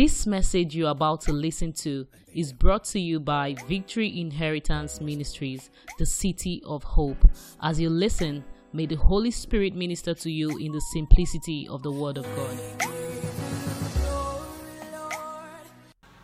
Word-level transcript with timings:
This 0.00 0.26
message 0.26 0.74
you're 0.74 0.88
about 0.88 1.20
to 1.26 1.32
listen 1.34 1.74
to 1.84 2.06
is 2.32 2.54
brought 2.54 2.84
to 2.84 2.98
you 2.98 3.20
by 3.20 3.54
Victory 3.68 4.18
Inheritance 4.18 4.98
Ministries, 4.98 5.68
the 5.98 6.06
City 6.06 6.62
of 6.64 6.82
Hope. 6.82 7.22
As 7.60 7.78
you 7.78 7.90
listen, 7.90 8.42
may 8.72 8.86
the 8.86 8.94
Holy 8.94 9.30
Spirit 9.30 9.74
minister 9.74 10.14
to 10.14 10.30
you 10.30 10.56
in 10.56 10.72
the 10.72 10.80
simplicity 10.94 11.68
of 11.68 11.82
the 11.82 11.92
Word 11.92 12.16
of 12.16 12.24
God. 12.34 12.58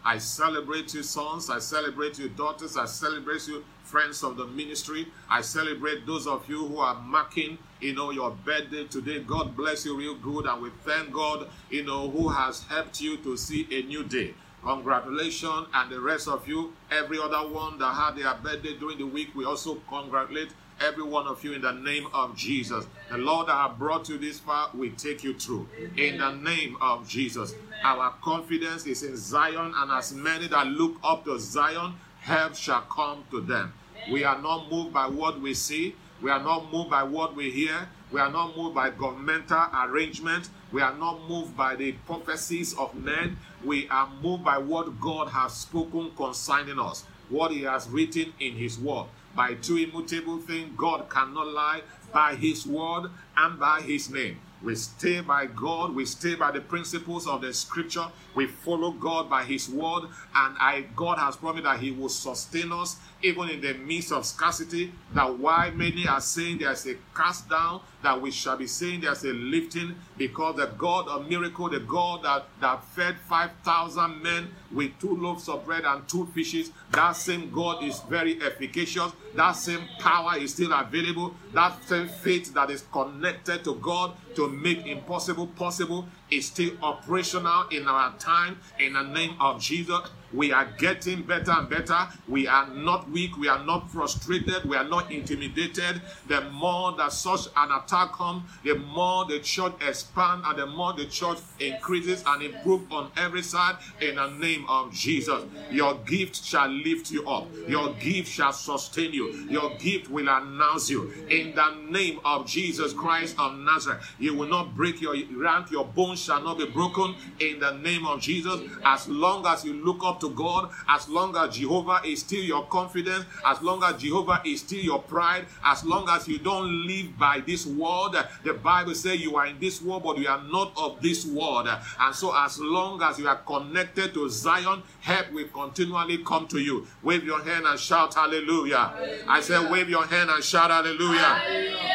I 0.03 0.17
celebrate 0.17 0.95
you, 0.95 1.03
sons. 1.03 1.51
I 1.51 1.59
celebrate 1.59 2.19
you, 2.19 2.31
daughters. 2.31 2.79
I 2.79 2.87
celebrate 2.87 3.47
you, 3.47 3.63
friends 3.87 4.23
of 4.23 4.37
the 4.37 4.47
ministry. 4.47 5.07
I 5.31 5.41
celebrate 5.41 6.07
those 6.07 6.27
of 6.27 6.49
you 6.49 6.67
who 6.67 6.79
are 6.79 7.01
marking, 7.01 7.59
you 7.81 7.95
know, 7.95 8.11
your 8.11 8.33
birthday 8.45 8.85
today. 8.85 9.21
God 9.21 9.57
bless 9.57 9.85
you 9.85 9.97
real 9.97 10.17
good. 10.17 10.47
And 10.47 10.61
we 10.61 10.71
thank 10.85 11.13
God, 11.13 11.49
you 11.71 11.85
know, 11.85 12.11
who 12.11 12.29
has 12.29 12.65
helped 12.65 13.01
you 13.01 13.17
to 13.19 13.37
see 13.37 13.67
a 13.71 13.83
new 13.87 14.05
day. 14.05 14.35
Congratulations. 14.63 15.69
And 15.73 15.91
the 15.91 16.01
rest 16.01 16.27
of 16.27 16.49
you, 16.49 16.73
every 16.91 17.19
other 17.19 17.49
one 17.49 17.79
that 17.79 17.95
had 17.95 18.17
their 18.17 18.35
birthday 18.35 18.77
during 18.77 18.99
the 18.99 19.07
week, 19.07 19.29
we 19.37 19.45
also 19.45 19.77
congratulate 19.89 20.49
every 20.81 21.05
one 21.05 21.27
of 21.27 21.43
you 21.45 21.53
in 21.53 21.63
the 21.63 21.73
name 21.73 22.07
of 22.13 22.37
Jesus. 22.37 22.87
The 23.11 23.19
Lord 23.19 23.47
that 23.47 23.55
have 23.55 23.79
brought 23.79 24.09
you 24.09 24.19
this 24.19 24.41
far 24.41 24.71
will 24.75 24.91
take 24.99 25.23
you 25.23 25.35
through. 25.35 25.69
In 25.97 26.19
the 26.19 26.33
name 26.33 26.77
of 26.81 27.09
Jesus. 27.09 27.55
Our 27.85 28.13
confidence 28.21 28.85
is 28.87 29.03
in 29.05 29.17
Zion, 29.17 29.73
and 29.77 29.93
as 29.93 30.13
many 30.13 30.49
that 30.49 30.67
look 30.67 30.97
up 31.05 31.25
to 31.27 31.39
Zion, 31.39 31.95
help 32.27 32.57
shall 32.57 32.83
come 32.83 33.23
to 33.31 33.41
them. 33.41 33.73
We 34.11 34.25
are 34.25 34.41
not 34.41 34.71
moved 34.71 34.93
by 34.93 35.07
what 35.07 35.41
we 35.41 35.55
see. 35.55 35.95
We 36.21 36.31
are 36.31 36.43
not 36.43 36.73
moved 36.73 36.91
by 36.91 37.05
what 37.05 37.37
we 37.37 37.51
hear. 37.51 37.89
We 38.11 38.21
are 38.21 38.31
not 38.31 38.57
moved 38.57 38.75
by 38.75 38.91
governmental 38.91 39.65
arrangement. 39.73 40.49
We 40.73 40.81
are 40.83 40.95
not 40.95 41.29
moved 41.29 41.57
by 41.57 41.77
the 41.77 41.93
prophecies 41.93 42.75
of 42.75 42.95
men. 42.97 43.37
We 43.65 43.89
are 43.89 44.09
moved 44.23 44.45
by 44.45 44.59
what 44.59 45.01
God 45.01 45.29
has 45.29 45.53
spoken 45.53 46.11
concerning 46.17 46.81
us, 46.81 47.05
what 47.29 47.53
He 47.53 47.63
has 47.63 47.89
written 47.89 48.33
in 48.41 48.55
His 48.55 48.79
Word. 48.79 49.07
By 49.37 49.55
two 49.55 49.77
immutable 49.77 50.39
things, 50.39 50.73
God 50.77 51.09
cannot 51.09 51.49
lie 51.49 51.83
by 52.13 52.35
His 52.35 52.67
Word 52.67 53.11
and 53.37 53.61
by 53.61 53.83
His 53.83 54.11
name. 54.11 54.39
We 54.63 54.75
stay 54.75 55.21
by 55.21 55.47
God. 55.47 55.95
We 55.95 56.07
stay 56.07 56.35
by 56.35 56.51
the 56.51 56.61
principles 56.61 57.27
of 57.27 57.43
the 57.43 57.53
scripture. 57.53 58.07
We 58.35 58.47
follow 58.47 58.91
God 58.91 59.29
by 59.29 59.45
His 59.45 59.69
word. 59.69 60.05
And 60.35 60.57
I, 60.59 60.87
God 60.95 61.19
has 61.19 61.37
promised 61.37 61.65
that 61.65 61.79
He 61.81 61.91
will 61.91 62.09
sustain 62.09 62.73
us 62.73 62.97
even 63.23 63.49
in 63.49 63.61
the 63.61 63.75
midst 63.75 64.13
of 64.13 64.27
scarcity. 64.27 64.93
That 65.15 65.39
why 65.39 65.71
many 65.71 66.07
are 66.07 66.21
saying 66.21 66.59
there's 66.59 66.87
a 66.87 66.95
cast 67.15 67.49
down, 67.49 67.81
that 68.03 68.21
we 68.21 68.31
shall 68.31 68.57
be 68.57 68.67
saying 68.67 69.01
there's 69.01 69.25
a 69.25 69.33
lifting 69.33 69.97
because 70.17 70.57
the 70.57 70.67
God 70.79 71.09
of 71.09 71.29
miracle, 71.29 71.69
the 71.69 71.81
God 71.81 72.23
that, 72.25 72.47
that 72.61 72.85
fed 72.85 73.17
5,000 73.29 74.23
men 74.23 74.49
with 74.73 74.99
two 75.01 75.17
loaves 75.17 75.49
of 75.49 75.65
bread 75.65 75.85
and 75.85 76.07
two 76.09 76.27
fishes, 76.27 76.71
that 76.93 77.13
same 77.13 77.51
God 77.51 77.83
is 77.83 78.01
very 78.01 78.41
efficacious. 78.43 79.13
That 79.35 79.53
same 79.53 79.83
power 79.99 80.39
is 80.39 80.53
still 80.53 80.73
available. 80.73 81.35
That 81.53 81.83
same 81.85 82.09
faith 82.09 82.53
that 82.55 82.71
is 82.71 82.85
connected 82.93 83.65
to 83.65 83.75
God 83.77 84.15
to 84.37 84.49
make 84.49 84.87
impossible 84.87 85.47
possible 85.49 86.07
is 86.31 86.47
still 86.47 86.73
operational 86.83 87.69
in 87.69 87.89
our 87.89 88.17
time 88.19 88.59
in 88.79 88.93
the 88.95 89.03
name 89.03 89.37
of 89.41 89.61
Jesus. 89.61 90.01
We 90.33 90.53
are 90.53 90.67
getting 90.79 91.23
better 91.23 91.53
and 91.53 91.69
better. 91.69 92.09
We 92.29 92.47
are 92.47 92.69
not 92.69 93.11
weak. 93.11 93.37
We 93.39 93.49
are 93.49 93.65
not 93.65 93.91
frustrated. 93.91 94.65
We 94.65 94.77
are 94.77 94.85
not 94.89 95.13
intimidated. 95.13 96.03
The 96.29 96.43
more 96.51 96.93
that 96.97 97.13
such 97.13 97.47
an 97.57 97.71
attack 97.73 98.13
comes, 98.13 98.43
the 98.65 98.75
more 98.75 99.25
the 99.25 99.41
church 99.41 99.75
expands 99.87 100.47
and 100.49 100.59
the 100.59 100.67
more 100.67 100.93
the 100.93 101.07
church 101.07 101.39
increases 101.61 102.23
and 102.27 102.43
improves 102.43 102.85
on 102.91 103.11
every 103.17 103.43
side 103.43 103.77
in 104.01 104.17
the 104.17 104.31
name 104.31 104.65
of 104.69 104.93
Jesus. 104.93 105.45
Your 105.71 105.95
gift 106.07 106.45
shall 106.45 106.69
lift 106.69 107.11
you 107.11 107.27
up. 107.29 107.47
Your 107.69 107.93
gift 107.95 108.29
shall 108.31 108.53
sustain 108.53 109.13
you. 109.13 109.29
Your 109.49 109.75
gift 109.77 110.11
will 110.11 110.29
announce 110.29 110.91
you 110.91 111.13
in 111.31 111.55
the 111.55 111.75
name 111.89 112.21
of 112.25 112.47
Jesus 112.47 112.93
Christ 112.93 113.37
of 113.39 113.57
Nazareth. 113.59 114.05
You 114.19 114.35
will 114.35 114.49
not 114.49 114.75
break 114.77 115.01
your 115.01 115.17
rank. 115.37 115.71
Your 115.71 115.85
bones 115.85 116.23
shall 116.23 116.43
not 116.43 116.59
be 116.59 116.67
broken 116.67 117.15
in 117.39 117.61
the 117.61 117.73
name 117.79 118.07
of 118.07 118.21
Jesus. 118.21 118.61
As 118.85 119.09
long 119.09 119.47
as 119.47 119.65
you 119.65 119.75
look 119.75 120.03
up 120.03 120.16
to 120.21 120.31
God, 120.31 120.71
as 120.89 121.09
long 121.09 121.37
as 121.37 121.57
Jehovah 121.57 122.01
is 122.05 122.21
still 122.21 122.43
your 122.43 122.65
confidence, 122.67 123.25
as 123.45 123.61
long 123.63 123.83
as 123.83 124.01
Jehovah 124.01 124.43
is 124.45 124.61
still 124.61 124.81
your 124.81 125.01
pride, 125.01 125.47
as 125.65 125.85
long 125.85 126.09
as 126.09 126.29
you 126.29 126.39
don't 126.39 126.87
live 126.87 127.19
by 127.19 127.41
this 127.41 127.67
world, 127.67 128.17
the 128.45 128.55
Bible 128.55 128.95
says 128.95 129.21
you 129.21 129.37
are 129.37 129.47
in 129.47 129.59
this 129.59 129.83
world, 129.83 130.03
but 130.03 130.19
you 130.19 130.29
are 130.29 130.43
not 130.43 130.73
of 130.77 131.01
this 131.03 131.27
world. 131.27 131.69
And 132.01 132.15
so, 132.15 132.33
as 132.37 132.59
long 132.59 133.03
as 133.03 133.19
you 133.19 133.29
are 133.29 133.37
connected 133.37 134.15
to 134.15 134.29
Zion, 134.29 134.83
help 135.01 135.33
will 135.33 135.49
continually 135.49 136.19
come 136.19 136.47
to 136.49 136.59
you. 136.59 136.87
Wave 137.03 137.25
your 137.25 137.43
hand 137.43 137.67
and 137.67 137.79
shout 137.79 138.15
hallelujah. 138.15 138.77
hallelujah. 138.77 139.25
I 139.29 139.41
said, 139.41 139.71
wave 139.71 139.89
your 139.89 140.07
hand 140.07 140.31
and 140.31 140.43
shout 140.43 140.71
hallelujah. 140.71 141.19
hallelujah. 141.19 141.87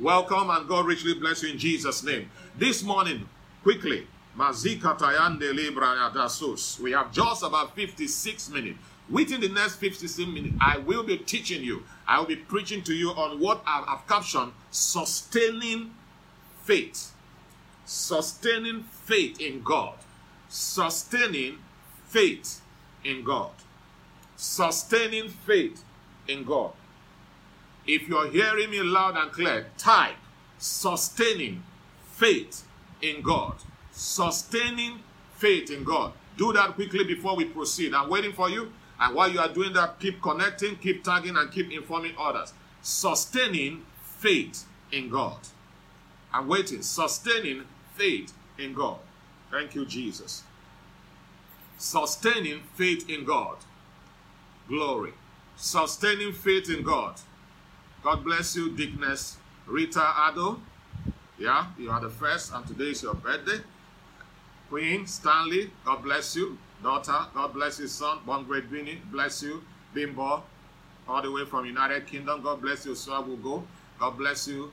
Welcome 0.00 0.48
and 0.48 0.66
God 0.66 0.86
richly 0.86 1.12
bless 1.12 1.42
you 1.42 1.50
in 1.50 1.58
Jesus' 1.58 2.02
name. 2.02 2.30
This 2.56 2.82
morning, 2.82 3.28
quickly, 3.62 4.06
we 4.36 4.42
have 6.92 7.12
just 7.12 7.42
about 7.42 7.74
56 7.74 8.50
minutes. 8.50 8.78
Within 9.08 9.40
the 9.40 9.48
next 9.48 9.76
56 9.76 10.28
minutes, 10.28 10.54
I 10.60 10.76
will 10.78 11.02
be 11.02 11.16
teaching 11.18 11.64
you, 11.64 11.82
I 12.06 12.20
will 12.20 12.26
be 12.26 12.36
preaching 12.36 12.82
to 12.84 12.94
you 12.94 13.10
on 13.10 13.40
what 13.40 13.60
I've 13.66 14.06
captioned 14.06 14.52
sustaining 14.70 15.90
faith. 16.62 17.12
Sustaining 17.84 18.84
faith 18.84 19.40
in 19.40 19.62
God. 19.62 19.96
Sustaining 20.48 21.58
faith 22.06 22.60
in 23.04 23.24
God. 23.24 23.50
Sustaining 24.36 25.28
faith 25.28 25.82
in 26.28 26.44
God. 26.44 26.72
If 27.86 28.08
you're 28.08 28.30
hearing 28.30 28.70
me 28.70 28.80
loud 28.80 29.16
and 29.16 29.32
clear, 29.32 29.66
type 29.76 30.14
sustaining 30.58 31.62
faith 32.12 32.64
in 33.02 33.22
God. 33.22 33.56
Sustaining 34.00 34.98
faith 35.36 35.70
in 35.70 35.84
God. 35.84 36.14
Do 36.38 36.54
that 36.54 36.74
quickly 36.74 37.04
before 37.04 37.36
we 37.36 37.44
proceed. 37.44 37.92
I'm 37.92 38.08
waiting 38.08 38.32
for 38.32 38.48
you. 38.48 38.72
And 38.98 39.14
while 39.14 39.28
you 39.30 39.38
are 39.38 39.52
doing 39.52 39.74
that, 39.74 40.00
keep 40.00 40.22
connecting, 40.22 40.76
keep 40.76 41.04
tagging, 41.04 41.36
and 41.36 41.52
keep 41.52 41.70
informing 41.70 42.14
others. 42.18 42.54
Sustaining 42.80 43.84
faith 44.02 44.64
in 44.90 45.10
God. 45.10 45.36
I'm 46.32 46.48
waiting. 46.48 46.80
Sustaining 46.80 47.64
faith 47.94 48.32
in 48.58 48.72
God. 48.72 49.00
Thank 49.50 49.74
you, 49.74 49.84
Jesus. 49.84 50.44
Sustaining 51.76 52.62
faith 52.76 53.06
in 53.10 53.26
God. 53.26 53.58
Glory. 54.66 55.12
Sustaining 55.56 56.32
faith 56.32 56.70
in 56.70 56.82
God. 56.82 57.16
God 58.02 58.24
bless 58.24 58.56
you, 58.56 58.74
Deaconess 58.74 59.36
Rita 59.66 60.14
Ado. 60.26 60.62
Yeah, 61.38 61.66
you 61.78 61.90
are 61.90 62.00
the 62.00 62.08
first, 62.08 62.50
and 62.54 62.66
today 62.66 62.92
is 62.92 63.02
your 63.02 63.14
birthday. 63.14 63.60
Queen 64.70 65.04
Stanley, 65.04 65.68
God 65.84 66.04
bless 66.04 66.36
you. 66.36 66.56
Daughter, 66.80 67.26
God 67.34 67.52
bless 67.52 67.80
you, 67.80 67.88
son. 67.88 68.20
Born 68.24 68.44
Great 68.44 68.70
Winnie, 68.70 69.02
bless 69.10 69.42
you. 69.42 69.64
Bimbo, 69.92 70.44
all 71.08 71.22
the 71.22 71.30
way 71.30 71.44
from 71.44 71.66
United 71.66 72.06
Kingdom, 72.06 72.40
God 72.40 72.62
bless 72.62 72.86
you. 72.86 72.94
So 72.94 73.12
I 73.12 73.18
will 73.18 73.36
go. 73.36 73.64
God 73.98 74.16
bless 74.16 74.46
you. 74.46 74.70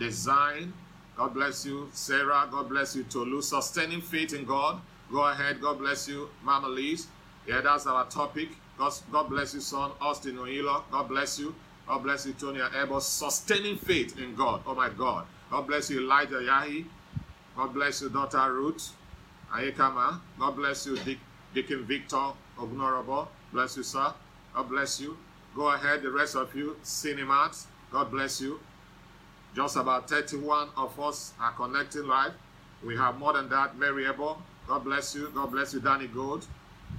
Design, 0.00 0.72
God 1.16 1.32
bless 1.32 1.64
you. 1.64 1.88
Sarah, 1.92 2.48
God 2.50 2.68
bless 2.68 2.96
you. 2.96 3.04
Tolu, 3.04 3.40
sustaining 3.40 4.00
faith 4.00 4.34
in 4.34 4.44
God. 4.44 4.80
Go 5.12 5.28
ahead, 5.28 5.60
God 5.60 5.78
bless 5.78 6.08
you. 6.08 6.28
Mama 6.42 6.66
Liz, 6.66 7.06
yeah, 7.46 7.60
that's 7.60 7.86
our 7.86 8.04
topic. 8.08 8.48
God, 8.76 8.92
God 9.12 9.28
bless 9.30 9.54
you, 9.54 9.60
son. 9.60 9.92
Austin 10.00 10.38
Oilo, 10.38 10.82
God 10.90 11.08
bless 11.08 11.38
you. 11.38 11.54
God 11.86 12.02
bless 12.02 12.26
you, 12.26 12.32
Tony 12.32 12.60
Ebo. 12.82 12.98
Sustaining 12.98 13.76
faith 13.76 14.18
in 14.18 14.34
God. 14.34 14.62
Oh 14.66 14.74
my 14.74 14.88
God. 14.88 15.24
God 15.52 15.68
bless 15.68 15.88
you, 15.88 16.00
Elijah 16.00 16.42
Yahi. 16.42 16.84
God 17.56 17.72
bless 17.72 18.02
you, 18.02 18.08
daughter 18.08 18.52
Ruth. 18.52 18.92
Ayekama. 19.52 20.20
God 20.38 20.56
bless 20.56 20.86
you, 20.86 20.96
Dick, 20.98 21.18
Deacon 21.54 21.84
Victor 21.84 22.32
Ognorabo. 22.58 23.28
Bless 23.52 23.76
you, 23.76 23.82
sir. 23.82 24.12
God 24.54 24.68
bless 24.68 25.00
you. 25.00 25.16
Go 25.54 25.68
ahead, 25.68 26.02
the 26.02 26.10
rest 26.10 26.36
of 26.36 26.54
you. 26.54 26.76
Cinemat. 26.84 27.66
God 27.90 28.10
bless 28.10 28.40
you. 28.40 28.60
Just 29.54 29.76
about 29.76 30.08
31 30.08 30.68
of 30.76 30.98
us 31.00 31.32
are 31.40 31.52
connecting 31.52 32.06
live. 32.06 32.32
We 32.84 32.96
have 32.96 33.18
more 33.18 33.32
than 33.32 33.48
that. 33.48 33.78
Mary. 33.78 34.04
God 34.04 34.84
bless 34.84 35.14
you. 35.14 35.30
God 35.34 35.50
bless 35.50 35.72
you, 35.72 35.80
Danny 35.80 36.08
Gold. 36.08 36.46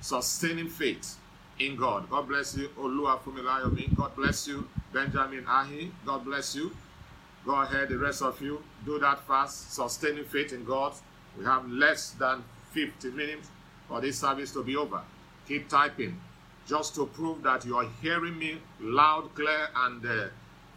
Sustaining 0.02 0.68
faith 0.70 1.18
in 1.60 1.76
God. 1.76 2.10
God 2.10 2.28
bless 2.28 2.56
you, 2.58 2.70
Olua 2.78 3.20
Fumilayomi. 3.20 3.96
God 3.96 4.16
bless 4.16 4.48
you, 4.48 4.68
Benjamin 4.94 5.46
Ahi. 5.48 5.92
God 6.06 6.26
bless 6.26 6.56
you. 6.56 6.72
Go 7.46 7.56
ahead, 7.62 7.90
the 7.90 7.98
rest 7.98 8.22
of 8.22 8.42
you, 8.42 8.62
do 8.86 9.00
that 9.00 9.26
fast. 9.26 9.72
Sustaining 9.74 10.26
faith 10.26 10.52
in 10.52 10.66
God. 10.66 10.94
We 11.38 11.46
have 11.46 11.70
less 11.70 12.12
than 12.12 12.44
50 12.72 13.12
minutes 13.12 13.50
for 13.88 14.02
this 14.02 14.20
service 14.20 14.52
to 14.54 14.64
be 14.64 14.76
over. 14.76 15.02
Keep 15.48 15.70
typing 15.70 16.20
just 16.68 16.96
to 16.96 17.06
prove 17.06 17.44
that 17.44 17.66
you 17.66 17.78
are 17.78 17.88
hearing 18.02 18.38
me 18.38 18.58
loud, 18.82 19.34
clear, 19.36 19.70
and 19.76 20.06
uh, 20.06 20.26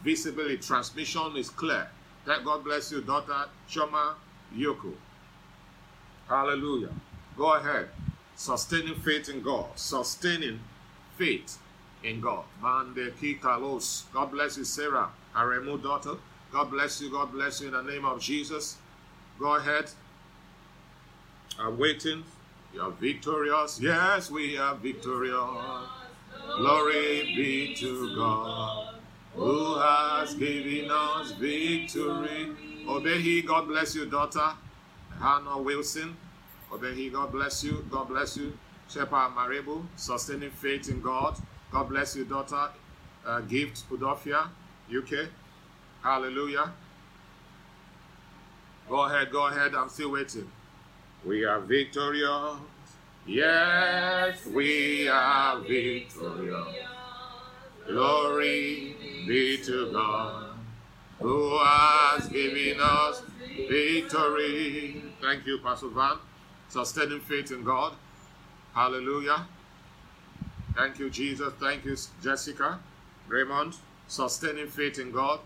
visibly. 0.04 0.56
Transmission 0.58 1.36
is 1.36 1.50
clear. 1.50 1.88
That 2.26 2.44
God 2.44 2.62
bless 2.64 2.92
you, 2.92 3.00
daughter 3.00 3.46
Choma 3.68 4.14
Yoko. 4.54 4.92
Hallelujah. 6.28 6.90
Go 7.36 7.54
ahead. 7.54 7.88
Sustaining 8.36 8.94
faith 8.94 9.28
in 9.28 9.42
God. 9.42 9.66
Sustaining 9.76 10.60
faith 11.16 11.58
in 12.04 12.20
God. 12.20 12.44
Mande 12.62 13.12
Kikalos. 13.20 14.04
God 14.12 14.30
bless 14.30 14.56
you, 14.56 14.64
Sarah. 14.64 15.10
our 15.34 15.46
Aremu 15.46 15.82
daughter. 15.82 16.14
God 16.52 16.70
bless 16.70 17.00
you. 17.00 17.10
God 17.10 17.32
bless 17.32 17.60
you 17.60 17.68
in 17.68 17.72
the 17.74 17.82
name 17.82 18.04
of 18.04 18.20
Jesus. 18.20 18.76
Go 19.38 19.56
ahead. 19.56 19.90
I'm 21.60 21.78
waiting. 21.78 22.24
You're 22.72 22.90
victorious. 22.92 23.78
Yes, 23.80 24.30
we 24.30 24.56
are 24.56 24.74
victorious. 24.76 25.88
Glory 26.56 27.32
be 27.36 27.74
to 27.76 28.16
God 28.16 28.94
who 29.34 29.78
has 29.78 30.34
given 30.34 30.90
us 30.90 31.32
victory. 31.32 32.50
Obey 32.88 33.20
he 33.20 33.42
God 33.42 33.68
bless 33.68 33.94
you, 33.94 34.06
daughter. 34.06 34.52
Hannah 35.20 35.58
Wilson. 35.58 36.16
Obey 36.72 36.94
he 36.94 37.10
God 37.10 37.30
bless 37.30 37.62
you. 37.62 37.84
God 37.90 38.08
bless 38.08 38.36
you. 38.36 38.56
Shepherd 38.88 39.30
Maribu, 39.36 39.84
sustaining 39.96 40.50
faith 40.50 40.88
in 40.88 41.00
God. 41.02 41.36
God 41.70 41.88
bless 41.90 42.16
you, 42.16 42.24
daughter. 42.24 42.70
Uh, 43.24 43.40
gift 43.42 43.88
Udofia, 43.90 44.48
UK. 44.90 45.28
Hallelujah. 46.02 46.72
Go 48.88 49.02
ahead, 49.04 49.30
go 49.30 49.46
ahead. 49.46 49.74
I'm 49.74 49.90
still 49.90 50.12
waiting. 50.12 50.50
We 51.24 51.44
are 51.44 51.60
victorious. 51.60 52.56
Yes, 53.26 54.46
we 54.46 55.06
are 55.08 55.60
victorious. 55.60 56.76
Glory 57.86 58.96
be 59.26 59.58
to 59.64 59.92
God 59.92 60.54
who 61.18 61.58
has 61.58 62.26
given 62.28 62.80
us 62.80 63.22
victory. 63.68 65.02
Thank 65.20 65.46
you, 65.46 65.58
Pastor 65.62 65.88
Van. 65.88 66.16
Sustaining 66.68 67.20
faith 67.20 67.50
in 67.52 67.64
God. 67.64 67.92
Hallelujah. 68.74 69.46
Thank 70.74 70.98
you, 70.98 71.10
Jesus. 71.10 71.52
Thank 71.60 71.84
you, 71.84 71.96
Jessica. 72.22 72.78
Raymond. 73.28 73.76
Sustaining 74.08 74.68
faith 74.68 74.98
in 74.98 75.12
God. 75.12 75.40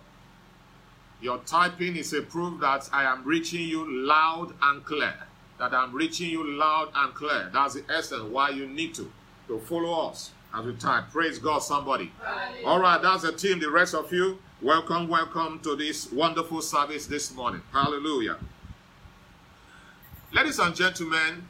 Your 1.21 1.39
typing 1.39 1.97
is 1.97 2.13
a 2.13 2.23
proof 2.23 2.61
that 2.61 2.89
I 2.93 3.05
am 3.05 3.25
reaching 3.25 3.67
you 3.67 4.07
loud 4.07 4.55
and 4.63 4.85
clear. 4.85 5.15
That 5.59 5.73
I'm 5.73 5.95
reaching 5.95 6.31
you 6.31 6.45
loud 6.45 6.91
and 6.95 7.15
clear. 7.15 7.51
That's 7.53 7.75
the 7.75 7.85
essence 7.89 8.25
why 8.25 8.51
you 8.51 8.67
need 8.67 8.95
to, 8.95 9.11
to 9.49 9.59
follow 9.61 10.09
us 10.09 10.33
as 10.53 10.65
we 10.65 10.75
type. 10.75 11.11
Praise 11.11 11.39
God, 11.39 11.61
somebody. 11.61 12.11
All 12.65 12.81
right, 12.81 13.01
that's 13.01 13.23
the 13.23 13.33
team. 13.33 13.61
The 13.61 13.71
rest 13.71 13.95
of 13.95 14.13
you, 14.13 14.39
welcome, 14.61 15.09
welcome 15.09 15.61
to 15.61 15.77
this 15.77 16.11
wonderful 16.11 16.61
service 16.61 17.07
this 17.07 17.33
morning. 17.35 17.63
Hallelujah. 17.73 18.37
Ladies 20.33 20.59
and 20.59 20.75
gentlemen, 20.75 21.45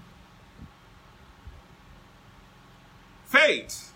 faith 3.24 3.92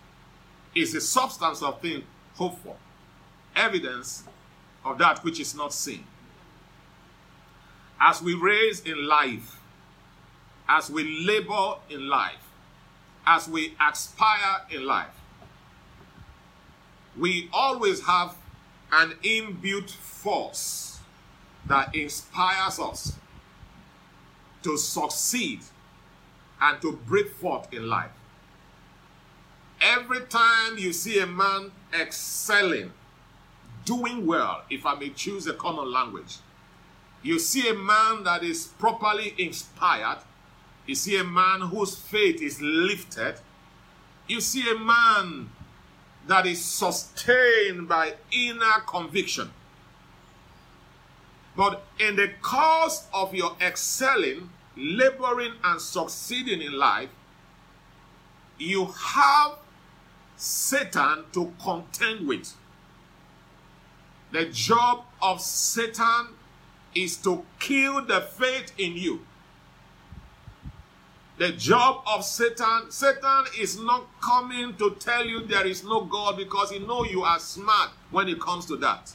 is 0.75 0.94
the 0.94 1.00
substance 1.00 1.62
of 1.62 1.81
things 1.82 2.05
hoped 2.34 2.62
for, 2.64 2.76
evidence 3.55 4.22
of 4.84 4.96
that 4.99 5.22
which 5.22 5.38
is 5.38 5.55
not 5.55 5.75
seen. 5.75 6.05
As 8.00 8.22
we 8.22 8.32
raise 8.34 8.81
in 8.81 9.06
life, 9.06 9.57
as 10.69 10.91
we 10.91 11.25
labor 11.25 11.75
in 11.88 12.09
life, 12.09 12.50
as 13.26 13.49
we 13.49 13.75
aspire 13.81 14.62
in 14.70 14.85
life, 14.85 15.15
we 17.17 17.49
always 17.53 18.05
have 18.06 18.37
an 18.93 19.12
inbuilt 19.23 19.91
force 19.91 21.00
that 21.67 21.94
inspires 21.94 22.79
us 22.79 23.15
to 24.62 24.76
succeed 24.76 25.61
and 26.61 26.81
to 26.81 26.93
break 26.93 27.31
forth 27.31 27.73
in 27.73 27.88
life. 27.88 28.11
Every 29.81 30.20
time 30.23 30.76
you 30.76 30.93
see 30.93 31.20
a 31.20 31.26
man 31.26 31.70
excelling, 31.93 32.93
doing 33.85 34.26
well, 34.26 34.62
if 34.69 34.85
I 34.85 34.94
may 34.97 35.11
choose 35.11 35.47
a 35.47 35.55
common 35.55 35.91
language. 35.91 36.37
You 37.23 37.38
see 37.38 37.69
a 37.69 37.75
man 37.75 38.25
that 38.25 38.43
is 38.43 38.67
properly 38.79 39.35
inspired. 39.38 40.19
You 40.88 40.94
see 40.94 41.19
a 41.19 41.25
man 41.25 41.61
whose 41.61 41.94
faith 41.94 42.40
is 42.40 42.62
lifted. 42.62 43.35
You 44.26 44.40
see 44.40 44.70
a 44.70 44.79
man 44.79 45.50
that 46.26 46.46
is 46.46 46.64
sustained 46.64 47.87
by 47.87 48.14
inner 48.32 48.81
conviction. 48.87 49.50
But 51.55 51.82
in 52.00 52.17
the 52.17 52.31
course 52.40 53.06
of 53.12 53.35
your 53.35 53.55
excelling, 53.61 54.49
laboring, 54.79 55.52
and 55.62 55.79
succeeding 55.79 56.62
in 56.62 56.73
life, 56.73 57.11
you 58.56 58.87
have 58.87 59.56
Satan 60.38 61.25
to 61.34 61.52
contend 61.62 62.26
with. 62.26 62.55
The 64.32 64.46
job 64.46 65.05
of 65.20 65.43
Satan 65.43 66.29
is 66.94 67.19
to 67.19 67.44
kill 67.58 68.06
the 68.06 68.23
faith 68.23 68.73
in 68.79 68.96
you. 68.96 69.20
The 71.38 71.52
job 71.52 72.02
of 72.06 72.25
Satan, 72.25 72.90
Satan 72.90 73.44
is 73.58 73.79
not 73.79 74.06
coming 74.20 74.75
to 74.75 74.96
tell 74.99 75.25
you 75.25 75.46
there 75.46 75.67
is 75.67 75.85
no 75.85 76.00
God 76.02 76.37
because 76.37 76.70
he 76.73 76.81
know 76.81 77.05
you 77.05 77.23
are 77.23 77.38
smart 77.38 77.90
when 78.11 78.29
it 78.29 78.40
comes 78.40 78.67
to 78.67 78.76
that. 78.79 79.12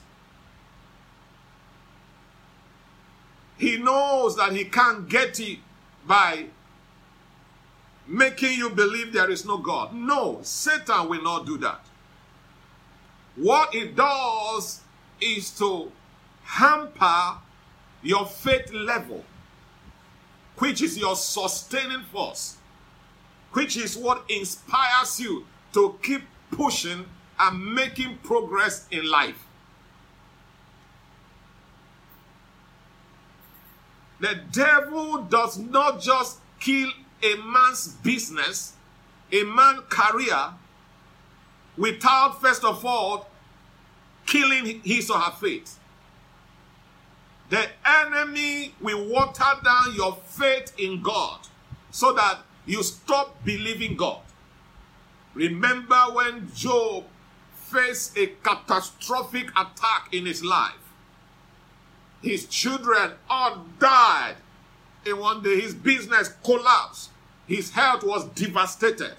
He 3.58 3.78
knows 3.78 4.38
that 4.38 4.54
he 4.54 4.66
can't 4.66 5.08
get 5.10 5.40
it 5.42 5.60
by 6.08 6.46
making 8.08 8.58
you 8.58 8.69
believe 8.69 9.12
there 9.12 9.30
is 9.30 9.46
no 9.46 9.58
God. 9.58 9.94
No, 9.94 10.40
Satan 10.44 11.10
will 11.10 11.22
not 11.22 11.46
do 11.46 11.58
that. 11.58 11.86
What 13.36 13.74
it 13.76 13.96
does 13.96 14.81
is 15.19 15.52
to 15.58 15.92
hamper 16.44 17.38
your 18.02 18.26
faith 18.26 18.72
level, 18.72 19.24
which 20.58 20.82
is 20.82 20.98
your 20.98 21.16
sustaining 21.16 22.04
force, 22.12 22.58
which 23.54 23.78
is 23.78 23.98
what 23.98 24.24
inspires 24.30 25.20
you 25.20 25.46
to 25.74 25.98
keep 26.02 26.24
pushing 26.52 27.06
and 27.40 27.74
making 27.76 28.18
progress 28.24 28.88
in 28.92 29.10
life. 29.10 29.46
The 34.20 34.40
devil 34.52 35.24
does 35.24 35.58
not 35.58 36.00
just 36.00 36.40
kill 36.60 36.90
a 37.22 37.36
man's 37.36 37.90
business, 37.90 38.74
a 39.32 39.44
man's 39.44 39.81
career, 39.90 40.54
without 41.78 42.40
first 42.42 42.64
of 42.64 42.86
all 42.86 43.28
killing 44.26 44.81
his 44.83 45.10
or 45.10 45.19
her 45.19 45.31
faith. 45.31 45.78
The 47.50 47.68
enemy 47.94 48.73
will 48.81 49.07
water 49.07 49.44
down 49.64 49.95
your 49.95 50.16
faith 50.26 50.73
in 50.78 51.02
God 51.02 51.40
so 51.92 52.14
that 52.14 52.40
you 52.66 52.81
stop 52.83 53.44
believing 53.44 53.95
God. 53.95 54.21
Remember 55.33 55.95
when 56.14 56.52
Job 56.54 57.06
faced 57.54 58.18
a 58.18 58.28
catastrophic 58.44 59.50
attack 59.52 60.09
in 60.12 60.26
his 60.26 60.44
life? 60.44 60.73
His 62.21 62.45
children 62.45 63.14
all 63.30 63.66
died 63.80 64.35
in 65.06 65.18
one 65.18 65.44
day. 65.44 65.59
His 65.59 65.73
business 65.73 66.30
collapsed. 66.44 67.09
His 67.47 67.71
health 67.71 68.04
was 68.04 68.26
devastated. 68.30 69.16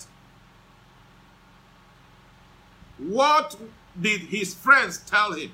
What 2.97 3.57
did 4.01 4.23
his 4.23 4.55
friends 4.55 4.99
tell 4.99 5.33
him? 5.33 5.53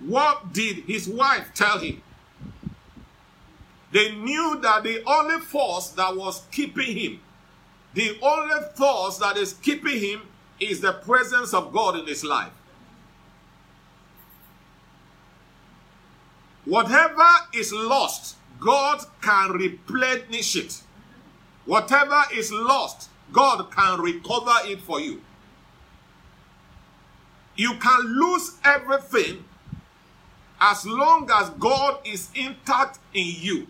What 0.00 0.52
did 0.52 0.84
his 0.84 1.08
wife 1.08 1.50
tell 1.54 1.78
him? 1.78 2.02
They 3.90 4.14
knew 4.14 4.58
that 4.62 4.82
the 4.84 5.02
only 5.06 5.40
force 5.40 5.88
that 5.90 6.14
was 6.14 6.42
keeping 6.52 6.96
him, 6.96 7.20
the 7.94 8.18
only 8.22 8.56
force 8.74 9.18
that 9.18 9.36
is 9.36 9.54
keeping 9.54 9.98
him 9.98 10.22
is 10.60 10.80
the 10.80 10.92
presence 10.92 11.54
of 11.54 11.72
God 11.72 11.98
in 11.98 12.06
his 12.06 12.22
life. 12.22 12.52
Whatever 16.64 17.26
is 17.54 17.72
lost, 17.72 18.36
God 18.60 19.02
can 19.22 19.52
replenish 19.52 20.54
it. 20.54 20.82
Whatever 21.64 22.22
is 22.34 22.52
lost, 22.52 23.08
God 23.32 23.70
can 23.70 24.00
recover 24.00 24.54
it 24.64 24.82
for 24.82 25.00
you. 25.00 25.22
You 27.56 27.74
can 27.74 28.00
lose 28.20 28.58
everything 28.64 29.44
as 30.60 30.86
long 30.86 31.28
as 31.32 31.50
God 31.50 32.00
is 32.06 32.30
intact 32.34 32.98
in 33.14 33.26
you. 33.38 33.66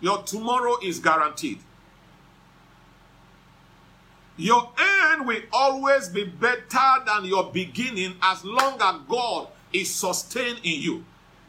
Your 0.00 0.22
tomorrow 0.22 0.76
is 0.82 0.98
guaranteed. 0.98 1.60
Your 4.36 4.70
end 4.78 5.26
will 5.26 5.42
always 5.52 6.08
be 6.08 6.24
better 6.24 7.04
than 7.06 7.24
your 7.26 7.50
beginning 7.52 8.14
as 8.22 8.44
long 8.44 8.80
as 8.80 8.96
God 9.08 9.48
is 9.72 9.94
sustained 9.94 10.58
in 10.64 10.80
you. 10.80 11.04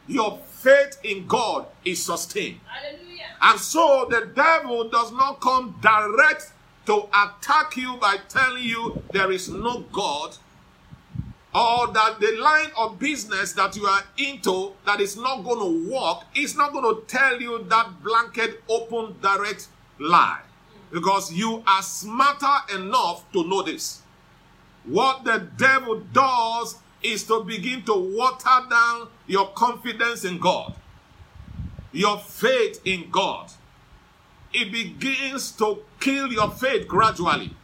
your 0.06 0.38
faith 0.38 0.98
in 1.02 1.26
God 1.26 1.66
is 1.84 2.04
sustained. 2.04 2.60
Hallelujah. 2.66 3.22
And 3.40 3.60
so 3.60 4.06
the 4.10 4.30
devil 4.34 4.88
does 4.88 5.12
not 5.12 5.40
come 5.40 5.78
direct 5.80 6.52
to 6.86 7.06
attack 7.08 7.76
you 7.76 7.96
by 7.96 8.18
telling 8.28 8.62
you 8.64 9.02
there 9.12 9.32
is 9.32 9.48
no 9.48 9.80
God 9.92 10.36
or 11.54 11.86
that 11.92 12.18
the 12.18 12.36
line 12.40 12.70
of 12.76 12.98
business 12.98 13.52
that 13.52 13.76
you 13.76 13.86
are 13.86 14.02
into 14.18 14.72
that 14.84 15.00
is 15.00 15.16
not 15.16 15.44
going 15.44 15.60
to 15.60 15.92
work 15.92 16.22
is 16.34 16.56
not 16.56 16.72
going 16.72 16.84
to 16.84 17.02
tell 17.06 17.40
you 17.40 17.64
that 17.68 18.02
blanket 18.02 18.60
open 18.68 19.14
direct 19.22 19.68
lie. 20.00 20.40
Because 20.90 21.32
you 21.32 21.62
are 21.66 21.82
smarter 21.82 22.74
enough 22.74 23.30
to 23.32 23.44
know 23.44 23.62
this. 23.62 24.02
What 24.84 25.24
the 25.24 25.48
devil 25.56 26.00
does 26.12 26.76
is 27.02 27.22
to 27.24 27.44
begin 27.44 27.82
to 27.84 27.94
water 27.94 28.66
down 28.68 29.08
your 29.26 29.48
confidence 29.52 30.24
in 30.24 30.38
God. 30.38 30.74
Your 31.92 32.18
faith 32.18 32.80
in 32.84 33.10
God. 33.10 33.50
It 34.52 34.72
begins 34.72 35.52
to 35.52 35.82
kill 36.00 36.32
your 36.32 36.50
faith 36.50 36.88
gradually 36.88 37.56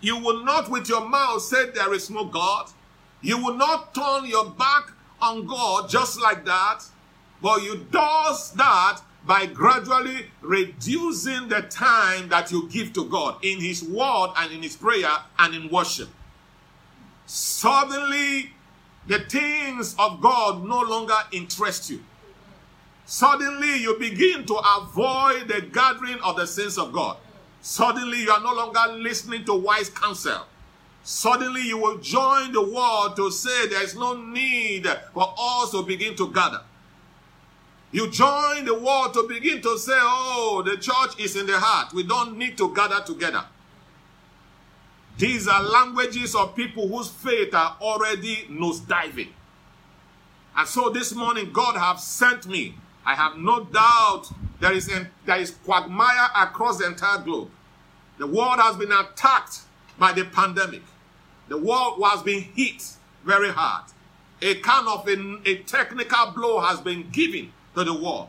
you 0.00 0.18
will 0.18 0.44
not 0.44 0.70
with 0.70 0.88
your 0.88 1.08
mouth 1.08 1.42
say 1.42 1.70
there 1.70 1.92
is 1.94 2.10
no 2.10 2.24
God. 2.24 2.70
You 3.22 3.42
will 3.42 3.54
not 3.54 3.94
turn 3.94 4.26
your 4.26 4.50
back 4.50 4.92
on 5.20 5.46
God 5.46 5.88
just 5.88 6.20
like 6.20 6.44
that. 6.44 6.84
But 7.42 7.62
you 7.62 7.86
does 7.90 8.52
that 8.52 9.00
by 9.26 9.46
gradually 9.46 10.26
reducing 10.40 11.48
the 11.48 11.62
time 11.62 12.28
that 12.28 12.52
you 12.52 12.68
give 12.68 12.92
to 12.92 13.04
God 13.06 13.44
in 13.44 13.60
His 13.60 13.82
word 13.82 14.32
and 14.36 14.52
in 14.52 14.62
His 14.62 14.76
prayer 14.76 15.10
and 15.38 15.54
in 15.54 15.68
worship. 15.68 16.08
Suddenly, 17.26 18.52
the 19.06 19.18
things 19.20 19.96
of 19.98 20.20
God 20.20 20.64
no 20.64 20.80
longer 20.80 21.16
interest 21.32 21.90
you. 21.90 22.02
Suddenly, 23.04 23.78
you 23.78 23.96
begin 23.98 24.44
to 24.46 24.54
avoid 24.54 25.48
the 25.48 25.62
gathering 25.72 26.18
of 26.20 26.36
the 26.36 26.46
saints 26.46 26.78
of 26.78 26.92
God. 26.92 27.16
Suddenly, 27.60 28.22
you 28.22 28.30
are 28.30 28.40
no 28.40 28.54
longer 28.54 28.80
listening 28.94 29.44
to 29.44 29.54
wise 29.54 29.90
counsel. 29.90 30.46
Suddenly, 31.02 31.62
you 31.62 31.78
will 31.78 31.98
join 31.98 32.52
the 32.52 32.62
world 32.62 33.16
to 33.16 33.30
say 33.30 33.68
there 33.68 33.82
is 33.82 33.94
no 33.94 34.14
need 34.14 34.86
for 35.14 35.34
us 35.38 35.70
to 35.70 35.82
begin 35.82 36.16
to 36.16 36.32
gather. 36.32 36.62
You 37.92 38.10
join 38.10 38.64
the 38.64 38.74
world 38.74 39.14
to 39.14 39.22
begin 39.28 39.62
to 39.62 39.78
say, 39.78 39.94
oh, 39.96 40.62
the 40.64 40.76
church 40.76 41.18
is 41.18 41.36
in 41.36 41.46
the 41.46 41.58
heart. 41.58 41.94
We 41.94 42.02
don't 42.02 42.36
need 42.36 42.58
to 42.58 42.74
gather 42.74 43.00
together. 43.02 43.44
These 45.18 45.48
are 45.48 45.62
languages 45.62 46.34
of 46.34 46.54
people 46.54 46.88
whose 46.88 47.08
faith 47.08 47.54
are 47.54 47.76
already 47.80 48.46
nosediving. 48.50 49.28
And 50.56 50.68
so 50.68 50.90
this 50.90 51.14
morning, 51.14 51.52
God 51.52 51.76
have 51.76 52.00
sent 52.00 52.46
me. 52.46 52.74
I 53.06 53.14
have 53.14 53.38
no 53.38 53.64
doubt 53.64 54.26
there 54.60 54.72
is, 54.72 54.90
there 55.24 55.38
is 55.38 55.52
quagmire 55.64 56.28
across 56.36 56.78
the 56.78 56.86
entire 56.86 57.22
globe. 57.22 57.50
The 58.18 58.26
world 58.26 58.58
has 58.58 58.76
been 58.76 58.90
attacked 58.90 59.60
by 59.96 60.12
the 60.12 60.24
pandemic. 60.24 60.82
The 61.48 61.56
world 61.56 62.02
has 62.04 62.22
been 62.22 62.42
hit 62.42 62.82
very 63.24 63.50
hard. 63.50 63.84
A 64.42 64.56
kind 64.56 64.88
of 64.88 65.06
a, 65.08 65.48
a 65.48 65.58
technical 65.62 66.32
blow 66.32 66.60
has 66.60 66.80
been 66.80 67.08
given 67.10 67.52
to 67.76 67.84
the 67.84 67.94
world. 67.94 68.28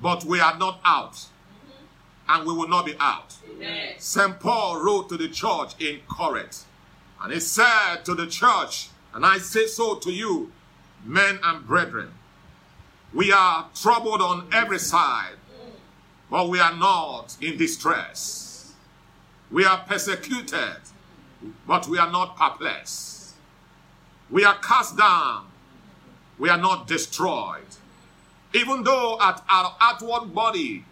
But 0.00 0.24
we 0.24 0.40
are 0.40 0.56
not 0.56 0.80
out. 0.84 1.26
And 2.28 2.46
we 2.46 2.54
will 2.54 2.68
not 2.68 2.86
be 2.86 2.94
out. 2.98 3.36
St. 3.98 4.40
Paul 4.40 4.82
wrote 4.82 5.08
to 5.10 5.16
the 5.16 5.28
church 5.28 5.80
in 5.80 6.00
Corinth. 6.08 6.64
And 7.22 7.32
he 7.32 7.40
said 7.40 8.04
to 8.04 8.14
the 8.14 8.26
church, 8.26 8.88
and 9.14 9.24
I 9.24 9.38
say 9.38 9.66
so 9.66 9.96
to 9.96 10.10
you, 10.10 10.50
men 11.04 11.38
and 11.42 11.66
brethren, 11.66 12.12
we 13.16 13.32
are 13.32 13.66
troubled 13.74 14.20
on 14.20 14.46
every 14.52 14.78
side, 14.78 15.36
but 16.30 16.50
we 16.50 16.60
are 16.60 16.76
not 16.76 17.34
in 17.40 17.56
distress. 17.56 18.74
We 19.50 19.64
are 19.64 19.78
persecuted, 19.78 20.76
but 21.66 21.88
we 21.88 21.96
are 21.96 22.12
not 22.12 22.36
perplexed. 22.36 23.34
We 24.30 24.44
are 24.44 24.58
cast 24.58 24.98
down, 24.98 25.46
we 26.38 26.50
are 26.50 26.58
not 26.58 26.88
destroyed. 26.88 27.64
Even 28.52 28.84
though 28.84 29.18
at 29.18 29.42
our 29.48 29.74
outward 29.80 30.34
body 30.34 30.84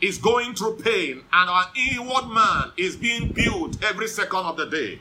is 0.00 0.16
going 0.16 0.54
through 0.54 0.76
pain 0.78 1.24
and 1.30 1.50
our 1.50 1.66
inward 1.76 2.28
man 2.28 2.72
is 2.78 2.96
being 2.96 3.32
built 3.32 3.82
every 3.84 4.08
second 4.08 4.46
of 4.46 4.56
the 4.56 4.66
day. 4.66 5.00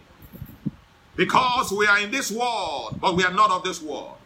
Because 1.15 1.71
we 1.71 1.87
are 1.87 1.99
in 1.99 2.11
this 2.11 2.31
world, 2.31 2.97
but 2.99 3.15
we 3.15 3.23
are 3.23 3.33
not 3.33 3.49
of 3.49 3.63
this 3.63 3.81
world. 3.81 4.17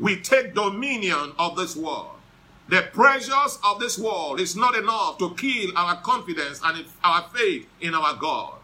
We 0.00 0.20
take 0.20 0.54
dominion 0.54 1.32
of 1.38 1.56
this 1.56 1.76
world. 1.76 2.12
The 2.68 2.82
pressures 2.92 3.58
of 3.64 3.80
this 3.80 3.98
world 3.98 4.40
is 4.40 4.54
not 4.54 4.76
enough 4.76 5.18
to 5.18 5.34
kill 5.34 5.76
our 5.76 5.96
confidence 6.02 6.60
and 6.62 6.84
our 7.02 7.28
faith 7.34 7.66
in 7.80 7.94
our 7.94 8.14
God. 8.14 8.58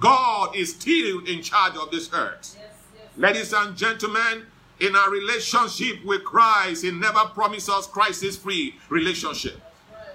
God 0.00 0.56
is 0.56 0.74
still 0.74 1.24
in 1.26 1.42
charge 1.42 1.76
of 1.76 1.90
this 1.90 2.08
earth. 2.12 2.56
Yes, 2.58 2.70
yes. 2.94 3.06
Ladies 3.16 3.52
and 3.52 3.76
gentlemen, 3.76 4.46
in 4.80 4.96
our 4.96 5.10
relationship 5.10 6.04
with 6.04 6.24
Christ, 6.24 6.84
He 6.84 6.90
never 6.90 7.20
promised 7.34 7.68
us 7.68 7.86
crisis 7.86 8.36
free 8.36 8.76
relationship. 8.88 9.60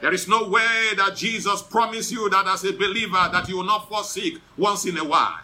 There 0.02 0.14
is 0.14 0.28
no 0.28 0.48
way 0.48 0.90
that 0.96 1.16
Jesus 1.16 1.62
promised 1.62 2.12
you 2.12 2.30
that 2.30 2.48
as 2.48 2.64
a 2.64 2.74
believer 2.74 3.30
that 3.32 3.50
you 3.50 3.58
will 3.58 3.64
not 3.64 3.90
forsake 3.90 4.40
once 4.56 4.86
in 4.86 4.98
a 4.98 5.04
while. 5.04 5.40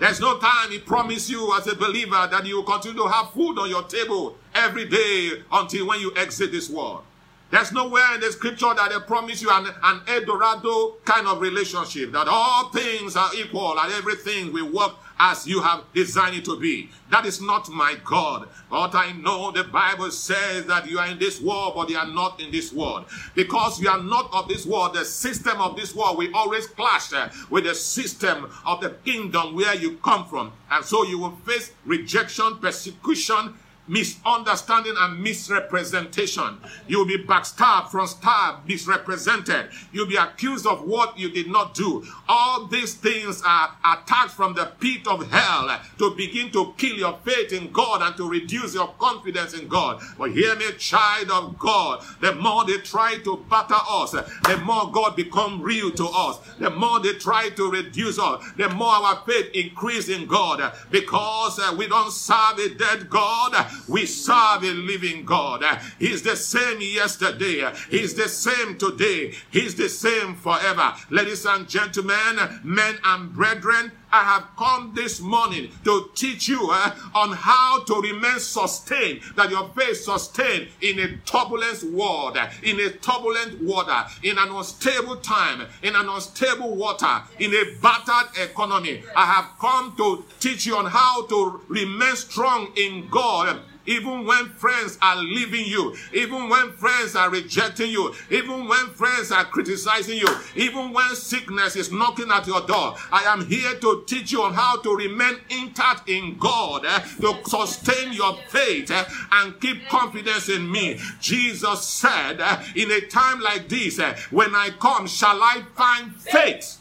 There's 0.00 0.18
no 0.18 0.38
time 0.38 0.70
he 0.70 0.78
promised 0.78 1.28
you 1.28 1.54
as 1.54 1.66
a 1.66 1.76
believer 1.76 2.26
that 2.30 2.46
you 2.46 2.56
will 2.56 2.62
continue 2.62 3.02
to 3.02 3.08
have 3.08 3.32
food 3.32 3.58
on 3.58 3.68
your 3.68 3.82
table 3.82 4.36
every 4.60 4.86
day 4.86 5.42
until 5.50 5.88
when 5.88 6.00
you 6.00 6.12
exit 6.16 6.52
this 6.52 6.68
world. 6.68 7.02
There's 7.50 7.72
nowhere 7.72 8.14
in 8.14 8.20
the 8.20 8.30
scripture 8.30 8.72
that 8.74 8.90
they 8.90 9.00
promise 9.00 9.42
you 9.42 9.50
an, 9.50 9.66
an 9.82 10.02
Eldorado 10.06 10.96
kind 11.04 11.26
of 11.26 11.40
relationship, 11.40 12.12
that 12.12 12.28
all 12.28 12.70
things 12.70 13.16
are 13.16 13.30
equal 13.34 13.76
and 13.76 13.92
everything 13.92 14.52
will 14.52 14.70
work 14.70 14.92
as 15.18 15.46
you 15.46 15.60
have 15.60 15.84
designed 15.92 16.36
it 16.36 16.44
to 16.46 16.58
be. 16.58 16.88
That 17.10 17.26
is 17.26 17.42
not 17.42 17.68
my 17.68 17.96
God. 18.04 18.48
But 18.70 18.94
I 18.94 19.12
know 19.12 19.50
the 19.50 19.64
Bible 19.64 20.10
says 20.10 20.64
that 20.66 20.88
you 20.88 20.98
are 20.98 21.08
in 21.08 21.18
this 21.18 21.40
world, 21.40 21.74
but 21.76 21.90
you 21.90 21.98
are 21.98 22.06
not 22.06 22.40
in 22.40 22.50
this 22.50 22.72
world. 22.72 23.04
Because 23.34 23.80
you 23.80 23.90
are 23.90 24.02
not 24.02 24.30
of 24.32 24.48
this 24.48 24.64
world, 24.64 24.94
the 24.94 25.04
system 25.04 25.60
of 25.60 25.76
this 25.76 25.94
world 25.94 26.16
will 26.16 26.34
always 26.34 26.68
clash 26.68 27.12
uh, 27.12 27.28
with 27.50 27.64
the 27.64 27.74
system 27.74 28.50
of 28.64 28.80
the 28.80 28.90
kingdom 29.04 29.54
where 29.54 29.74
you 29.74 29.96
come 29.98 30.24
from. 30.26 30.52
And 30.70 30.82
so 30.84 31.04
you 31.04 31.18
will 31.18 31.36
face 31.44 31.72
rejection, 31.84 32.56
persecution, 32.56 33.54
misunderstanding 33.90 34.94
and 34.96 35.22
misrepresentation. 35.22 36.58
You'll 36.86 37.06
be 37.06 37.18
backstabbed, 37.18 37.88
from 37.88 38.06
star, 38.06 38.60
misrepresented. 38.66 39.70
You'll 39.92 40.06
be 40.06 40.16
accused 40.16 40.66
of 40.66 40.82
what 40.86 41.18
you 41.18 41.30
did 41.30 41.48
not 41.48 41.74
do. 41.74 42.04
All 42.28 42.66
these 42.66 42.94
things 42.94 43.42
are 43.44 43.76
attacks 43.84 44.32
from 44.32 44.54
the 44.54 44.66
pit 44.80 45.06
of 45.06 45.28
hell 45.30 45.80
to 45.98 46.14
begin 46.16 46.50
to 46.52 46.72
kill 46.78 46.96
your 46.96 47.18
faith 47.24 47.52
in 47.52 47.72
God 47.72 48.02
and 48.02 48.16
to 48.16 48.28
reduce 48.28 48.74
your 48.74 48.88
confidence 48.98 49.54
in 49.54 49.66
God. 49.68 50.00
But 50.16 50.30
hear 50.30 50.54
me, 50.56 50.70
child 50.78 51.30
of 51.30 51.58
God, 51.58 52.04
the 52.20 52.34
more 52.34 52.64
they 52.64 52.78
try 52.78 53.18
to 53.24 53.44
batter 53.50 53.74
us, 53.88 54.12
the 54.12 54.56
more 54.64 54.90
God 54.92 55.16
become 55.16 55.60
real 55.60 55.90
to 55.90 56.06
us. 56.06 56.38
The 56.58 56.70
more 56.70 57.00
they 57.00 57.14
try 57.14 57.50
to 57.50 57.70
reduce 57.70 58.18
us, 58.18 58.44
the 58.56 58.68
more 58.68 58.92
our 58.92 59.22
faith 59.26 59.50
increase 59.54 60.08
in 60.08 60.26
God 60.26 60.72
because 60.90 61.58
uh, 61.58 61.74
we 61.76 61.88
don't 61.88 62.12
serve 62.12 62.58
a 62.58 62.74
dead 62.74 63.08
God. 63.08 63.52
We 63.88 64.06
serve 64.06 64.64
a 64.64 64.72
living 64.72 65.24
God. 65.24 65.64
He's 65.98 66.22
the 66.22 66.36
same 66.36 66.80
yesterday. 66.80 67.72
He's 67.90 68.14
the 68.14 68.28
same 68.28 68.78
today. 68.78 69.34
He's 69.50 69.74
the 69.74 69.88
same 69.88 70.34
forever. 70.34 70.94
Ladies 71.10 71.46
and 71.46 71.68
gentlemen, 71.68 72.60
men 72.64 72.96
and 73.04 73.32
brethren, 73.32 73.92
I 74.12 74.24
have 74.24 74.48
come 74.56 74.92
this 74.94 75.20
morning 75.20 75.70
to 75.84 76.10
teach 76.14 76.48
you 76.48 76.68
uh, 76.70 76.94
on 77.14 77.32
how 77.32 77.84
to 77.84 78.00
remain 78.00 78.40
sustained, 78.40 79.20
that 79.36 79.50
your 79.50 79.68
faith 79.76 79.98
sustained 79.98 80.68
in 80.80 80.98
a 80.98 81.16
turbulent 81.18 81.84
world, 81.84 82.36
in 82.64 82.80
a 82.80 82.90
turbulent 82.90 83.62
water, 83.62 84.04
in 84.24 84.36
an 84.36 84.50
unstable 84.50 85.16
time, 85.16 85.66
in 85.82 85.94
an 85.94 86.08
unstable 86.08 86.74
water, 86.74 87.22
in 87.38 87.54
a 87.54 87.76
battered 87.80 88.36
economy. 88.50 89.02
I 89.14 89.26
have 89.26 89.50
come 89.60 89.94
to 89.96 90.24
teach 90.40 90.66
you 90.66 90.76
on 90.76 90.86
how 90.86 91.26
to 91.26 91.60
remain 91.68 92.16
strong 92.16 92.72
in 92.76 93.08
God 93.10 93.60
even 93.90 94.24
when 94.24 94.48
friends 94.50 94.96
are 95.02 95.16
leaving 95.16 95.66
you, 95.66 95.96
even 96.12 96.48
when 96.48 96.70
friends 96.72 97.16
are 97.16 97.28
rejecting 97.28 97.90
you, 97.90 98.14
even 98.30 98.68
when 98.68 98.86
friends 98.90 99.32
are 99.32 99.44
criticizing 99.44 100.16
you, 100.16 100.28
even 100.54 100.92
when 100.92 101.14
sickness 101.16 101.74
is 101.74 101.90
knocking 101.90 102.30
at 102.30 102.46
your 102.46 102.60
door, 102.66 102.94
I 103.10 103.24
am 103.24 103.44
here 103.46 103.74
to 103.74 104.04
teach 104.06 104.30
you 104.30 104.42
on 104.42 104.54
how 104.54 104.80
to 104.82 104.94
remain 104.94 105.38
intact 105.50 106.08
in 106.08 106.38
God, 106.38 106.84
eh, 106.86 107.00
to 107.20 107.36
sustain 107.44 108.12
your 108.12 108.36
faith 108.48 108.92
eh, 108.92 109.04
and 109.32 109.60
keep 109.60 109.88
confidence 109.88 110.48
in 110.48 110.70
me. 110.70 111.00
Jesus 111.20 111.84
said, 111.84 112.40
eh, 112.40 112.62
in 112.76 112.92
a 112.92 113.00
time 113.00 113.40
like 113.40 113.68
this, 113.68 113.98
eh, 113.98 114.16
when 114.30 114.54
I 114.54 114.70
come, 114.70 115.08
shall 115.08 115.42
I 115.42 115.62
find 115.74 116.14
faith? 116.14 116.78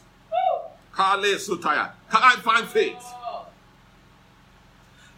Hallelujah. 0.93 1.93
Can 2.11 2.21
I 2.23 2.35
find 2.43 2.67
faith? 2.67 3.18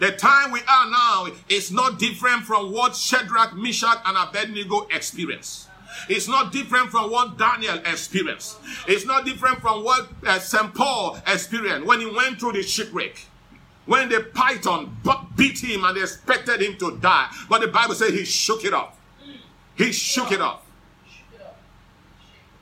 The 0.02 0.12
time 0.14 0.50
we 0.52 0.62
are 0.68 0.90
now 0.90 1.28
is 1.48 1.72
not 1.72 2.00
different 2.00 2.42
from 2.42 2.72
what 2.72 2.96
Shadrach, 2.96 3.56
Meshach, 3.56 4.02
and 4.04 4.18
Abednego 4.18 4.88
experienced. 4.90 5.68
It's 6.10 6.28
not 6.28 6.52
different 6.52 6.90
from 6.90 7.12
what 7.12 7.38
Daniel 7.38 7.78
experienced. 7.86 8.58
It's 8.88 9.06
not 9.06 9.26
different 9.26 9.62
from 9.62 9.84
what 9.84 10.10
uh, 10.26 10.40
St. 10.40 10.74
Paul 10.74 11.20
experienced 11.28 11.86
when 11.86 12.00
he 12.00 12.08
went 12.08 12.40
through 12.40 12.54
the 12.54 12.64
shipwreck. 12.64 13.28
When 13.86 14.10
the 14.10 14.22
python 14.34 14.98
beat 15.36 15.64
him 15.64 15.84
and 15.84 15.96
they 15.96 16.02
expected 16.02 16.64
him 16.64 16.78
to 16.78 16.98
die. 16.98 17.30
But 17.48 17.62
the 17.62 17.68
Bible 17.68 17.94
says 17.94 18.10
he 18.10 18.26
shook 18.26 18.66
it 18.66 18.74
off. 18.74 18.98
He 19.76 19.92
shook 19.92 20.32
it 20.32 20.42
off. 20.42 20.66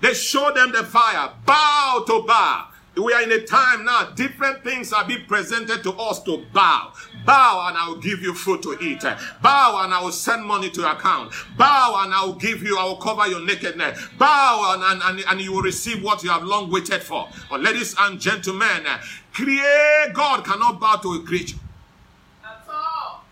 They 0.02 0.14
showed 0.14 0.58
them 0.58 0.74
the 0.74 0.84
fire, 0.84 1.32
bow 1.46 2.04
to 2.06 2.22
bow. 2.28 2.66
We 2.98 3.14
are 3.14 3.22
in 3.22 3.32
a 3.32 3.42
time 3.46 3.86
now, 3.86 4.12
different 4.16 4.64
things 4.64 4.92
are 4.92 5.06
being 5.06 5.26
presented 5.26 5.84
to 5.84 5.94
us 5.94 6.22
to 6.24 6.46
bow. 6.52 6.94
Bow 7.26 7.68
and 7.68 7.78
I 7.78 7.88
will 7.88 7.98
give 7.98 8.22
you 8.22 8.34
food 8.34 8.64
to 8.64 8.78
eat. 8.82 9.02
Bow 9.42 9.82
and 9.84 9.94
I 9.94 10.02
will 10.02 10.12
send 10.12 10.44
money 10.46 10.70
to 10.72 10.82
your 10.82 10.92
account. 10.92 11.34
Bow 11.58 12.02
and 12.04 12.14
I 12.14 12.26
will 12.26 12.34
give 12.34 12.64
you, 12.64 12.78
I 12.78 12.86
will 12.86 12.98
cover 12.98 13.28
your 13.28 13.42
nakedness. 13.42 14.08
Bow 14.18 14.76
and, 14.76 15.02
and, 15.04 15.24
and 15.28 15.42
you 15.42 15.54
will 15.54 15.62
receive 15.62 16.04
what 16.04 16.24
you 16.24 16.30
have 16.30 16.44
long 16.44 16.72
waited 16.72 17.04
for. 17.04 17.28
But 17.50 17.62
ladies 17.62 17.96
and 18.00 18.20
gentlemen, 18.20 18.86
create 19.34 20.12
God 20.14 20.44
cannot 20.46 20.80
bow 20.80 20.96
to 20.98 21.14
a 21.14 21.24
creature. 21.24 21.58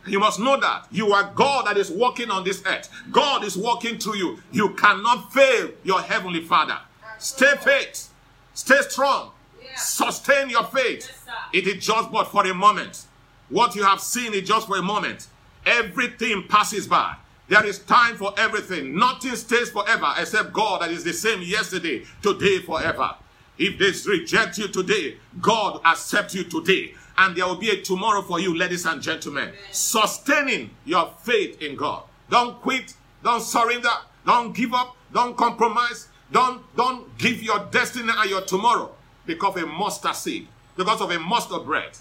You 0.08 0.20
must 0.20 0.40
know 0.40 0.58
that 0.60 0.88
you 0.90 1.12
are 1.12 1.32
God 1.36 1.68
that 1.68 1.78
is 1.78 1.92
walking 1.92 2.32
on 2.32 2.44
this 2.44 2.64
earth. 2.66 2.90
God 3.12 3.44
is 3.44 3.58
walking 3.58 3.98
through 3.98 4.16
you. 4.16 4.40
You 4.52 4.70
cannot 4.76 5.34
fail 5.34 5.72
your 5.84 6.02
heavenly 6.02 6.42
Father. 6.42 6.78
Stay 7.18 7.56
faith. 7.58 8.10
Stay 8.54 8.80
strong. 8.88 9.32
Sustain 9.76 10.50
your 10.50 10.64
faith. 10.64 11.12
It 11.54 11.68
is 11.68 11.86
just 11.86 12.12
but 12.12 12.26
for 12.26 12.46
a 12.48 12.54
moment. 12.54 13.07
What 13.50 13.76
you 13.76 13.84
have 13.84 14.02
seen 14.02 14.34
is 14.34 14.48
just 14.48 14.68
for 14.68 14.78
a 14.78 14.82
moment. 14.82 15.28
Everything 15.66 16.44
passes 16.48 16.88
by. 16.88 17.16
There 17.50 17.66
is 17.66 17.80
time 17.80 18.18
for 18.18 18.34
everything. 18.38 18.98
Nothing 18.98 19.36
stays 19.36 19.70
forever 19.70 20.14
except 20.18 20.52
God 20.52 20.82
that 20.82 20.92
is 20.92 21.04
the 21.04 21.14
same 21.14 21.42
yesterday, 21.42 22.04
today, 22.22 22.60
forever. 22.60 23.16
If 23.58 23.80
they 23.80 24.12
reject 24.12 24.58
you 24.58 24.68
today, 24.68 25.18
God 25.42 25.82
accept 25.86 26.34
you 26.34 26.44
today. 26.44 26.94
And 27.18 27.36
there 27.36 27.48
will 27.48 27.56
be 27.56 27.70
a 27.70 27.82
tomorrow 27.82 28.22
for 28.22 28.40
you, 28.40 28.56
ladies 28.56 28.86
and 28.86 29.02
gentlemen. 29.02 29.50
Amen. 29.50 29.60
Sustaining 29.72 30.70
your 30.86 31.12
faith 31.24 31.62
in 31.62 31.76
God. 31.76 32.04
Don't 32.30 32.62
quit. 32.62 32.94
Don't 33.24 33.42
surrender. 33.42 33.90
Don't 34.26 34.54
give 34.54 34.74
up. 34.74 34.96
Don't 35.14 35.36
compromise. 35.36 36.10
Don't, 36.32 36.62
don't 36.76 37.18
give 37.18 37.42
your 37.42 37.60
destiny 37.72 38.12
and 38.16 38.30
your 38.30 38.42
tomorrow 38.42 38.92
because 39.26 39.56
of 39.56 39.64
a 39.64 39.66
mustard 39.66 40.16
seed, 40.16 40.48
because 40.76 41.02
of 41.02 41.10
a 41.10 41.20
mustard 41.20 41.66
bread. 41.66 41.92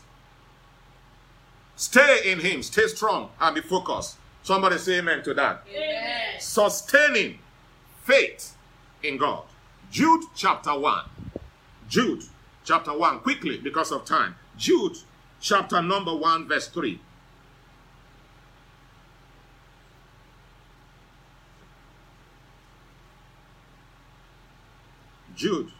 Stay 1.76 2.32
in 2.32 2.40
Him, 2.40 2.62
stay 2.62 2.86
strong, 2.88 3.30
and 3.38 3.54
be 3.54 3.60
focused. 3.60 4.16
Somebody 4.42 4.78
say 4.78 4.98
amen 4.98 5.22
to 5.24 5.34
that. 5.34 5.64
Amen. 5.68 6.40
Sustaining 6.40 7.38
faith 8.04 8.56
in 9.02 9.18
God. 9.18 9.44
Jude 9.90 10.24
chapter 10.34 10.76
1. 10.78 11.04
Jude 11.88 12.22
chapter 12.64 12.96
1, 12.96 13.20
quickly 13.20 13.58
because 13.58 13.92
of 13.92 14.04
time. 14.04 14.34
Jude 14.56 14.96
chapter 15.40 15.82
number 15.82 16.14
1, 16.16 16.48
verse 16.48 16.68
3. 16.68 16.98
Jude 25.36 25.70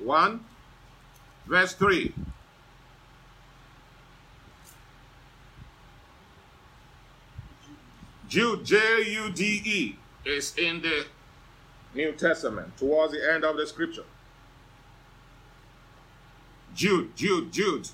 1, 0.00 0.44
verse 1.46 1.74
3. 1.74 2.12
Jude, 8.28 8.64
J 8.64 8.76
U 9.12 9.30
D 9.30 9.62
E, 9.64 9.96
is 10.24 10.56
in 10.56 10.80
the 10.82 11.06
New 11.94 12.12
Testament 12.12 12.76
towards 12.76 13.12
the 13.12 13.32
end 13.32 13.44
of 13.44 13.56
the 13.56 13.66
scripture. 13.66 14.04
Jude, 16.74 17.14
Jude, 17.14 17.52
Jude. 17.52 17.88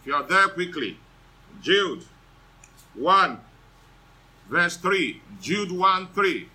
If 0.00 0.06
you 0.06 0.14
are 0.14 0.22
there 0.22 0.48
quickly, 0.48 0.96
Jude 1.60 2.04
1, 2.94 3.40
verse 4.48 4.76
3. 4.76 5.20
Jude 5.40 5.72
1 5.72 6.08
3. 6.14 6.48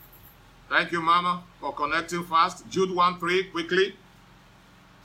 Thank 0.69 0.91
you, 0.91 1.01
Mama, 1.01 1.43
for 1.59 1.73
connecting 1.73 2.23
fast. 2.23 2.69
Jude 2.69 2.91
1 2.91 3.19
3, 3.19 3.43
quickly. 3.45 3.95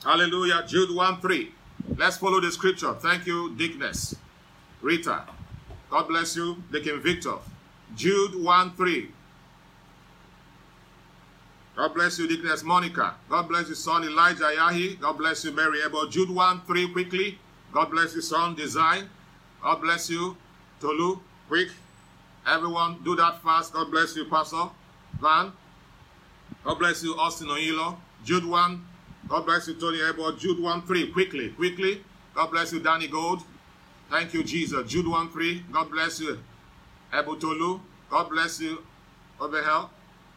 Hallelujah. 0.03 0.63
Jude 0.67 0.95
1 0.95 1.21
3. 1.21 1.51
Let's 1.97 2.17
follow 2.17 2.39
the 2.39 2.51
scripture. 2.51 2.93
Thank 2.93 3.25
you, 3.25 3.55
Deaconess. 3.55 4.15
Rita. 4.81 5.25
God 5.89 6.07
bless 6.07 6.35
you, 6.35 6.63
Deacon 6.71 7.01
Victor. 7.01 7.35
Jude 7.95 8.35
1 8.35 8.75
3. 8.75 9.09
God 11.75 11.93
bless 11.93 12.19
you, 12.19 12.27
Deaconess 12.27 12.63
Monica. 12.63 13.15
God 13.29 13.47
bless 13.47 13.69
you, 13.69 13.75
son 13.75 14.03
Elijah 14.03 14.51
Yahi. 14.53 14.95
God 14.95 15.17
bless 15.17 15.43
you, 15.45 15.51
Mary 15.51 15.79
Abel. 15.85 16.07
Jude 16.07 16.29
1 16.29 16.61
3 16.67 16.91
quickly. 16.91 17.37
God 17.73 17.89
bless 17.91 18.15
you, 18.15 18.21
son 18.21 18.55
Design. 18.55 19.09
God 19.61 19.81
bless 19.81 20.09
you, 20.09 20.37
Tolu. 20.79 21.19
Quick. 21.47 21.69
Everyone, 22.47 22.99
do 23.03 23.15
that 23.15 23.41
fast. 23.41 23.73
God 23.73 23.91
bless 23.91 24.15
you, 24.15 24.25
Pastor 24.25 24.69
Van. 25.21 25.51
God 26.63 26.79
bless 26.79 27.03
you, 27.03 27.15
Austin 27.15 27.47
Oilo. 27.47 27.97
Jude 28.23 28.45
1 28.45 28.85
God 29.27 29.45
bless 29.45 29.67
you, 29.67 29.75
Tony 29.75 29.99
Abel. 30.01 30.31
Jude 30.33 30.59
1 30.59 30.83
3. 30.83 31.11
Quickly, 31.11 31.49
quickly. 31.49 32.03
God 32.33 32.51
bless 32.51 32.71
you, 32.73 32.79
Danny 32.79 33.07
Gold. 33.07 33.41
Thank 34.09 34.33
you, 34.33 34.43
Jesus. 34.43 34.89
Jude 34.89 35.07
1 35.07 35.29
3. 35.29 35.65
God 35.71 35.91
bless 35.91 36.19
you, 36.19 36.39
Abu 37.13 37.37
Tolu. 37.37 37.79
God 38.09 38.29
bless 38.29 38.59
you, 38.59 38.83
Overhell. 39.39 39.89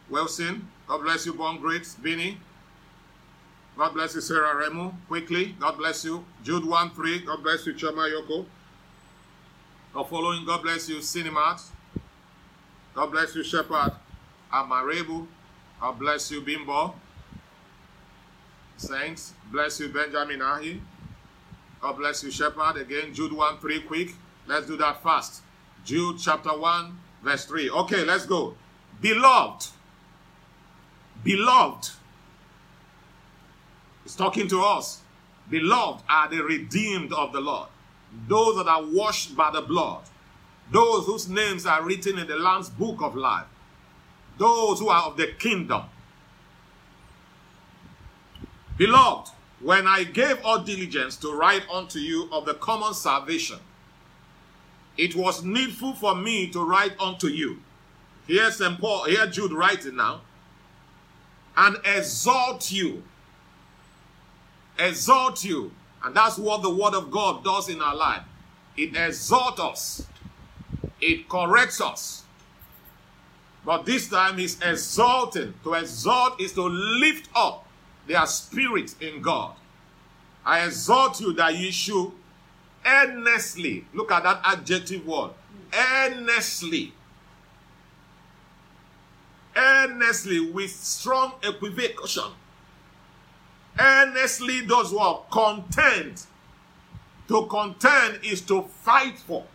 Wilson. 0.09 0.67
God 0.87 1.01
bless 1.01 1.25
you, 1.25 1.33
Born 1.33 1.57
Great. 1.59 1.87
Binny. 2.01 2.37
God 3.77 3.93
bless 3.93 4.13
you, 4.13 4.21
Sarah 4.21 4.55
Remo. 4.55 4.93
Quickly. 5.07 5.55
God 5.59 5.77
bless 5.77 6.05
you. 6.05 6.23
Jude 6.43 6.65
1 6.65 6.91
3. 6.91 7.19
God 7.19 7.41
bless 7.41 7.65
you, 7.65 7.73
Chama 7.73 8.11
Yoko. 8.11 8.45
God 9.93 10.09
following. 10.09 10.45
God 10.45 10.61
bless 10.61 10.89
you, 10.89 10.97
Cinemat. 10.97 11.61
God 12.93 13.11
bless 13.11 13.35
you, 13.35 13.43
Shepherd. 13.43 13.93
Amarebu. 14.51 15.25
God 15.81 15.99
bless 15.99 16.29
you, 16.29 16.41
Bimbo. 16.41 16.93
Saints, 18.83 19.33
bless 19.51 19.79
you, 19.79 19.87
Benjamin 19.89 20.41
Ahi. 20.41 20.81
God 21.81 21.93
bless 21.97 22.23
you, 22.23 22.31
Shepherd. 22.31 22.77
Again, 22.77 23.13
Jude 23.13 23.31
1 23.31 23.57
3, 23.59 23.81
quick. 23.81 24.13
Let's 24.45 24.67
do 24.67 24.77
that 24.77 25.01
fast. 25.01 25.41
Jude 25.85 26.17
chapter 26.19 26.57
1, 26.57 26.97
verse 27.23 27.45
3. 27.45 27.69
Okay, 27.69 28.03
let's 28.03 28.25
go. 28.25 28.55
Beloved, 29.01 29.67
beloved, 31.23 31.89
He's 34.03 34.15
talking 34.15 34.47
to 34.49 34.61
us. 34.61 35.01
Beloved 35.49 36.03
are 36.09 36.29
the 36.29 36.43
redeemed 36.43 37.13
of 37.13 37.31
the 37.31 37.39
Lord, 37.39 37.69
those 38.27 38.57
that 38.57 38.67
are 38.67 38.83
washed 38.83 39.35
by 39.35 39.51
the 39.51 39.61
blood, 39.61 40.03
those 40.71 41.05
whose 41.05 41.29
names 41.29 41.65
are 41.65 41.83
written 41.83 42.17
in 42.17 42.27
the 42.27 42.35
Lamb's 42.35 42.69
book 42.69 43.01
of 43.01 43.15
life, 43.15 43.45
those 44.37 44.79
who 44.79 44.89
are 44.89 45.03
of 45.03 45.17
the 45.17 45.27
kingdom, 45.39 45.83
Beloved, 48.77 49.31
when 49.59 49.87
I 49.87 50.03
gave 50.03 50.43
all 50.43 50.59
diligence 50.59 51.15
to 51.17 51.33
write 51.33 51.63
unto 51.69 51.99
you 51.99 52.27
of 52.31 52.45
the 52.45 52.55
common 52.55 52.93
salvation, 52.93 53.59
it 54.97 55.15
was 55.15 55.43
needful 55.43 55.93
for 55.93 56.15
me 56.15 56.47
to 56.49 56.63
write 56.63 56.99
unto 56.99 57.27
you. 57.27 57.59
Here's 58.27 58.57
St. 58.57 58.79
Paul, 58.79 59.05
here 59.05 59.27
Jude 59.27 59.51
writing 59.51 59.95
now, 59.95 60.21
and 61.55 61.77
exalt 61.85 62.71
you. 62.71 63.03
Exalt 64.77 65.43
you. 65.43 65.71
And 66.03 66.15
that's 66.15 66.37
what 66.37 66.61
the 66.61 66.69
Word 66.69 66.93
of 66.93 67.11
God 67.11 67.43
does 67.43 67.69
in 67.69 67.81
our 67.81 67.95
life. 67.95 68.23
It 68.75 68.95
exalts 68.95 69.59
us. 69.59 70.07
It 70.99 71.29
corrects 71.29 71.79
us. 71.79 72.23
But 73.65 73.85
this 73.85 74.09
time 74.09 74.37
he's 74.37 74.59
exalting. 74.61 75.53
To 75.63 75.73
exalt 75.75 76.41
is 76.41 76.53
to 76.53 76.63
lift 76.63 77.29
up 77.35 77.65
their 78.07 78.25
spirit 78.25 78.95
in 79.01 79.21
God. 79.21 79.55
I 80.45 80.65
exhort 80.65 81.19
you 81.21 81.33
that 81.33 81.55
you 81.57 81.71
should 81.71 82.11
earnestly, 82.85 83.85
look 83.93 84.11
at 84.11 84.23
that 84.23 84.41
adjective 84.43 85.05
word, 85.05 85.31
earnestly, 85.73 86.93
earnestly 89.55 90.39
with 90.51 90.71
strong 90.71 91.33
equivocation, 91.43 92.31
earnestly 93.79 94.65
does 94.65 94.91
what? 94.91 95.29
Contend. 95.31 96.23
To 97.29 97.45
contend 97.45 98.19
is 98.23 98.41
to 98.41 98.63
fight 98.63 99.17
for. 99.17 99.45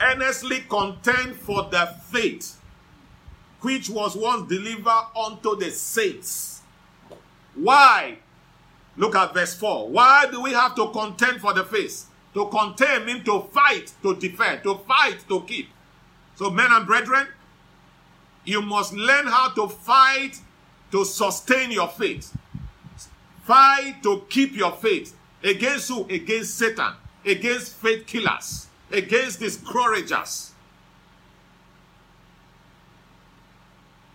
Earnestly 0.00 0.60
contend 0.68 1.34
for 1.34 1.64
the 1.64 1.86
faith 2.04 2.60
which 3.68 3.90
was 3.90 4.16
once 4.16 4.48
delivered 4.48 5.08
unto 5.14 5.54
the 5.54 5.70
saints. 5.70 6.62
Why? 7.54 8.16
Look 8.96 9.14
at 9.14 9.34
verse 9.34 9.54
4. 9.56 9.90
Why 9.90 10.24
do 10.30 10.40
we 10.40 10.52
have 10.52 10.74
to 10.76 10.88
contend 10.88 11.42
for 11.42 11.52
the 11.52 11.64
faith? 11.64 12.06
To 12.32 12.46
contend 12.46 13.04
means 13.04 13.24
to 13.26 13.42
fight, 13.52 13.92
to 14.02 14.16
defend, 14.16 14.62
to 14.62 14.78
fight, 14.88 15.22
to 15.28 15.42
keep. 15.42 15.68
So, 16.36 16.48
men 16.48 16.68
and 16.70 16.86
brethren, 16.86 17.28
you 18.46 18.62
must 18.62 18.94
learn 18.94 19.26
how 19.26 19.50
to 19.50 19.68
fight 19.68 20.40
to 20.90 21.04
sustain 21.04 21.70
your 21.70 21.88
faith. 21.88 22.34
Fight 23.44 24.02
to 24.02 24.24
keep 24.30 24.56
your 24.56 24.72
faith. 24.72 25.14
Against 25.44 25.90
who? 25.90 26.06
Against 26.08 26.56
Satan. 26.56 26.94
Against 27.22 27.74
faith 27.74 28.06
killers. 28.06 28.68
Against 28.90 29.40
discouragers. 29.40 30.52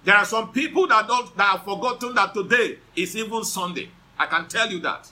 There 0.03 0.15
are 0.15 0.25
some 0.25 0.51
people 0.51 0.87
that 0.87 1.07
don't 1.07 1.35
that 1.37 1.43
have 1.57 1.63
forgotten 1.63 2.13
that 2.15 2.33
today 2.33 2.77
is 2.95 3.15
even 3.15 3.43
Sunday. 3.43 3.89
I 4.17 4.25
can 4.25 4.47
tell 4.47 4.69
you 4.69 4.79
that. 4.79 5.09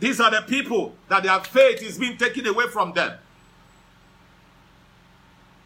These 0.00 0.20
are 0.20 0.30
the 0.30 0.42
people 0.42 0.94
that 1.08 1.22
their 1.22 1.40
faith 1.40 1.82
is 1.82 1.98
being 1.98 2.16
taken 2.16 2.46
away 2.46 2.66
from 2.68 2.92
them. 2.92 3.18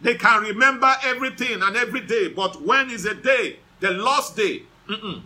They 0.01 0.15
can 0.17 0.43
remember 0.43 0.93
everything 1.05 1.63
and 1.63 1.77
every 1.77 2.01
day, 2.01 2.29
but 2.29 2.61
when 2.63 2.91
is 2.91 3.05
a 3.05 3.15
day, 3.15 3.59
the 3.81 3.91
lost 3.93 4.37
day, 4.37 4.63
mm-mm. 4.89 5.23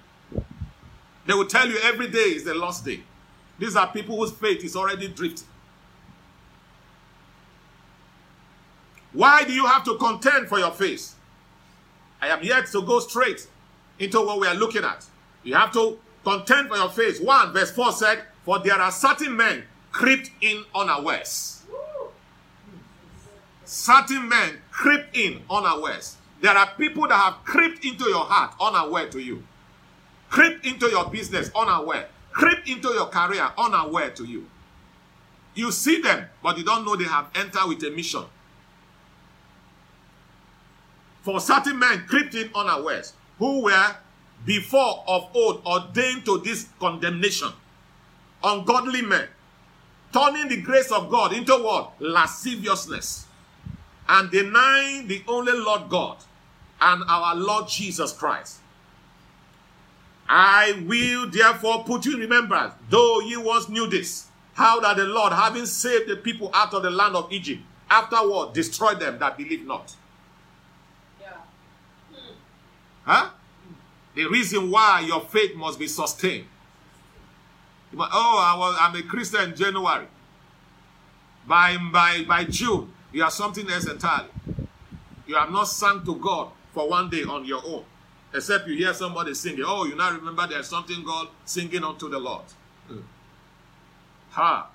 they 1.26 1.34
will 1.34 1.46
tell 1.46 1.68
you 1.68 1.78
every 1.82 2.08
day 2.08 2.18
is 2.18 2.44
the 2.44 2.54
lost 2.54 2.84
day. 2.84 3.00
These 3.58 3.74
are 3.74 3.86
people 3.86 4.16
whose 4.16 4.32
faith 4.32 4.62
is 4.64 4.76
already 4.76 5.08
drifting. 5.08 5.48
Why 9.12 9.44
do 9.44 9.52
you 9.52 9.64
have 9.66 9.82
to 9.84 9.96
contend 9.96 10.48
for 10.48 10.58
your 10.58 10.72
faith? 10.72 11.15
I 12.20 12.28
am 12.28 12.42
yet 12.42 12.66
to 12.68 12.82
go 12.82 13.00
straight 13.00 13.46
into 13.98 14.20
what 14.20 14.40
we 14.40 14.46
are 14.46 14.54
looking 14.54 14.84
at. 14.84 15.04
You 15.42 15.54
have 15.54 15.72
to 15.72 15.98
contend 16.24 16.68
for 16.68 16.76
your 16.76 16.90
faith. 16.90 17.22
1 17.22 17.52
verse 17.52 17.70
4 17.70 17.92
said, 17.92 18.22
For 18.44 18.58
there 18.58 18.74
are 18.74 18.90
certain 18.90 19.36
men 19.36 19.64
crept 19.92 20.30
in 20.40 20.64
unawares. 20.74 21.62
Certain 23.64 24.28
men 24.28 24.58
creep 24.70 25.06
in 25.12 25.42
unawares. 25.50 26.16
There 26.40 26.56
are 26.56 26.68
people 26.78 27.08
that 27.08 27.16
have 27.16 27.44
crept 27.44 27.84
into 27.84 28.04
your 28.08 28.24
heart 28.24 28.54
unaware 28.60 29.08
to 29.08 29.18
you. 29.18 29.42
Creep 30.28 30.64
into 30.64 30.88
your 30.88 31.08
business 31.10 31.50
unaware. 31.54 32.08
Creep 32.30 32.68
into 32.68 32.88
your 32.90 33.06
career 33.06 33.48
unaware 33.58 34.10
to 34.10 34.24
you. 34.24 34.46
You 35.54 35.72
see 35.72 36.00
them, 36.00 36.26
but 36.42 36.58
you 36.58 36.64
don't 36.64 36.84
know 36.84 36.94
they 36.94 37.04
have 37.04 37.28
entered 37.34 37.66
with 37.66 37.82
a 37.82 37.90
mission. 37.90 38.24
For 41.26 41.40
certain 41.40 41.76
men 41.76 42.06
crept 42.06 42.36
in 42.36 42.52
unawares, 42.54 43.12
who 43.40 43.62
were 43.62 43.96
before 44.44 45.02
of 45.08 45.28
old 45.34 45.60
ordained 45.66 46.24
to 46.26 46.38
this 46.38 46.68
condemnation. 46.78 47.48
Ungodly 48.44 49.02
men, 49.02 49.26
turning 50.12 50.46
the 50.46 50.62
grace 50.62 50.92
of 50.92 51.10
God 51.10 51.32
into 51.32 51.52
what? 51.56 52.00
Lasciviousness. 52.00 53.26
And 54.08 54.30
denying 54.30 55.08
the 55.08 55.24
only 55.26 55.52
Lord 55.52 55.88
God 55.88 56.18
and 56.80 57.02
our 57.08 57.34
Lord 57.34 57.66
Jesus 57.66 58.12
Christ. 58.12 58.60
I 60.28 60.80
will 60.86 61.28
therefore 61.28 61.82
put 61.82 62.06
you 62.06 62.14
in 62.14 62.20
remembrance, 62.20 62.72
though 62.88 63.18
you 63.18 63.40
once 63.40 63.68
knew 63.68 63.88
this, 63.88 64.28
how 64.54 64.78
that 64.78 64.96
the 64.96 65.06
Lord, 65.06 65.32
having 65.32 65.66
saved 65.66 66.08
the 66.08 66.18
people 66.18 66.52
out 66.54 66.72
of 66.72 66.84
the 66.84 66.90
land 66.90 67.16
of 67.16 67.32
Egypt, 67.32 67.62
afterward 67.90 68.52
destroyed 68.52 69.00
them 69.00 69.18
that 69.18 69.36
believe 69.36 69.66
not. 69.66 69.92
Huh? 73.06 73.30
The 74.14 74.26
reason 74.26 74.70
why 74.70 75.00
your 75.00 75.20
faith 75.20 75.54
must 75.54 75.78
be 75.78 75.86
sustained. 75.86 76.46
oh, 77.96 78.04
I 78.04 78.58
was, 78.58 78.76
I'm 78.80 78.96
a 78.96 79.02
Christian 79.02 79.50
in 79.50 79.56
January. 79.56 80.06
By, 81.46 81.76
by, 81.92 82.24
by 82.26 82.44
June, 82.44 82.92
you 83.12 83.22
are 83.22 83.30
something 83.30 83.70
else 83.70 83.88
entirely. 83.88 84.30
You 85.26 85.36
have 85.36 85.50
not 85.50 85.68
sung 85.68 86.04
to 86.04 86.16
God 86.16 86.50
for 86.72 86.88
one 86.88 87.08
day 87.08 87.22
on 87.22 87.44
your 87.44 87.62
own. 87.64 87.84
Except 88.34 88.66
you 88.66 88.76
hear 88.76 88.92
somebody 88.92 89.34
singing. 89.34 89.64
Oh, 89.64 89.84
you 89.86 89.94
now 89.94 90.12
remember 90.12 90.46
there's 90.48 90.68
something 90.68 91.04
God 91.04 91.28
singing 91.44 91.84
unto 91.84 92.08
the 92.08 92.18
Lord. 92.18 92.44
Hmm. 92.88 93.00
Ha. 94.30 94.68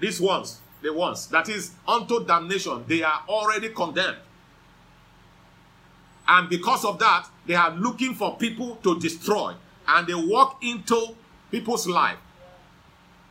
These 0.00 0.20
ones, 0.20 0.60
the 0.82 0.92
ones, 0.92 1.28
that 1.28 1.48
is 1.48 1.72
unto 1.86 2.24
damnation, 2.26 2.84
they 2.88 3.02
are 3.02 3.22
already 3.28 3.68
condemned. 3.68 4.18
And 6.32 6.48
because 6.48 6.84
of 6.84 7.00
that, 7.00 7.26
they 7.44 7.56
are 7.56 7.72
looking 7.72 8.14
for 8.14 8.36
people 8.36 8.76
to 8.84 9.00
destroy. 9.00 9.52
And 9.88 10.06
they 10.06 10.14
walk 10.14 10.62
into 10.62 11.16
people's 11.50 11.88
life 11.88 12.18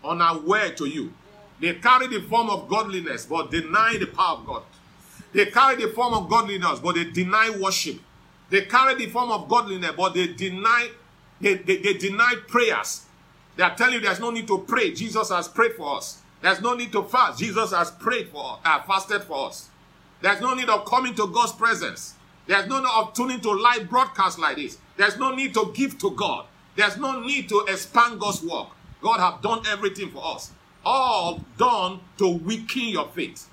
unaware 0.04 0.72
to 0.72 0.86
you. 0.86 1.14
They 1.62 1.76
carry 1.76 2.08
the 2.08 2.22
form 2.24 2.50
of 2.50 2.68
godliness 2.68 3.26
but 3.26 3.52
deny 3.52 3.96
the 3.98 4.08
power 4.08 4.40
of 4.40 4.46
God. 4.46 4.64
They 5.32 5.46
carry 5.46 5.78
the 5.78 5.94
form 5.94 6.14
of 6.14 6.30
godliness 6.30 6.80
but 6.80 6.96
they 6.96 7.06
deny 7.06 7.50
worship. 7.58 8.00
They 8.50 8.64
carry 8.64 8.96
the 8.96 9.08
form 9.08 9.32
of 9.32 9.48
godliness 9.48 9.94
but 9.96 10.14
they 10.14 10.28
deny 10.28 10.90
they, 11.40 11.56
they, 11.56 11.78
they 11.78 11.94
deny 11.94 12.36
prayers. 12.50 13.06
They 13.56 13.64
are 13.64 13.76
telling 13.76 13.94
you 13.94 14.00
there's 14.02 14.20
no 14.20 14.30
need 14.30 14.48
to 14.48 14.58
pray. 14.68 14.92
Jesus 14.92 15.30
has 15.30 15.48
prayed 15.48 15.76
for 15.76 15.96
us. 15.96 16.22
There's 16.42 16.60
no 16.60 16.74
need 16.74 16.92
to 16.92 17.04
fast. 17.04 17.40
Jesus 17.40 17.72
has 17.72 17.92
prayed 17.92 18.28
for 18.28 18.60
uh, 18.66 18.82
fasted 18.82 19.24
for 19.24 19.48
us. 19.48 19.70
There's 20.22 20.42
no 20.42 20.54
need 20.54 20.68
of 20.68 20.84
coming 20.84 21.16
to 21.16 21.28
God's 21.28 21.54
presence. 21.54 22.16
There's 22.50 22.66
no 22.66 22.80
need 22.80 22.90
of 22.96 23.14
tuning 23.14 23.40
to 23.42 23.52
live 23.52 23.88
broadcasts 23.92 24.40
like 24.40 24.56
this. 24.56 24.80
There's 24.98 25.18
no 25.20 25.36
need 25.36 25.54
to 25.54 25.72
give 25.76 26.00
to 26.00 26.10
God. 26.10 26.48
There's 26.76 26.98
no 26.98 27.20
need 27.20 27.48
to 27.50 27.64
expand 27.68 28.20
God's 28.20 28.42
work. 28.42 28.70
God 29.04 29.20
have 29.20 29.44
done 29.44 29.62
everything 29.68 30.10
for 30.10 30.36
us. 30.36 30.52
All 30.84 31.46
done 31.60 32.00
to 32.18 32.28
weaken 32.28 32.88
your 32.88 33.08
faith. 33.10 33.48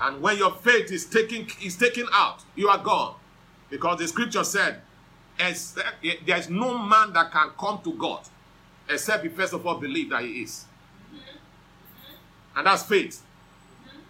And 0.00 0.20
when 0.20 0.36
your 0.36 0.50
faith 0.50 0.90
is 0.90 1.06
taken 1.06 1.46
is 1.62 1.76
taken 1.76 2.06
out, 2.12 2.40
you 2.56 2.68
are 2.68 2.82
gone. 2.82 3.14
Because 3.70 4.00
the 4.00 4.08
scripture 4.08 4.42
said, 4.42 4.80
there's 5.38 6.50
no 6.50 6.76
man 6.76 7.12
that 7.12 7.30
can 7.30 7.50
come 7.56 7.80
to 7.84 7.92
God 7.92 8.22
except 8.88 9.22
he 9.22 9.28
first 9.28 9.52
of 9.52 9.64
all 9.64 9.76
believe 9.76 10.10
that 10.10 10.22
he 10.22 10.42
is. 10.42 10.64
And 12.56 12.66
that's 12.66 12.82
faith. 12.82 13.22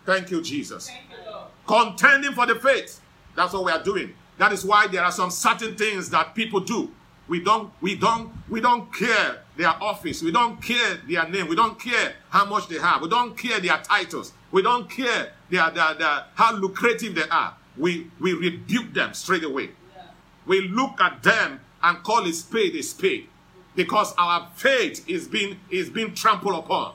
Thank 0.07 0.31
you, 0.31 0.41
Jesus. 0.41 0.89
Thank 0.89 1.11
you, 1.11 1.35
Contending 1.67 2.33
for 2.33 2.47
the 2.47 2.55
faith. 2.55 3.03
That's 3.39 3.53
what 3.53 3.65
we 3.65 3.71
are 3.71 3.83
doing. 3.83 4.15
That 4.37 4.51
is 4.53 4.65
why 4.65 4.89
there 4.89 5.05
are 5.05 5.13
some 5.13 5.31
certain 5.31 5.77
things 5.77 6.11
that 6.11 6.35
people 6.35 6.59
do. 6.59 6.91
We 7.29 7.39
don't, 7.39 7.73
we 7.81 7.95
don't, 7.95 8.33
we 8.49 8.61
don't 8.61 8.93
care 8.93 9.43
their 9.57 9.81
office. 9.81 10.23
We 10.23 10.33
don't 10.33 10.61
care 10.61 10.97
their 11.09 11.29
name. 11.29 11.47
We 11.47 11.55
don't 11.55 11.79
care 11.79 12.15
how 12.31 12.47
much 12.47 12.67
they 12.67 12.79
have. 12.81 13.01
We 13.01 13.09
don't 13.09 13.39
care 13.39 13.61
their 13.61 13.79
titles. 13.79 14.33
We 14.51 14.63
don't 14.63 14.91
care 14.91 15.31
their, 15.51 15.71
their, 15.71 15.95
their 15.95 16.25
how 16.35 16.57
lucrative 16.57 17.15
they 17.15 17.29
are. 17.31 17.55
We, 17.77 18.11
we 18.19 18.33
rebuke 18.33 18.93
them 18.93 19.15
straight 19.15 19.45
away. 19.45 19.71
Yeah. 19.95 20.03
We 20.45 20.63
look 20.63 21.01
at 21.01 21.23
them 21.23 21.61
and 21.81 22.03
call 22.03 22.27
a 22.27 22.33
spade 22.33 22.75
a 22.75 22.83
spade 22.83 23.29
because 23.77 24.15
our 24.19 24.49
faith 24.57 25.09
is 25.09 25.29
being, 25.29 25.61
is 25.71 25.91
being 25.91 26.13
trampled 26.13 26.59
upon. 26.59 26.95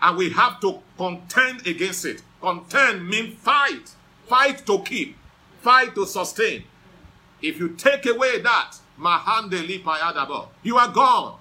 And 0.00 0.16
we 0.16 0.30
have 0.30 0.60
to 0.60 0.78
contend 0.96 1.66
against 1.66 2.04
it. 2.04 2.22
Contend 2.40 3.08
means 3.08 3.36
fight. 3.40 3.90
Fight 4.28 4.64
to 4.66 4.78
keep 4.82 5.16
fight 5.62 5.94
to 5.94 6.06
sustain. 6.06 6.64
If 7.40 7.58
you 7.58 7.70
take 7.70 8.06
away 8.06 8.40
that, 8.40 8.76
you 10.62 10.76
are 10.76 10.92
gone. 10.92 11.38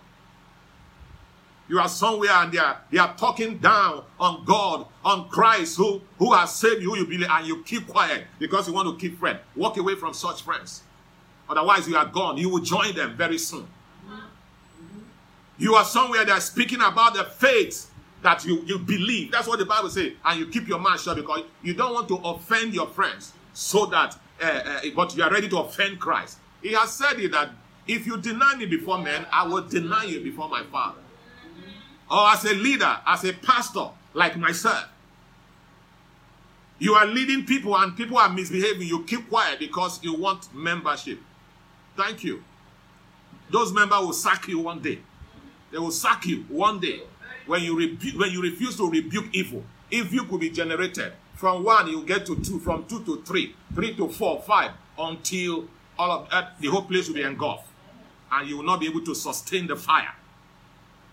You 1.68 1.80
are 1.80 1.88
somewhere 1.88 2.32
and 2.32 2.52
they 2.52 2.58
are, 2.58 2.82
they 2.92 2.98
are 2.98 3.16
talking 3.16 3.58
down 3.60 4.04
on 4.20 4.44
God, 4.44 4.88
on 5.06 5.30
Christ 5.30 5.78
who, 5.78 6.02
who 6.18 6.34
has 6.34 6.54
saved 6.54 6.82
you, 6.82 6.98
you 6.98 7.06
believe, 7.06 7.30
and 7.30 7.48
you 7.48 7.64
keep 7.64 7.88
quiet 7.88 8.26
because 8.40 8.68
you 8.68 8.74
want 8.74 8.90
to 8.90 8.98
keep 9.02 9.18
friends. 9.18 9.40
Walk 9.56 9.78
away 9.78 9.96
from 9.96 10.14
such 10.14 10.42
friends. 10.42 10.84
Otherwise, 11.48 11.88
you 11.88 11.96
are 11.96 12.06
gone. 12.06 12.38
You 12.38 12.50
will 12.50 12.62
join 12.62 12.94
them 12.94 13.16
very 13.16 13.38
soon. 13.38 13.68
You 15.58 15.76
are 15.76 15.86
somewhere 15.86 16.26
they 16.26 16.32
are 16.32 16.42
speaking 16.42 16.82
about 16.82 17.14
the 17.14 17.24
faith 17.24 17.90
that 18.22 18.44
you, 18.44 18.64
you 18.66 18.80
believe. 18.80 19.32
That's 19.32 19.48
what 19.48 19.60
the 19.60 19.66
Bible 19.66 19.90
says. 19.90 20.14
And 20.26 20.40
you 20.40 20.48
keep 20.48 20.68
your 20.68 20.80
mouth 20.80 21.00
shut 21.00 21.16
because 21.16 21.44
you 21.64 21.74
don't 21.74 21.94
want 21.94 22.08
to 22.10 22.16
offend 22.16 22.74
your 22.74 22.88
friends 22.88 23.34
so 23.54 23.86
that, 23.88 24.18
uh, 24.42 24.46
uh, 24.46 24.82
but 24.96 25.16
you 25.16 25.24
are 25.24 25.32
ready 25.32 25.50
to 25.50 25.60
offend 25.60 26.00
Christ. 26.00 26.38
He 26.62 26.74
has 26.74 26.94
said 26.94 27.20
it 27.20 27.32
that 27.32 27.50
if 27.88 28.06
you 28.06 28.18
deny 28.18 28.56
me 28.56 28.66
before 28.66 28.98
men, 29.00 29.26
I 29.32 29.48
will 29.48 29.68
deny 29.68 30.06
you 30.06 30.22
before 30.22 30.48
my 30.50 30.64
Father. 30.64 31.00
Or 32.10 32.28
as 32.28 32.44
a 32.46 32.54
leader, 32.54 32.98
as 33.06 33.24
a 33.24 33.34
pastor, 33.34 33.90
like 34.14 34.38
myself, 34.38 34.86
you 36.80 36.94
are 36.94 37.06
leading 37.06 37.46
people 37.46 37.78
and 37.78 37.96
people 37.96 38.18
are 38.18 38.30
misbehaving. 38.30 38.88
You 38.88 39.04
keep 39.04 39.30
quiet 39.30 39.60
because 39.60 40.04
you 40.04 40.16
want 40.16 40.54
membership. 40.54 41.20
Thank 41.96 42.24
you. 42.24 42.44
Those 43.52 43.72
members 43.72 44.00
will 44.00 44.14
sack 44.14 44.48
you 44.48 44.60
one 44.60 44.82
day. 44.82 45.00
They 45.72 45.78
will 45.78 45.92
sack 45.92 46.26
you 46.26 46.44
one 46.50 46.80
day 46.80 47.02
when 47.46 47.64
you 47.64 47.78
rebu- 47.78 48.18
when 48.18 48.32
you 48.32 48.42
refuse 48.42 48.76
to 48.78 48.90
rebuke 48.90 49.26
evil. 49.32 49.64
Evil 49.90 50.26
could 50.26 50.40
be 50.40 50.50
generated 50.50 51.14
from 51.42 51.64
one, 51.64 51.88
you 51.88 52.04
get 52.04 52.24
to 52.28 52.36
two. 52.36 52.60
From 52.60 52.86
two 52.86 53.04
to 53.04 53.24
three. 53.24 53.56
Three 53.74 53.96
to 53.96 54.08
four, 54.08 54.44
five. 54.44 54.74
Until 55.00 55.68
all 55.98 56.12
of 56.12 56.30
that, 56.30 56.62
the 56.62 56.68
whole 56.68 56.84
place 56.84 57.08
will 57.08 57.16
be 57.16 57.24
engulfed. 57.24 57.68
And 58.32 58.48
you 58.48 58.58
will 58.58 58.64
not 58.64 58.80
be 58.80 58.86
able 58.86 59.02
to 59.02 59.16
sustain 59.16 59.66
the 59.66 59.76
fire. 59.76 60.14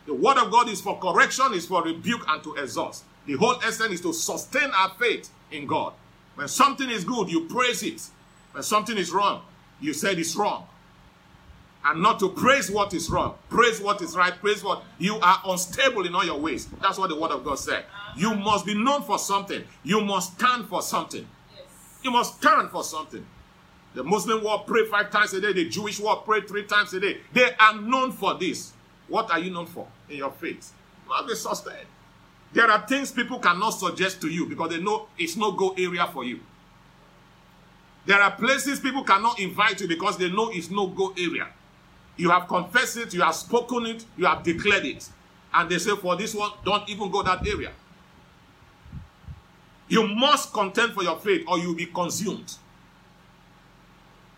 The 0.05 0.12
word 0.12 0.37
of 0.37 0.51
God 0.51 0.69
is 0.69 0.83
for 0.83 0.99
correction, 0.99 1.55
is 1.55 1.67
for 1.67 1.83
rebuke, 1.83 2.27
and 2.29 2.43
to 2.45 2.55
exhaust. 2.57 3.05
The 3.25 3.37
whole 3.37 3.59
essence 3.64 3.95
is 3.95 4.01
to 4.03 4.12
sustain 4.12 4.71
our 4.71 4.91
faith 4.99 5.31
in 5.51 5.67
God. 5.67 5.95
When 6.35 6.47
something 6.47 6.91
is 6.91 7.05
good, 7.05 7.31
you 7.31 7.47
praise 7.47 7.83
it. 7.83 8.03
When 8.53 8.62
something 8.62 8.99
is 8.99 9.11
wrong, 9.11 9.41
you 9.81 9.95
said 9.95 10.19
it's 10.19 10.37
wrong. 10.37 10.67
And 11.87 12.03
not 12.03 12.19
to 12.21 12.29
praise 12.29 12.71
what 12.71 12.93
is 12.93 13.09
wrong. 13.09 13.37
Praise 13.49 13.81
what 13.81 14.03
is 14.03 14.14
right. 14.14 14.35
Praise 14.38 14.62
what 14.62 14.83
you 14.99 15.17
are 15.21 15.41
unstable 15.47 16.07
in 16.07 16.14
all 16.14 16.25
your 16.25 16.38
ways. 16.38 16.67
That's 16.83 16.99
what 16.99 17.09
the 17.09 17.19
word 17.19 17.31
of 17.31 17.45
God 17.45 17.59
said. 17.59 17.87
You 18.16 18.35
must 18.35 18.66
be 18.66 18.75
known 18.75 19.03
for 19.03 19.18
something. 19.18 19.62
You 19.85 20.01
must 20.01 20.35
stand 20.38 20.66
for 20.68 20.83
something. 20.83 21.27
You 22.03 22.11
must 22.11 22.37
stand 22.37 22.71
for 22.71 22.85
something. 22.85 23.25
The 23.94 24.05
Muslim 24.05 24.44
world 24.44 24.66
pray 24.66 24.85
five 24.87 25.11
times 25.11 25.33
a 25.35 25.40
day. 25.40 25.53
The 25.53 25.68
Jewish 25.68 25.99
world 25.99 26.25
pray 26.25 26.42
three 26.42 26.64
times 26.64 26.94
a 26.94 27.01
day. 27.01 27.18
They 27.33 27.51
are 27.59 27.75
known 27.81 28.12
for 28.12 28.35
this. 28.35 28.73
What 29.09 29.31
are 29.31 29.38
you 29.38 29.51
known 29.51 29.66
for 29.66 29.87
in 30.09 30.18
your 30.18 30.31
faith? 30.31 30.73
You 31.05 31.11
must 31.11 31.29
be 31.29 31.35
sustained. 31.35 31.87
There 32.53 32.71
are 32.71 32.87
things 32.87 33.11
people 33.12 33.38
cannot 33.38 33.71
suggest 33.71 34.21
to 34.23 34.29
you 34.29 34.47
because 34.47 34.71
they 34.71 34.81
know 34.81 35.09
it's 35.18 35.37
no 35.37 35.53
go 35.53 35.75
area 35.77 36.07
for 36.07 36.25
you. 36.25 36.40
There 38.07 38.21
are 38.21 38.31
places 38.31 38.81
people 38.81 39.05
cannot 39.05 39.38
invite 39.38 39.81
you 39.81 39.88
because 39.88 40.16
they 40.16 40.31
know 40.31 40.51
it's 40.51 40.71
no 40.71 40.87
go 40.87 41.12
area. 41.18 41.49
You 42.16 42.31
have 42.31 42.49
confessed 42.49 42.97
it, 42.97 43.14
you 43.14 43.21
have 43.21 43.35
spoken 43.35 43.87
it, 43.87 44.05
you 44.16 44.25
have 44.25 44.42
declared 44.42 44.87
it. 44.87 45.09
And 45.53 45.71
they 45.71 45.79
say, 45.79 45.94
for 45.97 46.16
this 46.16 46.35
one, 46.35 46.51
don't 46.64 46.88
even 46.88 47.11
go 47.11 47.23
that 47.23 47.47
area. 47.47 47.71
You 49.88 50.07
must 50.07 50.53
contend 50.53 50.92
for 50.92 51.03
your 51.03 51.18
faith 51.18 51.44
or 51.48 51.59
you'll 51.59 51.74
be 51.74 51.87
consumed. 51.87 52.57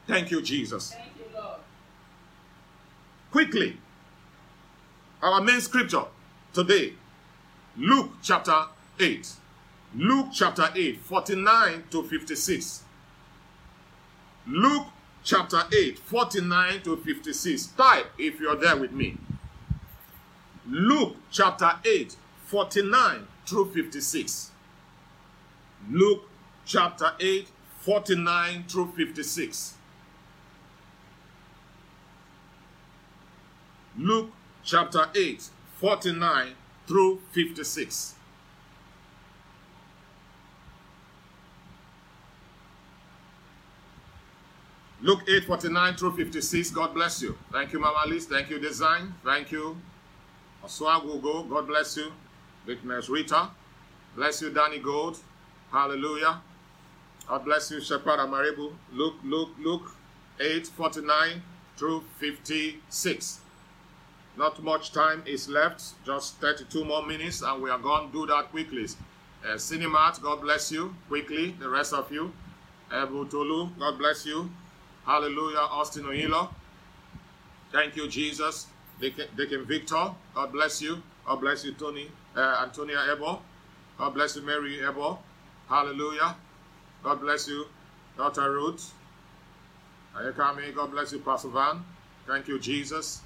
Thank 0.07 0.31
you, 0.31 0.43
Jesus. 0.43 0.93
Thank 0.93 1.11
you, 1.19 1.25
Lord. 1.39 1.59
Quickly, 3.31 3.77
our 5.23 5.41
main 5.41 5.61
scripture 5.61 6.05
today, 6.53 6.95
Luke 7.77 8.11
chapter 8.23 8.67
8. 8.99 9.33
Luke 9.95 10.29
chapter 10.33 10.69
8, 10.75 11.01
49 11.01 11.85
to 11.91 12.03
56. 12.05 12.83
Luke 14.47 14.87
chapter 15.25 15.63
8, 15.73 15.99
49 15.99 16.83
to 16.83 16.97
56. 16.97 17.67
Type 17.67 18.07
if 18.19 18.41
you're 18.41 18.57
there 18.57 18.77
with 18.77 18.93
me. 18.93 19.17
Luke 20.69 21.17
chapter 21.31 21.73
8, 21.85 22.17
49 22.47 23.27
through 23.47 23.73
56. 23.73 24.51
Luke 25.89 26.29
chapter 26.65 27.13
8, 27.21 27.49
49 27.81 28.65
through 28.69 28.93
56. 28.97 29.75
Luke 33.97 34.31
chapter 34.63 35.09
8, 35.15 35.51
49 35.79 36.55
through 36.87 37.21
56. 37.33 38.15
Luke 45.03 45.23
8, 45.27 45.45
49 45.45 45.95
through 45.95 46.17
56. 46.17 46.71
God 46.73 46.93
bless 46.93 47.23
you. 47.23 47.37
Thank 47.53 47.73
you, 47.73 47.81
Mama 47.81 48.05
Liz. 48.07 48.27
Thank 48.27 48.51
you, 48.51 48.59
Design. 48.59 49.15
Thank 49.25 49.51
you, 49.51 49.77
Oswa 50.63 51.01
Google. 51.01 51.45
God 51.45 51.67
bless 51.67 51.97
you. 51.97 52.13
Witness 52.67 53.09
Rita. 53.09 53.49
Bless 54.15 54.43
you, 54.43 54.51
Danny 54.51 54.79
Gold. 54.79 55.19
Hallelujah. 55.73 56.41
God 57.29 57.45
bless 57.45 57.71
you, 57.71 57.81
Shepherd 57.81 58.19
Amaribu. 58.19 58.73
Luke, 58.93 59.15
Luke, 59.23 59.51
Luke 59.63 59.95
8, 60.41 60.67
49 60.67 61.43
through 61.77 62.03
56. 62.19 63.41
Not 64.37 64.63
much 64.63 64.93
time 64.93 65.23
is 65.27 65.49
left, 65.49 65.83
just 66.05 66.37
32 66.37 66.85
more 66.85 67.07
minutes, 67.07 67.43
and 67.43 67.63
we 67.63 67.71
are 67.71 67.79
going 67.79 68.09
to 68.09 68.13
do 68.13 68.27
that 68.27 68.51
quickly. 68.51 68.87
Uh, 69.45 69.55
Cinemat, 69.55 70.21
God 70.21 70.41
bless 70.41 70.73
you. 70.73 70.95
Quickly, 71.09 71.55
the 71.59 71.69
rest 71.69 71.93
of 71.93 72.11
you. 72.11 72.33
Ebu 72.93 73.31
Tolu, 73.31 73.71
God 73.79 73.99
bless 73.99 74.27
you. 74.27 74.51
Hallelujah, 75.07 75.59
Austin 75.59 76.05
Oilo. 76.05 76.51
Thank 77.73 77.97
you, 77.97 78.09
Jesus. 78.09 78.67
Deacon 79.01 79.65
Victor, 79.65 80.11
God 80.35 80.53
bless 80.53 80.83
you. 80.83 81.03
God 81.25 81.41
bless 81.41 81.65
you, 81.65 81.73
Tony, 81.73 82.09
uh, 82.37 82.63
Antonia 82.63 82.99
Ebo. 83.13 83.41
God 83.99 84.15
bless 84.15 84.37
you, 84.37 84.43
Mary 84.43 84.81
Ebo. 84.85 85.19
Hallelujah. 85.71 86.37
God 87.03 87.21
bless 87.21 87.49
you, 87.49 87.65
Dr. 88.17 88.51
Ruth. 88.51 88.93
Ayekami, 90.17 90.75
God 90.75 90.91
bless 90.91 91.13
you, 91.13 91.21
Pastor 91.21 91.49
Van. 91.49 91.83
Thank 92.27 92.49
you, 92.49 92.59
Jesus. 92.59 93.23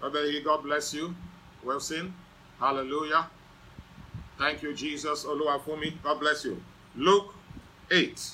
God 0.00 0.62
bless 0.62 0.94
you. 0.94 1.14
Wilson. 1.64 2.14
Hallelujah. 2.58 3.26
Thank 4.38 4.62
you, 4.62 4.74
Jesus. 4.74 5.24
Oluwafumi. 5.24 5.94
God 6.02 6.20
bless 6.20 6.44
you. 6.44 6.62
Luke 6.94 7.34
8. 7.90 8.32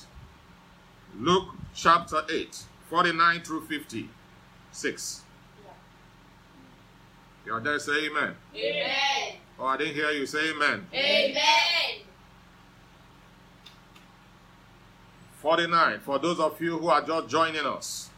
Luke 1.19 1.47
chapter 1.73 2.23
8, 2.29 2.63
49 2.89 3.41
through 3.41 3.61
56. 3.61 5.21
You're 7.45 7.59
there, 7.61 7.79
say 7.79 8.07
amen. 8.07 8.35
Amen. 8.55 9.37
Oh, 9.59 9.65
I 9.65 9.77
didn't 9.77 9.95
hear 9.95 10.11
you 10.11 10.25
say 10.25 10.51
amen. 10.51 10.85
Amen. 10.93 12.06
49. 15.47 16.01
For 16.01 16.19
those 16.19 16.41
of 16.41 16.61
you 16.61 16.77
who 16.77 16.89
are 16.89 17.01
just 17.01 17.29
joining 17.29 17.65
us. 17.65 18.09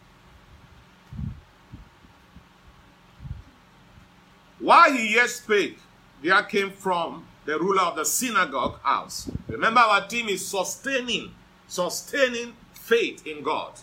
While 4.58 4.92
he 4.92 5.14
yet 5.14 5.30
spake, 5.30 5.78
there 6.24 6.42
came 6.42 6.72
from 6.72 7.28
the 7.46 7.60
ruler 7.60 7.84
of 7.84 7.98
the 7.98 8.04
synagogue 8.04 8.80
house. 8.82 9.30
Remember, 9.48 9.80
our 9.80 10.08
team 10.08 10.28
is 10.28 10.44
sustaining, 10.48 11.32
sustaining 11.68 12.56
faith 12.74 13.28
in 13.28 13.44
God. 13.44 13.74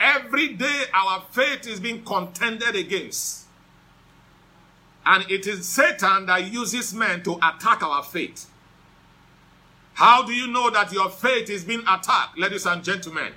Every 0.00 0.54
day, 0.54 0.82
our 0.92 1.22
faith 1.30 1.68
is 1.68 1.78
being 1.78 2.02
contended 2.02 2.74
against. 2.74 3.44
And 5.06 5.30
it 5.30 5.46
is 5.46 5.68
Satan 5.68 6.26
that 6.26 6.52
uses 6.52 6.92
men 6.92 7.22
to 7.22 7.36
attack 7.36 7.84
our 7.84 8.02
faith. 8.02 8.50
How 9.94 10.24
do 10.24 10.32
you 10.32 10.48
know 10.48 10.70
that 10.70 10.92
your 10.92 11.08
faith 11.08 11.48
is 11.48 11.64
being 11.64 11.82
attacked, 11.88 12.36
ladies 12.36 12.66
and 12.66 12.82
gentlemen? 12.82 13.32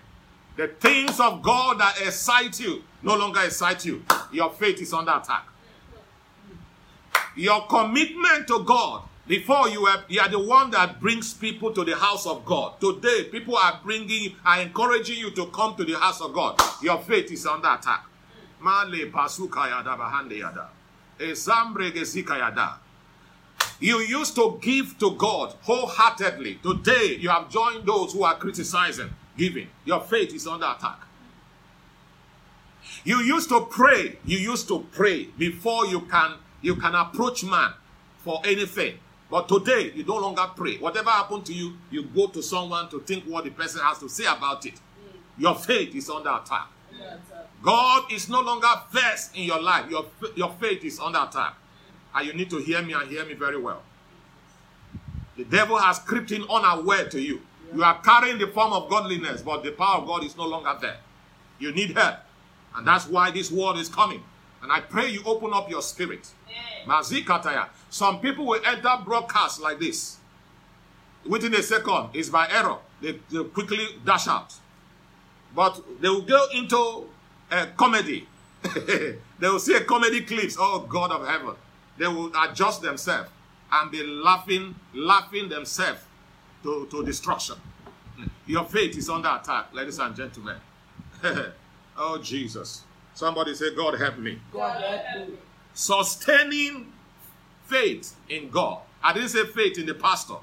The 0.55 0.67
things 0.67 1.19
of 1.19 1.43
God 1.43 1.79
that 1.79 2.01
excite 2.01 2.59
you 2.59 2.83
no 3.03 3.15
longer 3.15 3.41
excite 3.41 3.85
you. 3.85 4.03
Your 4.31 4.51
faith 4.51 4.81
is 4.81 4.91
under 4.91 5.11
attack. 5.11 5.47
Your 7.35 7.67
commitment 7.67 8.47
to 8.47 8.63
God 8.63 9.03
before 9.27 9.69
you 9.69 9.85
are, 9.85 10.03
you 10.07 10.19
are 10.19 10.29
the 10.29 10.39
one 10.39 10.71
that 10.71 10.99
brings 10.99 11.33
people 11.33 11.71
to 11.73 11.83
the 11.83 11.95
house 11.95 12.25
of 12.25 12.43
God. 12.45 12.79
Today, 12.79 13.25
people 13.25 13.55
are 13.57 13.79
bringing, 13.83 14.35
are 14.43 14.61
encouraging 14.61 15.17
you 15.17 15.31
to 15.31 15.47
come 15.47 15.75
to 15.75 15.83
the 15.83 15.99
house 15.99 16.21
of 16.21 16.33
God. 16.33 16.59
Your 16.81 16.97
faith 16.99 17.31
is 17.31 17.45
under 17.45 17.67
attack. 17.67 18.05
Male 18.61 19.11
pasuka 19.11 19.69
yada 19.69 19.95
bahande 19.95 20.39
yada. 20.39 20.69
Yada. 21.19 22.79
You 23.79 23.99
used 23.99 24.35
to 24.35 24.57
give 24.61 24.97
to 24.99 25.11
God 25.11 25.53
wholeheartedly. 25.61 26.59
Today, 26.63 27.17
you 27.19 27.29
have 27.29 27.49
joined 27.49 27.85
those 27.85 28.13
who 28.13 28.23
are 28.23 28.35
criticizing 28.35 29.09
giving. 29.37 29.67
Your 29.85 30.01
faith 30.01 30.33
is 30.33 30.47
under 30.47 30.65
attack. 30.65 30.99
You 33.03 33.19
used 33.19 33.49
to 33.49 33.61
pray. 33.69 34.17
You 34.25 34.37
used 34.37 34.67
to 34.69 34.85
pray 34.91 35.25
before 35.37 35.85
you 35.85 36.01
can 36.01 36.35
you 36.61 36.75
can 36.75 36.95
approach 36.95 37.43
man 37.43 37.73
for 38.19 38.41
anything. 38.43 38.97
But 39.29 39.47
today, 39.47 39.91
you 39.93 40.03
no 40.05 40.15
longer 40.17 40.45
pray. 40.55 40.77
Whatever 40.77 41.09
happened 41.11 41.45
to 41.47 41.53
you, 41.53 41.77
you 41.91 42.03
go 42.03 42.27
to 42.27 42.41
someone 42.41 42.89
to 42.89 42.99
think 43.01 43.25
what 43.25 43.43
the 43.43 43.51
person 43.51 43.81
has 43.83 43.99
to 43.99 44.09
say 44.09 44.25
about 44.25 44.65
it. 44.65 44.75
Your 45.37 45.53
faith 45.53 45.93
is 45.93 46.09
under 46.09 46.29
attack. 46.29 46.67
God 47.61 48.11
is 48.11 48.29
no 48.29 48.41
longer 48.41 48.67
first 48.89 49.35
in 49.35 49.43
your 49.43 49.61
life. 49.61 49.89
Your, 49.89 50.05
your 50.35 50.51
faith 50.59 50.83
is 50.83 50.99
under 50.99 51.19
attack. 51.19 51.55
And 52.15 52.27
you 52.27 52.33
need 52.33 52.49
to 52.49 52.57
hear 52.57 52.81
me 52.81 52.93
and 52.93 53.09
hear 53.09 53.25
me 53.25 53.33
very 53.33 53.59
well. 53.59 53.83
The 55.35 55.45
devil 55.45 55.77
has 55.77 55.99
crept 55.99 56.31
in 56.31 56.43
unaware 56.49 57.07
to 57.09 57.21
you. 57.21 57.41
You 57.75 57.83
are 57.83 58.01
carrying 58.01 58.37
the 58.39 58.47
form 58.47 58.73
of 58.73 58.89
godliness, 58.89 59.41
but 59.41 59.63
the 59.63 59.71
power 59.71 60.01
of 60.01 60.07
God 60.07 60.23
is 60.23 60.35
no 60.35 60.47
longer 60.47 60.75
there. 60.81 60.97
You 61.59 61.71
need 61.71 61.95
help. 61.95 62.15
And 62.75 62.87
that's 62.87 63.07
why 63.07 63.31
this 63.31 63.51
word 63.51 63.77
is 63.77 63.89
coming. 63.89 64.23
And 64.61 64.71
I 64.71 64.81
pray 64.81 65.09
you 65.09 65.21
open 65.25 65.51
up 65.53 65.69
your 65.69 65.81
spirit. 65.81 66.27
Mazikataya. 66.85 67.67
Some 67.89 68.19
people 68.19 68.45
will 68.45 68.61
enter 68.65 68.89
broadcast 69.03 69.61
like 69.61 69.79
this. 69.79 70.17
Within 71.25 71.53
a 71.53 71.61
second, 71.61 72.09
it's 72.13 72.29
by 72.29 72.47
error. 72.49 72.77
They, 73.01 73.19
they 73.29 73.43
quickly 73.43 73.85
dash 74.05 74.27
out. 74.27 74.53
But 75.55 75.81
they 76.01 76.09
will 76.09 76.21
go 76.21 76.45
into 76.53 77.07
a 77.51 77.67
comedy. 77.75 78.27
they 78.63 79.17
will 79.41 79.59
see 79.59 79.75
a 79.75 79.81
comedy 79.81 80.21
clips. 80.21 80.55
Oh 80.59 80.79
God 80.79 81.11
of 81.11 81.27
heaven. 81.27 81.55
They 81.97 82.07
will 82.07 82.31
adjust 82.43 82.81
themselves 82.81 83.29
and 83.71 83.91
be 83.91 84.03
laughing, 84.03 84.75
laughing 84.93 85.49
themselves 85.49 86.01
to, 86.63 86.87
to 86.91 87.03
destruction. 87.05 87.55
Your 88.45 88.65
faith 88.65 88.97
is 88.97 89.09
under 89.09 89.29
attack, 89.29 89.73
ladies 89.73 89.99
and 89.99 90.15
gentlemen. 90.15 90.57
oh 91.97 92.19
Jesus. 92.21 92.83
Somebody 93.13 93.55
say, 93.55 93.73
God 93.75 93.99
help 93.99 94.17
me. 94.19 94.39
God 94.53 94.81
help 94.81 95.27
me. 95.29 95.35
Sustaining 95.73 96.91
faith 97.65 98.15
in 98.29 98.49
God. 98.49 98.81
I 99.03 99.13
didn't 99.13 99.29
say 99.29 99.45
faith 99.45 99.77
in 99.77 99.85
the 99.85 99.93
pastor. 99.93 100.35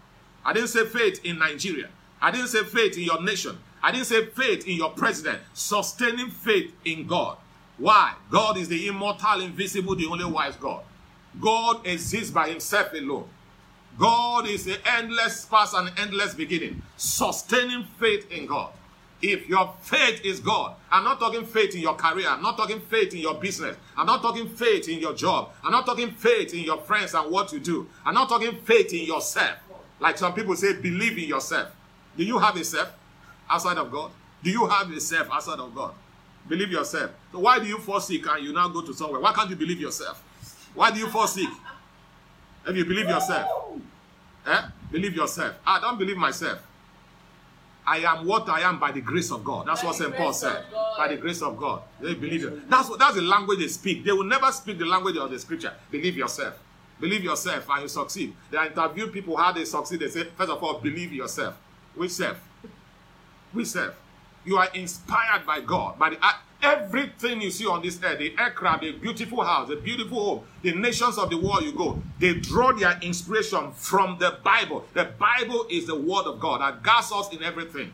I 0.45 0.53
didn't 0.53 0.69
say 0.69 0.85
faith 0.85 1.21
in 1.25 1.39
Nigeria. 1.39 1.89
I 2.21 2.31
didn't 2.31 2.49
say 2.49 2.65
faith 2.65 2.97
in 2.97 3.05
your 3.05 3.23
nation. 3.23 3.59
I 3.83 3.93
didn't 3.93 4.07
say 4.07 4.27
faith 4.27 4.67
in 4.67 4.77
your 4.77 4.91
president. 4.91 5.41
Sustaining 5.53 6.31
faith 6.31 6.73
in 6.85 7.07
God. 7.07 7.39
Why? 7.79 8.15
God 8.31 8.57
is 8.57 8.69
the 8.69 8.87
immortal, 8.89 9.41
invisible, 9.41 9.97
the 9.97 10.07
only 10.07 10.25
wise 10.25 10.57
God. 10.57 10.85
God 11.41 11.87
exists 11.87 12.31
by 12.31 12.49
himself 12.49 12.93
alone. 12.93 13.29
God 13.99 14.49
is 14.49 14.65
the 14.65 14.79
endless 14.87 15.45
past 15.45 15.75
and 15.75 15.91
endless 15.99 16.35
beginning. 16.35 16.83
Sustaining 16.97 17.85
faith 17.99 18.31
in 18.31 18.47
God. 18.47 18.73
If 19.23 19.49
your 19.49 19.73
faith 19.81 20.21
is 20.25 20.41
God, 20.41 20.75
I'm 20.91 21.05
not 21.05 21.19
talking 21.19 21.47
faith 21.47 21.75
in 21.75 21.81
your 21.81 21.95
career, 21.95 22.29
I'm 22.29 22.43
not 22.43 22.59
talking 22.59 22.81
faith 22.81 23.15
in 23.15 23.21
your 23.21 23.35
business, 23.35 23.77
I'm 23.97 24.07
not 24.07 24.21
talking 24.21 24.49
faith 24.49 24.89
in 24.89 24.99
your 24.99 25.15
job, 25.15 25.51
I'm 25.63 25.73
not 25.73 25.87
talking 25.87 26.11
faith 26.11 26.53
in 26.53 26.61
your 26.61 26.79
friends 26.79 27.15
and 27.15 27.31
what 27.31 27.51
you 27.53 27.61
do, 27.61 27.89
I'm 28.05 28.13
not 28.13 28.29
talking 28.29 28.57
faith 28.65 28.93
in 28.93 29.07
yourself. 29.07 29.57
Like 29.99 30.19
some 30.19 30.35
people 30.35 30.55
say, 30.57 30.75
believe 30.75 31.17
in 31.17 31.25
yourself. 31.25 31.75
Do 32.19 32.25
you 32.25 32.39
have 32.39 32.57
a 32.57 32.65
self 32.65 32.93
outside 33.49 33.79
of 33.79 33.91
God? 33.91 34.11
Do 34.43 34.51
you 34.51 34.67
have 34.67 34.91
a 34.91 35.01
self 35.01 35.31
outside 35.31 35.59
of 35.59 35.75
God? 35.75 35.95
Believe 36.47 36.71
yourself. 36.71 37.11
So 37.33 37.39
why 37.39 37.59
do 37.59 37.65
you 37.65 37.79
fall 37.79 38.01
sick 38.01 38.27
and 38.27 38.45
you 38.45 38.53
now 38.53 38.69
go 38.69 38.83
to 38.83 38.93
somewhere? 38.93 39.21
Why 39.21 39.33
can't 39.33 39.49
you 39.49 39.57
believe 39.57 39.81
yourself? 39.81 40.23
Why 40.75 40.91
do 40.91 40.99
you 40.99 41.09
fall 41.09 41.27
sick? 41.27 41.49
If 42.67 42.77
you 42.77 42.85
believe 42.85 43.09
yourself. 43.09 43.49
Eh? 44.47 44.63
Believe 44.91 45.15
yourself. 45.15 45.55
I 45.67 45.81
don't 45.81 45.99
believe 45.99 46.17
myself. 46.17 46.61
I 47.87 47.99
am 47.99 48.27
what 48.27 48.49
I 48.49 48.61
am 48.61 48.79
by 48.79 48.93
the 48.93 49.01
grace 49.01 49.31
of 49.31 49.45
God. 49.45 49.67
That's 49.67 49.83
by 49.83 49.89
what 49.89 49.97
St. 49.97 50.15
Paul 50.15 50.33
said. 50.33 50.65
By 50.97 51.09
the 51.09 51.17
grace 51.17 51.43
of 51.43 51.57
God. 51.57 51.83
They 52.01 52.15
believe 52.15 52.45
it. 52.45 52.71
That's 52.71 52.89
what 52.89 52.99
that's 52.99 53.17
the 53.17 53.23
language 53.23 53.59
they 53.59 53.69
speak. 53.69 54.05
They 54.05 54.13
will 54.13 54.25
never 54.25 54.51
speak 54.53 54.79
the 54.79 54.87
language 54.87 55.17
of 55.17 55.31
the 55.31 55.39
scripture. 55.39 55.73
Believe 55.91 56.17
yourself. 56.17 56.59
Believe 57.01 57.25
yourself 57.25 57.67
and 57.69 57.83
you 57.83 57.89
succeed. 57.89 58.35
They 58.51 58.59
interview 58.59 59.09
people 59.09 59.37
how 59.37 59.53
they 59.53 59.65
succeed. 59.65 60.01
They 60.01 60.09
say, 60.09 60.25
first 60.37 60.51
of 60.51 60.63
all, 60.63 60.79
believe 60.79 61.13
yourself. 61.13 61.57
Which 61.95 62.13
self? 62.13 62.39
Which 63.53 63.67
self? 63.67 63.95
You 64.45 64.57
are 64.57 64.69
inspired 64.75 65.45
by 65.47 65.61
God, 65.61 65.99
by 65.99 66.11
the 66.11 66.25
everything 66.65 67.41
you 67.41 67.51
see 67.51 67.67
on 67.67 67.83
this 67.83 68.01
earth, 68.03 68.19
the 68.19 68.35
aircraft, 68.39 68.83
the 68.83 68.93
beautiful 68.93 69.45
house, 69.45 69.69
the 69.69 69.77
beautiful 69.77 70.25
home, 70.25 70.45
the 70.63 70.73
nations 70.73 71.19
of 71.19 71.31
the 71.31 71.37
world 71.37 71.63
you 71.63 71.73
go, 71.73 72.03
they 72.19 72.35
draw 72.35 72.73
their 72.73 72.99
inspiration 73.03 73.71
from 73.73 74.17
the 74.19 74.39
Bible. 74.43 74.85
The 74.95 75.05
Bible 75.05 75.67
is 75.71 75.87
the 75.87 75.95
word 75.95 76.25
of 76.27 76.41
God 76.41 76.61
that 76.61 76.83
guides 76.83 77.13
us 77.13 77.33
in 77.33 77.43
everything. 77.43 77.93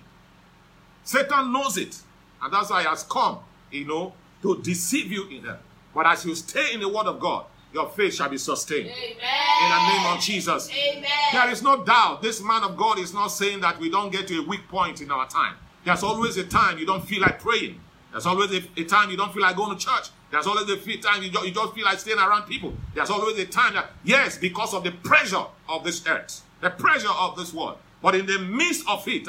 Satan 1.03 1.53
knows 1.53 1.77
it, 1.77 2.01
and 2.43 2.53
that's 2.53 2.71
why 2.71 2.83
he 2.83 2.89
has 2.89 3.03
come, 3.03 3.39
you 3.71 3.87
know, 3.87 4.13
to 4.43 4.61
deceive 4.63 5.11
you 5.11 5.27
in 5.29 5.47
it. 5.47 5.57
But 5.95 6.07
as 6.07 6.25
you 6.25 6.35
stay 6.35 6.73
in 6.73 6.81
the 6.81 6.89
word 6.89 7.07
of 7.07 7.19
God, 7.19 7.47
your 7.73 7.89
faith 7.91 8.15
shall 8.15 8.29
be 8.29 8.39
sustained. 8.39 8.91
Amen. 8.91 9.17
In 9.63 9.71
the 9.71 9.89
name 9.89 10.17
of 10.17 10.21
Jesus. 10.21 10.71
Amen. 10.71 11.05
There 11.33 11.51
is 11.51 11.63
no 11.63 11.85
doubt 11.85 12.23
this 12.23 12.43
man 12.43 12.65
of 12.65 12.77
God 12.77 12.99
is 12.99 13.15
not 13.15 13.29
saying 13.29 13.61
that 13.61 13.79
we 13.79 13.91
don't 13.91 14.11
get 14.11 14.27
to 14.29 14.39
a 14.39 14.43
weak 14.43 14.67
point 14.69 15.01
in 15.01 15.11
our 15.11 15.29
time. 15.29 15.55
There's 15.85 16.03
always 16.03 16.37
a 16.37 16.45
time 16.45 16.79
you 16.79 16.87
don't 16.87 17.07
feel 17.07 17.23
like 17.23 17.41
praying. 17.41 17.81
There's 18.11 18.27
always 18.27 18.53
a, 18.53 18.63
a 18.77 18.85
time 18.85 19.11
you 19.11 19.17
don't 19.17 19.33
feel 19.33 19.43
like 19.43 19.57
going 19.57 19.77
to 19.77 19.85
church. 19.85 20.09
There's 20.31 20.47
always 20.47 20.69
a 20.69 20.97
time 20.99 21.23
you, 21.23 21.31
you 21.31 21.51
just 21.53 21.75
feel 21.75 21.85
like 21.85 21.99
staying 21.99 22.19
around 22.19 22.47
people. 22.47 22.73
There's 22.95 23.11
always 23.11 23.39
a 23.39 23.47
time 23.47 23.75
that, 23.75 23.91
yes, 24.05 24.39
because 24.39 24.75
of 24.75 24.85
the 24.85 24.93
pressure 24.93 25.45
of 25.69 25.85
this 25.85 26.07
earth, 26.07 26.43
the 26.61 26.71
pressure 26.71 27.09
of 27.09 27.37
this 27.37 27.53
world. 27.53 27.79
But 28.03 28.15
in 28.15 28.27
the 28.27 28.39
midst 28.39 28.89
of 28.89 29.07
it, 29.07 29.27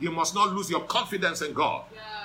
you 0.00 0.10
must 0.10 0.34
not 0.34 0.52
lose 0.52 0.70
your 0.70 0.80
confidence 0.82 1.42
in 1.42 1.52
God. 1.52 1.84
Yeah. 1.94 2.17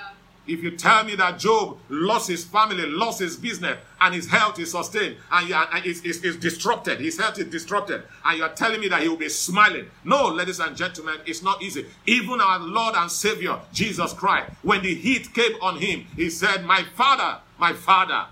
If 0.46 0.62
you 0.62 0.72
tell 0.72 1.04
me 1.04 1.16
that 1.16 1.38
Job 1.38 1.78
lost 1.88 2.28
his 2.28 2.44
family, 2.44 2.86
lost 2.86 3.20
his 3.20 3.36
business, 3.36 3.78
and 4.00 4.14
his 4.14 4.28
health 4.28 4.58
is 4.58 4.72
sustained, 4.72 5.16
and, 5.32 5.52
and 5.52 5.86
is, 5.86 6.02
is, 6.04 6.22
is 6.22 6.36
disrupted, 6.36 7.00
his 7.00 7.18
health 7.18 7.38
is 7.38 7.46
disrupted, 7.46 8.02
and 8.24 8.38
you're 8.38 8.50
telling 8.50 8.80
me 8.80 8.88
that 8.88 9.02
he 9.02 9.08
will 9.08 9.16
be 9.16 9.30
smiling. 9.30 9.86
No, 10.04 10.28
ladies 10.28 10.60
and 10.60 10.76
gentlemen, 10.76 11.16
it's 11.24 11.42
not 11.42 11.62
easy. 11.62 11.86
Even 12.06 12.40
our 12.40 12.58
Lord 12.58 12.94
and 12.94 13.10
Savior, 13.10 13.58
Jesus 13.72 14.12
Christ, 14.12 14.50
when 14.62 14.82
the 14.82 14.94
heat 14.94 15.32
came 15.32 15.54
on 15.62 15.78
him, 15.78 16.06
he 16.14 16.28
said, 16.28 16.64
My 16.64 16.84
Father, 16.94 17.38
my 17.58 17.72
Father, 17.72 18.26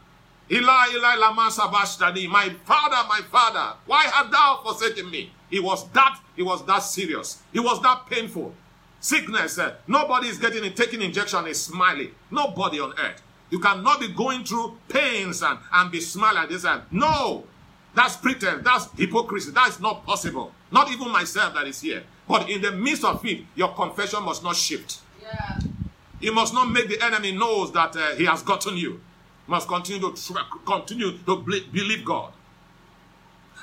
Eli, 0.50 0.86
Eli, 0.94 1.14
lama 1.16 1.50
sabachthani, 1.50 2.26
my 2.26 2.50
Father, 2.66 3.08
my 3.08 3.20
Father, 3.30 3.74
why 3.86 4.02
hast 4.02 4.30
thou 4.30 4.60
forsaken 4.62 5.10
me? 5.10 5.32
It 5.50 5.62
was 5.62 5.88
that, 5.90 6.20
it 6.36 6.42
was 6.42 6.64
that 6.66 6.80
serious. 6.80 7.42
It 7.54 7.60
was 7.60 7.80
that 7.82 8.06
painful. 8.10 8.54
Sickness, 9.02 9.58
uh, 9.58 9.74
nobody 9.88 10.28
is 10.28 10.38
getting 10.38 10.64
it, 10.64 10.76
taking 10.76 11.02
injection 11.02 11.44
is 11.48 11.60
smiling. 11.60 12.12
Nobody 12.30 12.78
on 12.78 12.92
earth. 12.92 13.20
You 13.50 13.58
cannot 13.58 13.98
be 13.98 14.06
going 14.06 14.44
through 14.44 14.78
pains 14.88 15.42
and, 15.42 15.58
and 15.72 15.90
be 15.90 16.00
smiling 16.00 16.48
this 16.48 16.64
and 16.64 16.82
no. 16.92 17.42
That's 17.96 18.16
pretense. 18.16 18.62
That's 18.62 18.88
hypocrisy. 18.96 19.50
That 19.50 19.68
is 19.70 19.80
not 19.80 20.06
possible. 20.06 20.52
Not 20.70 20.88
even 20.92 21.10
myself 21.10 21.52
that 21.54 21.66
is 21.66 21.80
here. 21.80 22.04
But 22.28 22.48
in 22.48 22.62
the 22.62 22.70
midst 22.70 23.04
of 23.04 23.26
it, 23.26 23.40
your 23.56 23.74
confession 23.74 24.22
must 24.22 24.44
not 24.44 24.54
shift. 24.54 25.00
Yeah. 25.20 25.58
You 26.20 26.32
must 26.32 26.54
not 26.54 26.70
make 26.70 26.88
the 26.88 27.04
enemy 27.04 27.32
knows 27.32 27.72
that 27.72 27.96
uh, 27.96 28.14
he 28.14 28.24
has 28.26 28.42
gotten 28.44 28.76
you. 28.76 28.90
you 28.90 29.00
must 29.48 29.66
continue 29.66 30.00
to 30.12 30.34
continue 30.64 31.18
to 31.18 31.36
believe 31.72 32.04
God. 32.04 32.32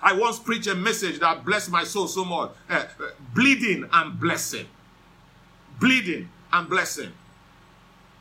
I 0.01 0.11
once 0.13 0.37
preached 0.37 0.67
a 0.67 0.75
message 0.75 1.19
that 1.21 1.45
blessed 1.45 1.71
my 1.71 1.85
soul 1.85 2.07
so 2.09 2.25
much. 2.25 2.51
Uh, 2.69 2.83
bleeding 3.33 3.87
and 3.93 4.19
blessing 4.19 4.67
bleeding 5.79 6.29
and 6.51 6.69
blessing. 6.69 7.11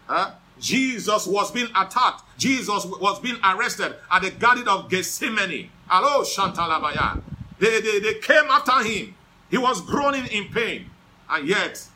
Huh? 0.06 0.32
Jesus 0.58 1.26
was 1.26 1.50
being 1.50 1.68
attacked. 1.76 2.22
Jesus 2.38 2.84
was 2.84 3.20
being 3.20 3.38
arrested 3.44 3.94
at 4.10 4.22
the 4.22 4.30
Garden 4.30 4.68
of 4.68 4.88
Gethsemane. 4.88 5.70
Hello, 5.86 6.22
Shantalabaya. 6.22 7.22
They, 7.58 7.80
they, 7.80 8.00
they 8.00 8.14
came 8.14 8.44
after 8.44 8.82
him. 8.82 9.14
He 9.50 9.58
was 9.58 9.80
groaning 9.82 10.26
in 10.26 10.48
pain. 10.52 10.90
And 11.28 11.46
yet, 11.48 11.86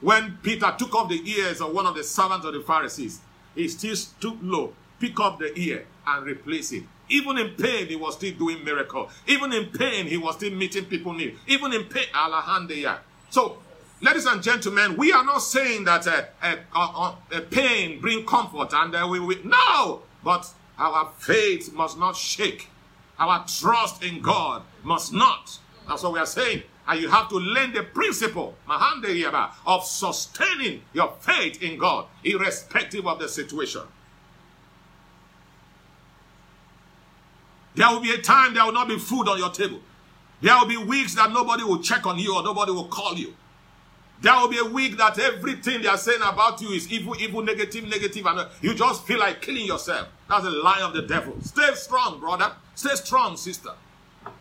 when 0.00 0.38
Peter 0.42 0.74
took 0.78 0.94
off 0.94 1.08
the 1.08 1.22
ears 1.30 1.60
of 1.60 1.72
one 1.72 1.86
of 1.86 1.94
the 1.94 2.04
servants 2.04 2.46
of 2.46 2.54
the 2.54 2.60
Pharisees, 2.60 3.20
he 3.54 3.68
still 3.68 3.96
stood 3.96 4.42
low, 4.42 4.72
pick 4.98 5.18
up 5.20 5.38
the 5.38 5.56
ear, 5.58 5.86
and 6.06 6.26
replace 6.26 6.72
it. 6.72 6.84
Even 7.08 7.38
in 7.38 7.50
pain, 7.50 7.86
he 7.88 7.96
was 7.96 8.14
still 8.14 8.32
doing 8.34 8.64
miracle. 8.64 9.10
Even 9.26 9.52
in 9.52 9.66
pain, 9.66 10.06
he 10.06 10.16
was 10.16 10.36
still 10.36 10.52
meeting 10.52 10.84
people 10.86 11.12
new. 11.12 11.36
Even 11.46 11.72
in 11.72 11.84
pain, 11.84 12.06
Alahandeya. 12.14 12.98
So 13.30 13.58
Ladies 14.02 14.26
and 14.26 14.42
gentlemen, 14.42 14.96
we 14.96 15.12
are 15.12 15.24
not 15.24 15.38
saying 15.38 15.84
that 15.84 16.08
uh, 16.08 16.24
uh, 16.42 16.56
uh, 16.74 17.14
uh 17.32 17.40
pain 17.52 18.00
bring 18.00 18.26
comfort 18.26 18.74
and 18.74 19.08
we, 19.08 19.20
we 19.20 19.40
no, 19.44 20.02
but 20.24 20.52
our 20.76 21.12
faith 21.18 21.72
must 21.72 21.96
not 21.96 22.16
shake. 22.16 22.68
Our 23.20 23.46
trust 23.46 24.02
in 24.02 24.20
God 24.20 24.64
must 24.82 25.12
not. 25.12 25.56
That's 25.86 26.02
what 26.02 26.14
we 26.14 26.18
are 26.18 26.26
saying. 26.26 26.64
And 26.88 27.00
you 27.00 27.08
have 27.10 27.28
to 27.28 27.36
learn 27.36 27.72
the 27.72 27.84
principle 27.84 28.56
of 28.68 29.84
sustaining 29.84 30.82
your 30.92 31.14
faith 31.20 31.62
in 31.62 31.78
God, 31.78 32.06
irrespective 32.24 33.06
of 33.06 33.20
the 33.20 33.28
situation. 33.28 33.82
There 37.76 37.88
will 37.88 38.00
be 38.00 38.10
a 38.10 38.18
time 38.18 38.54
there 38.54 38.64
will 38.64 38.72
not 38.72 38.88
be 38.88 38.98
food 38.98 39.28
on 39.28 39.38
your 39.38 39.50
table. 39.50 39.78
There 40.40 40.58
will 40.58 40.66
be 40.66 40.76
weeks 40.76 41.14
that 41.14 41.30
nobody 41.30 41.62
will 41.62 41.78
check 41.80 42.04
on 42.04 42.18
you 42.18 42.34
or 42.34 42.42
nobody 42.42 42.72
will 42.72 42.88
call 42.88 43.14
you. 43.14 43.36
There 44.22 44.32
will 44.36 44.46
be 44.46 44.58
a 44.58 44.64
week 44.64 44.96
that 44.98 45.18
everything 45.18 45.82
they 45.82 45.88
are 45.88 45.98
saying 45.98 46.22
about 46.22 46.60
you 46.60 46.68
is 46.70 46.90
evil, 46.92 47.16
evil, 47.18 47.42
negative, 47.42 47.82
negative, 47.88 48.24
and 48.24 48.38
uh, 48.38 48.48
you 48.60 48.72
just 48.72 49.04
feel 49.04 49.18
like 49.18 49.42
killing 49.42 49.66
yourself. 49.66 50.06
That's 50.28 50.44
a 50.46 50.50
lie 50.50 50.80
of 50.80 50.94
the 50.94 51.02
devil. 51.02 51.34
Stay 51.42 51.74
strong, 51.74 52.20
brother. 52.20 52.52
Stay 52.76 52.94
strong, 52.94 53.36
sister. 53.36 53.70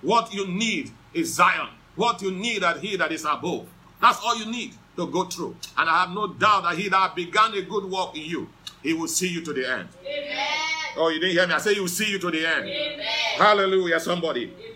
What 0.04 0.32
you 0.36 0.48
need 0.48 0.91
is 1.15 1.34
Zion. 1.34 1.70
What 1.96 2.22
you 2.22 2.30
need 2.30 2.62
is 2.63 2.82
He 2.82 2.96
that 2.96 3.12
is 3.12 3.26
above. 3.26 3.67
That's 4.00 4.20
all 4.24 4.38
you 4.38 4.46
need 4.46 4.76
to 4.98 5.08
go 5.08 5.24
through. 5.24 5.56
And 5.76 5.89
I 5.89 6.02
have 6.02 6.12
no 6.12 6.28
doubt 6.28 6.62
that 6.63 6.78
He 6.78 6.88
that 6.89 7.15
began 7.15 7.52
a 7.56 7.63
good 7.63 7.86
work 7.86 8.15
in 8.15 8.24
you, 8.24 8.50
He 8.84 8.94
will 8.94 9.08
see 9.08 9.30
you 9.30 9.41
to 9.41 9.52
the 9.52 9.67
end. 9.67 9.89
Amen. 10.06 10.48
Oh, 10.96 11.10
you 11.10 11.20
didn't 11.20 11.38
hear 11.38 11.48
me? 11.48 11.54
I 11.56 11.58
say 11.58 11.74
He 11.74 11.80
will 11.80 11.88
see 11.88 12.12
you 12.12 12.20
to 12.20 12.30
the 12.30 12.45
end. 12.45 12.68
Amen. 12.68 12.99
Hallelujah, 13.38 13.99
somebody. 13.99 14.53
Amen. 14.53 14.70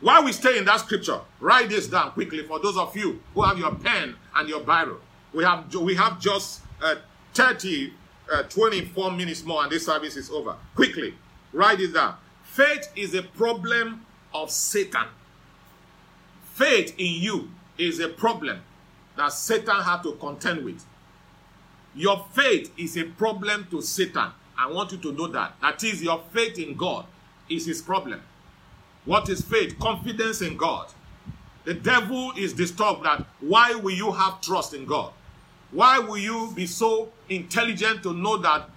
While 0.00 0.24
we 0.24 0.32
stay 0.32 0.58
in 0.58 0.64
that 0.66 0.80
scripture, 0.80 1.20
write 1.40 1.70
this 1.70 1.86
down 1.86 2.12
quickly 2.12 2.42
for 2.42 2.58
those 2.60 2.76
of 2.76 2.94
you 2.96 3.20
who 3.34 3.42
have 3.42 3.58
your 3.58 3.74
pen 3.74 4.14
and 4.34 4.48
your 4.48 4.60
Bible. 4.60 4.98
We 5.32 5.44
have 5.44 5.74
we 5.74 5.94
have 5.94 6.20
just 6.20 6.60
uh, 6.82 6.96
30, 7.34 7.92
uh, 8.32 8.42
24 8.44 9.12
minutes 9.12 9.44
more, 9.44 9.62
and 9.62 9.72
this 9.72 9.86
service 9.86 10.16
is 10.16 10.30
over. 10.30 10.56
Quickly, 10.74 11.14
write 11.52 11.78
this 11.78 11.92
down. 11.92 12.16
Faith 12.44 12.88
is 12.94 13.14
a 13.14 13.22
problem 13.22 14.04
of 14.34 14.50
Satan. 14.50 15.06
Faith 16.54 16.94
in 16.98 17.22
you 17.22 17.50
is 17.78 18.00
a 18.00 18.08
problem 18.08 18.60
that 19.16 19.32
Satan 19.32 19.76
had 19.76 20.02
to 20.02 20.12
contend 20.12 20.64
with. 20.64 20.84
Your 21.94 22.26
faith 22.32 22.72
is 22.76 22.96
a 22.96 23.04
problem 23.04 23.66
to 23.70 23.80
Satan. 23.80 24.30
I 24.58 24.70
want 24.70 24.92
you 24.92 24.98
to 24.98 25.12
know 25.12 25.26
that. 25.28 25.54
That 25.60 25.82
is, 25.84 26.02
your 26.02 26.22
faith 26.32 26.58
in 26.58 26.76
God 26.76 27.06
is 27.48 27.66
his 27.66 27.82
problem. 27.82 28.20
What 29.06 29.28
is 29.30 29.40
faith? 29.40 29.78
Confidence 29.78 30.42
in 30.42 30.56
God. 30.58 30.88
The 31.64 31.74
devil 31.74 32.32
is 32.36 32.52
disturbed 32.52 33.04
that 33.04 33.24
why 33.40 33.74
will 33.74 33.94
you 33.94 34.12
have 34.12 34.40
trust 34.42 34.74
in 34.74 34.84
God? 34.86 35.12
Why 35.72 35.98
will 35.98 36.18
you 36.18 36.52
be 36.54 36.66
so 36.66 37.10
intelligent 37.28 38.02
to 38.04 38.12
know 38.12 38.36
that 38.36 38.68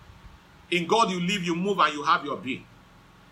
In 0.71 0.85
God 0.85 1.09
you 1.09 1.19
live, 1.19 1.43
you 1.43 1.55
move, 1.55 1.79
and 1.79 1.93
you 1.93 2.03
have 2.03 2.23
your 2.23 2.37
being. 2.37 2.63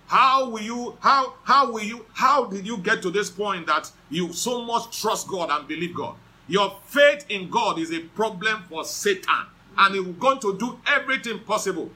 How 0.08 0.50
will 0.50 0.62
you, 0.62 0.98
how, 1.02 1.34
how 1.44 1.72
will 1.72 1.84
you, 1.84 2.06
how 2.14 2.46
did 2.46 2.66
you 2.66 2.78
get 2.78 3.02
to 3.04 3.12
this 3.12 3.30
point 3.30 3.68
that 3.68 3.92
you 4.10 4.32
so 4.34 4.64
much 4.64 5.02
trust 5.02 5.28
God 5.28 5.50
and 5.52 5.68
believe 5.68 5.94
God? 5.94 6.16
Your 6.48 6.76
faith 6.86 7.26
in 7.30 7.50
God 7.50 7.78
is 7.78 7.92
a 7.92 8.00
problem 8.00 8.64
for 8.70 8.86
Satan. 8.86 9.46
And 9.78 9.96
he's 9.96 10.16
going 10.16 10.40
to 10.40 10.58
do 10.58 10.80
everything 10.88 11.40
possible 11.40 11.92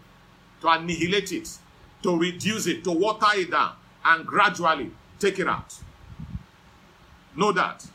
to 0.62 0.68
annihilate 0.68 1.32
it, 1.32 1.49
to 2.04 2.18
reduce 2.18 2.68
it, 2.68 2.84
to 2.84 2.91
water 2.91 3.28
it 3.34 3.49
down, 3.49 3.74
and 4.04 4.26
gradually 4.26 4.91
take 5.20 5.39
it 5.39 5.47
out. 5.47 5.76
Know 7.36 7.52
that. 7.52 7.88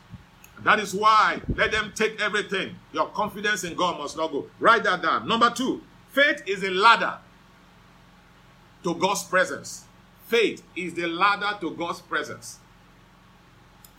That 0.63 0.79
is 0.79 0.93
why 0.93 1.41
let 1.55 1.71
them 1.71 1.93
take 1.95 2.19
everything. 2.19 2.75
Your 2.91 3.07
confidence 3.09 3.63
in 3.63 3.75
God 3.75 3.99
must 3.99 4.17
not 4.17 4.31
go. 4.31 4.47
Write 4.59 4.83
that 4.83 5.01
down. 5.01 5.27
Number 5.27 5.49
two, 5.51 5.81
faith 6.09 6.41
is 6.47 6.63
a 6.63 6.71
ladder 6.71 7.17
to 8.83 8.95
God's 8.95 9.23
presence. 9.23 9.85
Faith 10.25 10.63
is 10.75 10.93
the 10.93 11.07
ladder 11.07 11.57
to 11.61 11.71
God's 11.71 12.01
presence. 12.01 12.59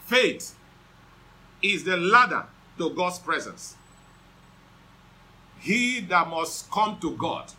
Faith 0.01 0.55
is 1.63 1.85
the 1.85 1.97
ladder 1.97 2.47
to 2.79 2.91
God's 2.91 3.19
presence. 3.19 3.77
He 5.61 6.01
that 6.01 6.29
must 6.29 6.71
come 6.71 6.99
to 7.01 7.17
God. 7.17 7.53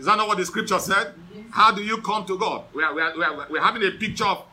Is 0.00 0.06
that 0.06 0.16
not 0.16 0.28
what 0.28 0.38
the 0.38 0.46
scripture 0.46 0.78
said? 0.78 1.12
How 1.50 1.72
do 1.72 1.82
you 1.82 1.98
come 1.98 2.24
to 2.24 2.38
God? 2.38 2.64
We 2.72 2.82
are, 2.82 2.94
we 2.94 3.02
are, 3.02 3.14
we 3.18 3.22
are, 3.22 3.46
we're 3.50 3.60
having 3.60 3.82
a 3.84 3.90
picture 3.90 4.24
of, 4.24 4.44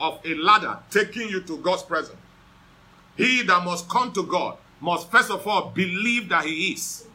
of 0.00 0.18
a 0.24 0.34
ladder 0.34 0.78
taking 0.90 1.28
you 1.28 1.42
to 1.42 1.58
God's 1.58 1.82
presence. 1.82 2.16
He 3.14 3.42
that 3.42 3.62
must 3.66 3.86
come 3.86 4.12
to 4.14 4.22
God 4.22 4.56
must 4.80 5.10
first 5.10 5.30
of 5.30 5.46
all 5.46 5.68
believe 5.68 6.30
that 6.30 6.46
He 6.46 6.72
is. 6.72 7.06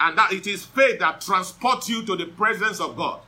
And 0.00 0.16
that 0.16 0.32
it 0.32 0.46
is 0.46 0.64
faith 0.64 1.00
that 1.00 1.20
transports 1.20 1.90
you 1.90 2.02
to 2.06 2.16
the 2.16 2.24
presence 2.24 2.80
of 2.80 2.96
God. 2.96 3.20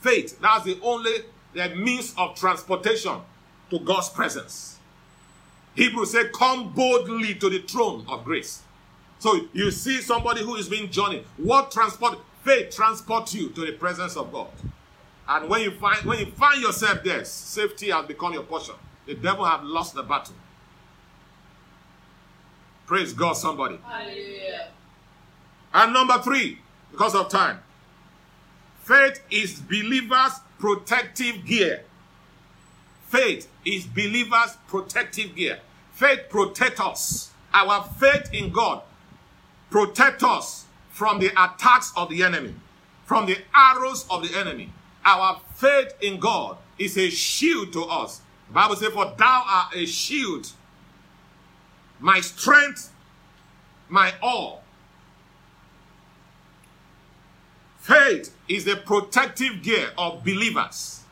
Faith, 0.00 0.40
that's 0.40 0.64
the 0.64 0.76
only 0.82 1.12
the 1.54 1.68
means 1.76 2.14
of 2.18 2.34
transportation 2.34 3.16
to 3.70 3.78
God's 3.78 4.08
presence. 4.08 4.80
Hebrews 5.76 6.10
say, 6.10 6.30
Come 6.34 6.72
boldly 6.72 7.36
to 7.36 7.48
the 7.48 7.60
throne 7.60 8.04
of 8.08 8.24
grace. 8.24 8.62
So 9.20 9.42
you 9.52 9.70
see 9.70 10.00
somebody 10.00 10.42
who 10.42 10.56
is 10.56 10.68
being 10.68 10.90
journeyed. 10.90 11.24
What 11.36 11.70
transport? 11.70 12.18
Faith 12.46 12.76
transports 12.76 13.34
you 13.34 13.48
to 13.50 13.66
the 13.66 13.72
presence 13.72 14.16
of 14.16 14.30
God. 14.30 14.46
And 15.28 15.50
when 15.50 15.62
you 15.62 15.72
find 15.72 16.06
when 16.06 16.20
you 16.20 16.26
find 16.26 16.62
yourself 16.62 17.02
there, 17.02 17.24
safety 17.24 17.90
has 17.90 18.06
become 18.06 18.34
your 18.34 18.44
portion. 18.44 18.76
The 19.04 19.14
devil 19.14 19.44
have 19.44 19.64
lost 19.64 19.94
the 19.94 20.04
battle. 20.04 20.36
Praise 22.86 23.12
God, 23.12 23.32
somebody. 23.32 23.80
Hallelujah. 23.84 24.68
And 25.74 25.92
number 25.92 26.22
three, 26.22 26.60
because 26.92 27.16
of 27.16 27.28
time, 27.28 27.58
faith 28.84 29.20
is 29.28 29.58
believers' 29.58 30.38
protective 30.60 31.44
gear. 31.44 31.82
Faith 33.08 33.48
is 33.64 33.86
believers' 33.86 34.56
protective 34.68 35.34
gear. 35.34 35.58
Faith 35.94 36.20
protects 36.30 36.80
us. 36.80 37.32
Our 37.52 37.82
faith 37.98 38.30
in 38.32 38.52
God 38.52 38.82
protects 39.68 40.22
us 40.22 40.65
from 40.96 41.18
the 41.18 41.28
attacks 41.32 41.92
of 41.94 42.08
the 42.08 42.22
enemy, 42.22 42.54
from 43.04 43.26
the 43.26 43.36
arrows 43.54 44.06
of 44.08 44.26
the 44.26 44.34
enemy. 44.34 44.72
Our 45.04 45.38
faith 45.54 45.92
in 46.00 46.18
God 46.18 46.56
is 46.78 46.96
a 46.96 47.10
shield 47.10 47.74
to 47.74 47.84
us. 47.84 48.22
The 48.48 48.54
Bible 48.54 48.76
says, 48.76 48.94
For 48.94 49.12
thou 49.18 49.44
art 49.46 49.76
a 49.76 49.84
shield 49.84 50.50
my 52.00 52.20
strength, 52.20 52.90
my 53.90 54.14
all. 54.22 54.62
Faith 57.78 58.34
is 58.48 58.64
the 58.64 58.76
protective 58.76 59.62
gear 59.62 59.90
of 59.98 60.24
believers. 60.24 61.02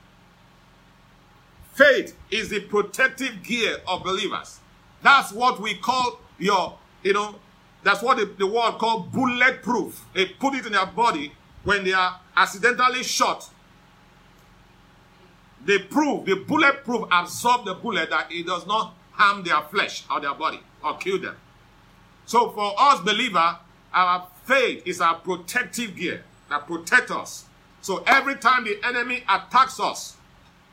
Faith 1.74 2.16
is 2.30 2.48
the 2.48 2.60
protective 2.60 3.42
gear 3.42 3.78
of 3.86 4.02
believers. 4.02 4.60
That's 5.02 5.30
what 5.30 5.60
we 5.60 5.74
call 5.74 6.20
your, 6.38 6.78
you 7.02 7.12
know, 7.12 7.34
that's 7.84 8.02
what 8.02 8.16
the, 8.16 8.24
the 8.24 8.46
world 8.46 8.78
called 8.78 9.12
bulletproof. 9.12 10.04
They 10.14 10.26
put 10.26 10.54
it 10.54 10.66
in 10.66 10.72
their 10.72 10.86
body 10.86 11.32
when 11.62 11.84
they 11.84 11.92
are 11.92 12.18
accidentally 12.36 13.02
shot. 13.02 13.48
They 15.64 15.78
prove, 15.78 16.26
the 16.26 16.36
bulletproof 16.36 17.08
absorb 17.12 17.64
the 17.64 17.74
bullet 17.74 18.10
that 18.10 18.32
it 18.32 18.46
does 18.46 18.66
not 18.66 18.94
harm 19.12 19.44
their 19.44 19.62
flesh 19.62 20.04
or 20.10 20.20
their 20.20 20.34
body 20.34 20.60
or 20.82 20.96
kill 20.96 21.20
them. 21.20 21.36
So 22.26 22.50
for 22.50 22.74
us 22.78 23.00
believer, 23.00 23.58
our 23.92 24.26
faith 24.44 24.82
is 24.86 25.00
our 25.00 25.16
protective 25.16 25.96
gear 25.96 26.24
that 26.50 26.66
protect 26.66 27.10
us. 27.10 27.44
So 27.80 28.02
every 28.06 28.36
time 28.36 28.64
the 28.64 28.78
enemy 28.82 29.24
attacks 29.28 29.78
us 29.78 30.16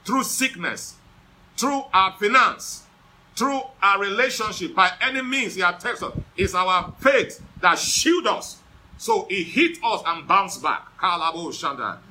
through 0.06 0.24
sickness, 0.24 0.96
through 1.58 1.84
our 1.94 2.14
finance, 2.20 2.84
through 3.36 3.62
our 3.82 4.00
relationship, 4.00 4.76
by 4.76 4.92
any 5.02 5.22
means 5.22 5.56
he 5.56 5.62
attacks 5.62 6.04
us, 6.04 6.14
it's 6.36 6.54
our 6.54 6.94
faith 7.00 7.42
that 7.62 7.78
shield 7.80 8.28
us. 8.28 8.58
So 8.98 9.26
he 9.30 9.44
hit 9.44 9.78
us 9.84 10.02
and 10.06 10.28
bounce 10.28 10.58
back. 10.58 10.86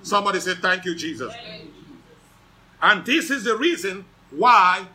Somebody 0.02 0.40
say, 0.40 0.54
Thank 0.54 0.84
you, 0.84 0.94
Jesus. 0.94 1.32
And 2.82 3.04
this 3.04 3.30
is 3.30 3.44
the 3.44 3.56
reason 3.56 4.04
why 4.30 4.86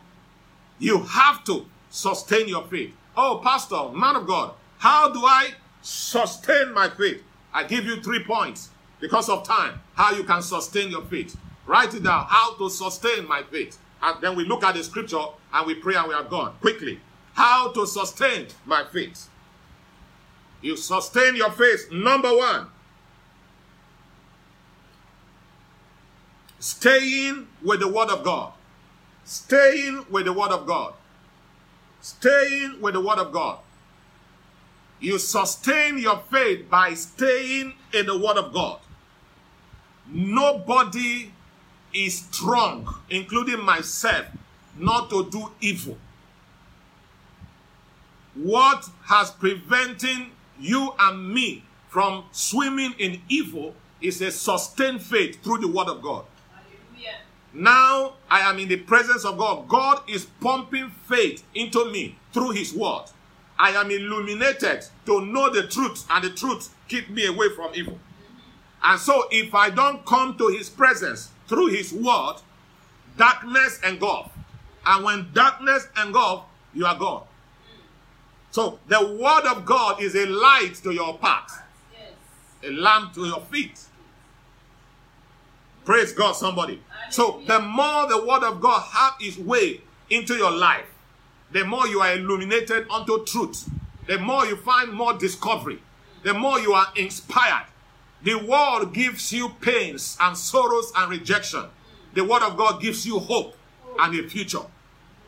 you 0.78 1.02
have 1.02 1.44
to 1.44 1.64
sustain 1.88 2.48
your 2.48 2.64
faith. 2.64 2.94
Oh, 3.16 3.40
Pastor, 3.42 3.88
man 3.90 4.16
of 4.16 4.26
God, 4.26 4.52
how 4.78 5.10
do 5.10 5.24
I 5.24 5.52
sustain 5.80 6.74
my 6.74 6.90
faith? 6.90 7.22
I 7.54 7.64
give 7.64 7.86
you 7.86 8.02
three 8.02 8.22
points 8.22 8.68
because 9.00 9.28
of 9.30 9.46
time. 9.46 9.80
How 9.94 10.12
you 10.12 10.24
can 10.24 10.42
sustain 10.42 10.90
your 10.90 11.02
faith. 11.02 11.36
Write 11.66 11.94
it 11.94 12.02
down. 12.02 12.26
How 12.28 12.54
to 12.56 12.68
sustain 12.68 13.26
my 13.26 13.42
faith. 13.42 13.78
And 14.02 14.20
then 14.22 14.36
we 14.36 14.44
look 14.44 14.62
at 14.62 14.74
the 14.74 14.84
scripture 14.84 15.24
and 15.52 15.66
we 15.66 15.74
pray 15.74 15.94
and 15.94 16.08
we 16.08 16.14
are 16.14 16.24
gone. 16.24 16.54
Quickly. 16.60 17.00
How 17.34 17.72
to 17.72 17.86
sustain 17.86 18.48
my 18.64 18.84
faith. 18.84 19.28
You 20.62 20.76
sustain 20.76 21.36
your 21.36 21.50
faith. 21.50 21.90
Number 21.92 22.34
one. 22.34 22.68
Staying 26.58 27.46
with 27.62 27.80
the 27.80 27.88
word 27.88 28.08
of 28.08 28.24
God. 28.24 28.52
Staying 29.26 30.06
with 30.08 30.26
the 30.26 30.32
Word 30.32 30.52
of 30.52 30.68
God. 30.68 30.94
Staying 32.00 32.80
with 32.80 32.94
the 32.94 33.00
Word 33.00 33.18
of 33.18 33.32
God. 33.32 33.58
You 35.00 35.18
sustain 35.18 35.98
your 35.98 36.22
faith 36.30 36.70
by 36.70 36.94
staying 36.94 37.74
in 37.92 38.06
the 38.06 38.16
Word 38.16 38.36
of 38.36 38.54
God. 38.54 38.78
Nobody 40.08 41.32
is 41.96 42.18
strong, 42.30 42.94
including 43.10 43.62
myself, 43.62 44.26
not 44.76 45.08
to 45.10 45.28
do 45.30 45.50
evil. 45.60 45.96
What 48.34 48.88
has 49.04 49.30
preventing 49.30 50.30
you 50.60 50.92
and 50.98 51.32
me 51.32 51.64
from 51.88 52.24
swimming 52.32 52.94
in 52.98 53.22
evil 53.28 53.74
is 54.00 54.20
a 54.20 54.30
sustained 54.30 55.02
faith 55.02 55.42
through 55.42 55.58
the 55.58 55.68
Word 55.68 55.88
of 55.88 56.02
God. 56.02 56.26
Now 57.54 58.14
I 58.30 58.40
am 58.40 58.58
in 58.58 58.68
the 58.68 58.76
presence 58.76 59.24
of 59.24 59.38
God. 59.38 59.66
God 59.66 60.02
is 60.06 60.26
pumping 60.42 60.90
faith 61.08 61.42
into 61.54 61.90
me 61.90 62.18
through 62.34 62.50
His 62.50 62.74
word. 62.74 63.06
I 63.58 63.70
am 63.70 63.90
illuminated 63.90 64.84
to 65.06 65.24
know 65.24 65.48
the 65.48 65.66
truth, 65.66 66.04
and 66.10 66.22
the 66.22 66.28
truth 66.28 66.74
keep 66.88 67.08
me 67.08 67.24
away 67.24 67.48
from 67.56 67.70
evil. 67.74 67.94
Mm-hmm. 67.94 68.90
And 68.92 69.00
so, 69.00 69.24
if 69.30 69.54
I 69.54 69.70
don't 69.70 70.04
come 70.04 70.36
to 70.36 70.48
His 70.48 70.68
presence 70.68 71.30
through 71.48 71.68
His 71.68 71.92
word, 71.92 72.36
darkness 73.16 73.80
engulf. 73.86 74.30
And 74.84 75.04
when 75.04 75.28
darkness 75.32 75.88
engulf, 76.00 76.44
you 76.74 76.86
are 76.86 76.96
gone. 76.98 77.24
So, 78.50 78.78
the 78.88 79.18
word 79.20 79.50
of 79.50 79.64
God 79.64 80.00
is 80.00 80.14
a 80.14 80.26
light 80.26 80.76
to 80.82 80.92
your 80.92 81.18
path, 81.18 81.62
a 82.62 82.70
lamp 82.70 83.14
to 83.14 83.26
your 83.26 83.40
feet. 83.40 83.78
Praise 85.84 86.12
God, 86.12 86.32
somebody. 86.32 86.82
So 87.10 87.42
the 87.46 87.60
more 87.60 88.08
the 88.08 88.26
word 88.26 88.42
of 88.42 88.60
God 88.60 88.80
have 88.92 89.14
its 89.20 89.38
way 89.38 89.80
into 90.10 90.34
your 90.34 90.50
life, 90.50 90.86
the 91.52 91.64
more 91.64 91.86
you 91.86 92.00
are 92.00 92.12
illuminated 92.12 92.88
unto 92.90 93.24
truth. 93.24 93.70
The 94.06 94.18
more 94.18 94.46
you 94.46 94.56
find 94.56 94.92
more 94.92 95.14
discovery. 95.14 95.80
The 96.22 96.34
more 96.34 96.58
you 96.58 96.72
are 96.72 96.88
inspired. 96.96 97.66
The 98.26 98.36
world 98.36 98.92
gives 98.92 99.32
you 99.32 99.50
pains 99.60 100.16
and 100.20 100.36
sorrows 100.36 100.92
and 100.96 101.08
rejection. 101.08 101.64
The 102.12 102.24
word 102.24 102.42
of 102.42 102.56
God 102.56 102.82
gives 102.82 103.06
you 103.06 103.20
hope 103.20 103.56
and 104.00 104.18
a 104.18 104.28
future. 104.28 104.66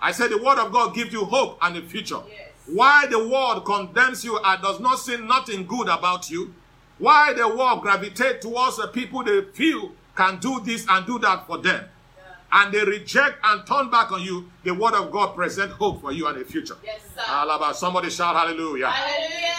I 0.03 0.11
said 0.11 0.33
the 0.33 0.43
word 0.43 0.59
of 0.59 0.73
God 0.73 0.97
gives 0.97 1.13
you 1.13 1.25
hope 1.25 1.59
and 1.63 1.77
a 1.77 1.83
future. 1.83 2.21
Yes. 2.29 2.49
Why 2.67 3.07
the 3.07 3.21
world 3.29 3.65
condemns 3.65 4.25
you 4.25 4.41
and 4.45 4.61
does 4.61 4.81
not 4.81 4.99
see 4.99 5.17
nothing 5.17 5.65
good 5.69 5.89
about 5.89 6.29
you? 6.29 6.53
Why 6.99 7.33
the 7.35 7.47
world 7.47 7.83
gravitate 7.83 8.43
towards 8.43 8.79
the 8.79 8.89
people 8.89 9.23
they 9.23 9.43
feel 9.43 9.93
can 10.17 10.41
do 10.41 10.59
this 10.65 10.85
and 10.89 11.07
do 11.07 11.21
that 11.21 11.47
for 11.47 11.59
them. 11.59 11.85
Yeah. 11.85 12.65
And 12.65 12.75
they 12.75 12.85
reject 12.85 13.39
and 13.45 13.65
turn 13.65 13.91
back 13.91 14.11
on 14.11 14.23
you, 14.23 14.51
the 14.65 14.75
word 14.75 14.95
of 14.95 15.13
God 15.13 15.37
present 15.37 15.71
hope 15.71 16.01
for 16.01 16.11
you 16.11 16.27
and 16.27 16.37
a 16.37 16.45
future. 16.45 16.77
Yes, 16.83 17.01
sir. 17.15 17.73
Somebody 17.75 18.11
shout 18.11 18.35
hallelujah. 18.35 18.89
Hallelujah. 18.89 19.55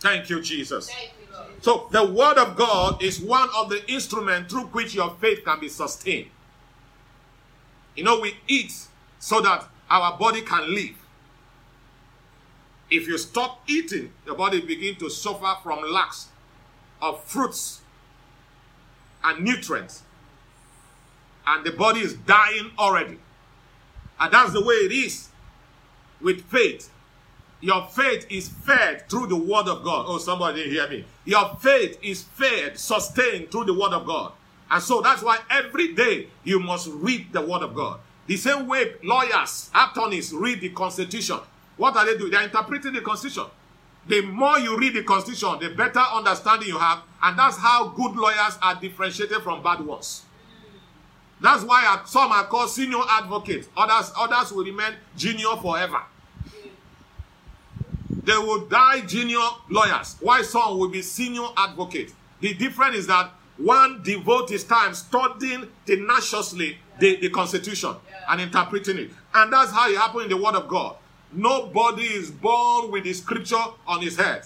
Thank 0.00 0.30
you, 0.30 0.40
Jesus. 0.40 0.88
Thank 0.88 1.00
you, 1.00 1.08
Jesus. 1.08 1.17
So 1.60 1.88
the 1.90 2.04
word 2.04 2.38
of 2.38 2.56
God 2.56 3.02
is 3.02 3.20
one 3.20 3.48
of 3.56 3.68
the 3.68 3.90
instruments 3.90 4.52
through 4.52 4.66
which 4.66 4.94
your 4.94 5.16
faith 5.20 5.44
can 5.44 5.60
be 5.60 5.68
sustained. 5.68 6.30
You 7.96 8.04
know, 8.04 8.20
we 8.20 8.36
eat 8.46 8.72
so 9.18 9.40
that 9.40 9.68
our 9.90 10.16
body 10.16 10.42
can 10.42 10.72
live. 10.72 10.94
If 12.90 13.06
you 13.06 13.18
stop 13.18 13.62
eating, 13.68 14.12
your 14.24 14.36
body 14.36 14.60
begin 14.60 14.96
to 14.96 15.10
suffer 15.10 15.54
from 15.62 15.82
lacks 15.90 16.28
of 17.02 17.22
fruits 17.24 17.80
and 19.24 19.44
nutrients. 19.44 20.02
And 21.46 21.64
the 21.64 21.72
body 21.72 22.00
is 22.00 22.14
dying 22.14 22.70
already. 22.78 23.18
And 24.20 24.32
that's 24.32 24.52
the 24.52 24.64
way 24.64 24.74
it 24.74 24.92
is 24.92 25.28
with 26.20 26.44
faith. 26.44 26.90
Your 27.60 27.86
faith 27.88 28.26
is 28.30 28.48
fed 28.48 29.08
through 29.08 29.26
the 29.26 29.36
word 29.36 29.66
of 29.66 29.82
God. 29.82 30.06
Oh, 30.08 30.18
somebody 30.18 30.70
hear 30.70 30.88
me. 30.88 31.04
Your 31.24 31.56
faith 31.60 31.98
is 32.02 32.22
fed, 32.22 32.78
sustained 32.78 33.50
through 33.50 33.64
the 33.64 33.74
word 33.74 33.92
of 33.92 34.06
God. 34.06 34.32
And 34.70 34.82
so 34.82 35.00
that's 35.00 35.22
why 35.22 35.38
every 35.50 35.94
day 35.94 36.28
you 36.44 36.60
must 36.60 36.88
read 36.88 37.32
the 37.32 37.40
word 37.40 37.62
of 37.62 37.74
God. 37.74 38.00
The 38.26 38.36
same 38.36 38.66
way 38.68 38.92
lawyers, 39.02 39.70
attorneys 39.74 40.32
read 40.32 40.60
the 40.60 40.68
constitution. 40.68 41.38
What 41.76 41.96
are 41.96 42.04
they 42.04 42.16
doing? 42.16 42.30
They're 42.30 42.42
interpreting 42.42 42.92
the 42.92 43.00
constitution. 43.00 43.46
The 44.06 44.22
more 44.22 44.58
you 44.58 44.78
read 44.78 44.94
the 44.94 45.02
constitution, 45.02 45.58
the 45.60 45.70
better 45.74 46.00
understanding 46.00 46.68
you 46.68 46.78
have. 46.78 47.02
And 47.22 47.38
that's 47.38 47.56
how 47.56 47.88
good 47.88 48.14
lawyers 48.14 48.58
are 48.62 48.78
differentiated 48.80 49.42
from 49.42 49.62
bad 49.62 49.80
ones. 49.80 50.22
That's 51.40 51.62
why 51.64 52.02
some 52.06 52.30
are 52.32 52.44
called 52.44 52.70
senior 52.70 53.00
advocates. 53.08 53.68
Others, 53.76 54.12
others 54.16 54.52
will 54.52 54.64
remain 54.64 54.94
junior 55.16 55.56
forever. 55.60 56.02
They 58.28 58.36
will 58.36 58.66
die 58.66 59.00
junior 59.06 59.40
lawyers, 59.70 60.16
while 60.20 60.44
some 60.44 60.78
will 60.78 60.90
be 60.90 61.00
senior 61.00 61.46
advocates. 61.56 62.12
The 62.40 62.52
difference 62.52 62.96
is 62.96 63.06
that 63.06 63.30
one 63.56 64.02
devotes 64.02 64.52
his 64.52 64.64
time 64.64 64.92
studying 64.92 65.66
tenaciously 65.86 66.76
the, 67.00 67.16
the 67.16 67.30
Constitution 67.30 67.94
and 68.28 68.38
interpreting 68.42 68.98
it. 68.98 69.10
And 69.34 69.50
that's 69.50 69.72
how 69.72 69.88
it 69.88 69.96
happened 69.96 70.24
in 70.24 70.28
the 70.28 70.36
Word 70.36 70.56
of 70.56 70.68
God. 70.68 70.96
Nobody 71.32 72.02
is 72.02 72.30
born 72.30 72.90
with 72.90 73.04
the 73.04 73.14
scripture 73.14 73.64
on 73.86 74.02
his 74.02 74.18
head. 74.18 74.42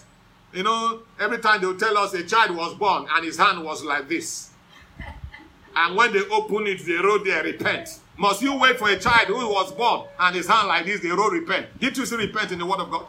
You 0.54 0.62
know, 0.62 1.00
every 1.18 1.38
time 1.38 1.60
they'll 1.60 1.76
tell 1.76 1.98
us 1.98 2.14
a 2.14 2.22
child 2.22 2.56
was 2.56 2.74
born 2.74 3.08
and 3.12 3.24
his 3.24 3.36
hand 3.36 3.64
was 3.64 3.82
like 3.84 4.08
this. 4.08 4.50
And 5.74 5.96
when 5.96 6.12
they 6.12 6.20
open 6.30 6.68
it, 6.68 6.86
they 6.86 6.92
wrote 6.92 7.24
there, 7.24 7.42
repent. 7.42 7.98
Must 8.16 8.42
you 8.42 8.56
wait 8.58 8.78
for 8.78 8.90
a 8.90 8.98
child 9.00 9.26
who 9.26 9.48
was 9.48 9.72
born 9.72 10.06
and 10.20 10.36
his 10.36 10.46
hand 10.46 10.68
like 10.68 10.84
this, 10.86 11.00
they 11.00 11.08
wrote 11.08 11.32
repent? 11.32 11.80
Did 11.80 11.96
you 11.96 12.06
see 12.06 12.14
repent 12.14 12.52
in 12.52 12.60
the 12.60 12.66
word 12.66 12.78
of 12.78 12.88
God? 12.88 13.06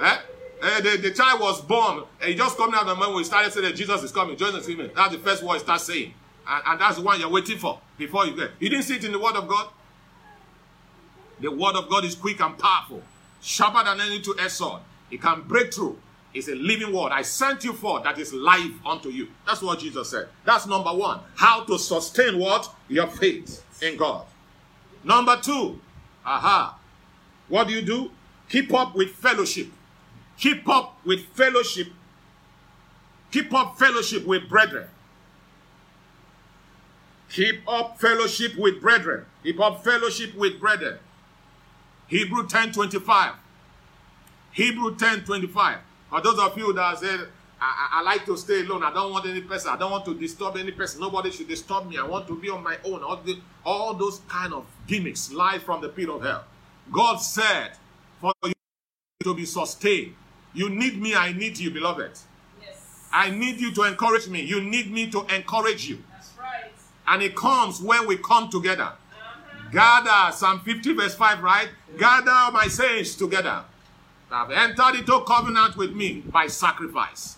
Eh? 0.00 0.18
Eh, 0.62 0.80
the, 0.80 0.96
the 0.98 1.10
child 1.10 1.40
was 1.40 1.60
born, 1.60 2.04
and 2.20 2.30
he 2.30 2.36
just 2.36 2.56
coming 2.56 2.74
out 2.74 2.82
of 2.82 2.88
the 2.88 2.94
moment 2.94 3.16
we 3.16 3.24
started 3.24 3.52
saying 3.52 3.66
that 3.66 3.74
Jesus 3.74 4.02
is 4.02 4.12
coming, 4.12 4.36
Jesus 4.36 4.66
is 4.66 4.74
coming. 4.74 4.90
That's 4.94 5.12
the 5.12 5.18
first 5.18 5.42
word 5.42 5.54
he 5.54 5.58
starts 5.60 5.84
saying. 5.84 6.14
And, 6.48 6.62
and 6.66 6.80
that's 6.80 6.96
the 6.96 7.02
one 7.02 7.18
you're 7.18 7.30
waiting 7.30 7.58
for 7.58 7.80
before 7.98 8.26
you 8.26 8.36
get. 8.36 8.50
You 8.60 8.68
didn't 8.68 8.84
see 8.84 8.96
it 8.96 9.04
in 9.04 9.12
the 9.12 9.18
word 9.18 9.34
of 9.34 9.48
God? 9.48 9.68
The 11.40 11.50
word 11.50 11.74
of 11.74 11.88
God 11.88 12.04
is 12.04 12.14
quick 12.14 12.40
and 12.40 12.56
powerful, 12.56 13.02
sharper 13.40 13.82
than 13.84 14.00
any 14.00 14.20
two-edged 14.20 14.52
sword. 14.52 14.82
It 15.10 15.20
can 15.20 15.42
break 15.42 15.74
through 15.74 15.98
It's 16.34 16.48
a 16.48 16.54
living 16.54 16.94
word. 16.94 17.12
I 17.12 17.22
sent 17.22 17.64
you 17.64 17.72
forth 17.72 18.04
that 18.04 18.18
is 18.18 18.32
life 18.32 18.72
unto 18.86 19.10
you. 19.10 19.28
That's 19.46 19.60
what 19.62 19.78
Jesus 19.80 20.10
said. 20.10 20.28
That's 20.44 20.66
number 20.66 20.92
one. 20.92 21.20
How 21.34 21.64
to 21.64 21.78
sustain 21.78 22.38
what? 22.38 22.72
Your 22.88 23.06
faith 23.06 23.62
in 23.82 23.96
God. 23.96 24.24
Number 25.04 25.36
two, 25.40 25.80
aha. 26.24 26.78
What 27.48 27.68
do 27.68 27.74
you 27.74 27.82
do? 27.82 28.10
Keep 28.48 28.72
up 28.72 28.94
with 28.94 29.10
fellowship. 29.10 29.68
Keep 30.38 30.68
up 30.68 30.98
with 31.04 31.26
fellowship. 31.34 31.88
Keep 33.30 33.52
up 33.54 33.78
fellowship 33.78 34.26
with 34.26 34.48
brethren. 34.48 34.88
Keep 37.30 37.66
up 37.66 37.98
fellowship 37.98 38.56
with 38.56 38.80
brethren. 38.80 39.24
Keep 39.42 39.60
up 39.60 39.82
fellowship 39.82 40.34
with 40.34 40.60
brethren. 40.60 40.98
Hebrew 42.08 42.46
10 42.46 42.72
25. 42.72 43.34
Hebrew 44.52 44.94
10 44.94 45.24
25. 45.24 45.78
For 46.10 46.20
those 46.20 46.38
of 46.38 46.58
you 46.58 46.72
that 46.74 46.98
said, 46.98 47.20
I, 47.58 47.64
I, 47.64 48.00
I, 48.00 48.02
like 48.02 48.26
to 48.26 48.36
stay 48.36 48.60
alone. 48.60 48.82
I 48.82 48.92
don't 48.92 49.12
want 49.12 49.24
any 49.24 49.40
person. 49.40 49.70
I 49.70 49.78
don't 49.78 49.92
want 49.92 50.04
to 50.06 50.14
disturb 50.14 50.56
any 50.56 50.72
person. 50.72 51.00
Nobody 51.00 51.30
should 51.30 51.48
disturb 51.48 51.88
me. 51.88 51.96
I 51.96 52.06
want 52.06 52.26
to 52.26 52.38
be 52.38 52.50
on 52.50 52.62
my 52.62 52.76
own. 52.84 53.02
All, 53.02 53.16
the, 53.16 53.38
all 53.64 53.94
those 53.94 54.20
kind 54.28 54.52
of 54.52 54.66
gimmicks 54.86 55.32
lie 55.32 55.58
from 55.58 55.80
the 55.80 55.88
pit 55.88 56.10
of 56.10 56.22
hell. 56.22 56.44
God 56.90 57.16
said, 57.16 57.70
for 58.20 58.32
you 58.44 58.52
to 59.22 59.34
be 59.34 59.46
sustained, 59.46 60.14
you 60.54 60.68
need 60.68 61.00
me. 61.00 61.14
I 61.14 61.32
need 61.32 61.58
you, 61.58 61.70
beloved. 61.70 62.18
Yes. 62.60 63.08
I 63.12 63.30
need 63.30 63.60
you 63.60 63.72
to 63.74 63.82
encourage 63.84 64.28
me. 64.28 64.42
You 64.42 64.60
need 64.60 64.90
me 64.90 65.10
to 65.10 65.24
encourage 65.34 65.88
you. 65.88 66.02
That's 66.10 66.30
right. 66.38 66.72
And 67.06 67.22
it 67.22 67.34
comes 67.36 67.80
when 67.80 68.06
we 68.06 68.16
come 68.18 68.50
together. 68.50 68.92
Uh-huh. 68.92 69.70
Gather, 69.72 70.32
Psalm 70.32 70.60
50, 70.60 70.94
verse 70.94 71.14
5, 71.14 71.42
right? 71.42 71.68
Gather 71.98 72.52
my 72.52 72.68
saints 72.68 73.14
together 73.14 73.64
have 74.32 74.50
entered 74.50 74.98
into 74.98 75.20
covenant 75.26 75.76
with 75.76 75.94
me 75.94 76.22
by 76.26 76.46
sacrifice. 76.46 77.36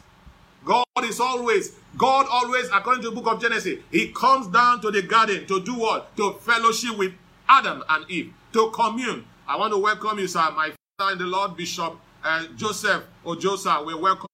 God 0.64 0.84
is 1.02 1.20
always, 1.20 1.72
God 1.98 2.26
always, 2.30 2.68
according 2.72 3.02
to 3.02 3.10
the 3.10 3.14
book 3.14 3.26
of 3.26 3.40
Genesis, 3.40 3.80
He 3.90 4.08
comes 4.08 4.46
down 4.46 4.80
to 4.80 4.90
the 4.90 5.02
garden 5.02 5.46
to 5.46 5.60
do 5.60 5.74
what? 5.74 6.16
To 6.16 6.34
fellowship 6.34 6.96
with 6.96 7.12
Adam 7.48 7.84
and 7.88 8.08
Eve, 8.10 8.32
to 8.52 8.70
commune. 8.70 9.24
I 9.46 9.56
want 9.56 9.72
to 9.74 9.78
welcome 9.78 10.18
you, 10.18 10.26
sir, 10.26 10.50
my 10.56 10.72
father 10.98 11.12
in 11.12 11.18
the 11.18 11.26
Lord, 11.26 11.56
Bishop 11.56 11.98
uh, 12.24 12.46
Joseph 12.56 13.04
or 13.22 13.36
Joseph. 13.36 13.84
We 13.86 13.94
welcome 13.94 14.26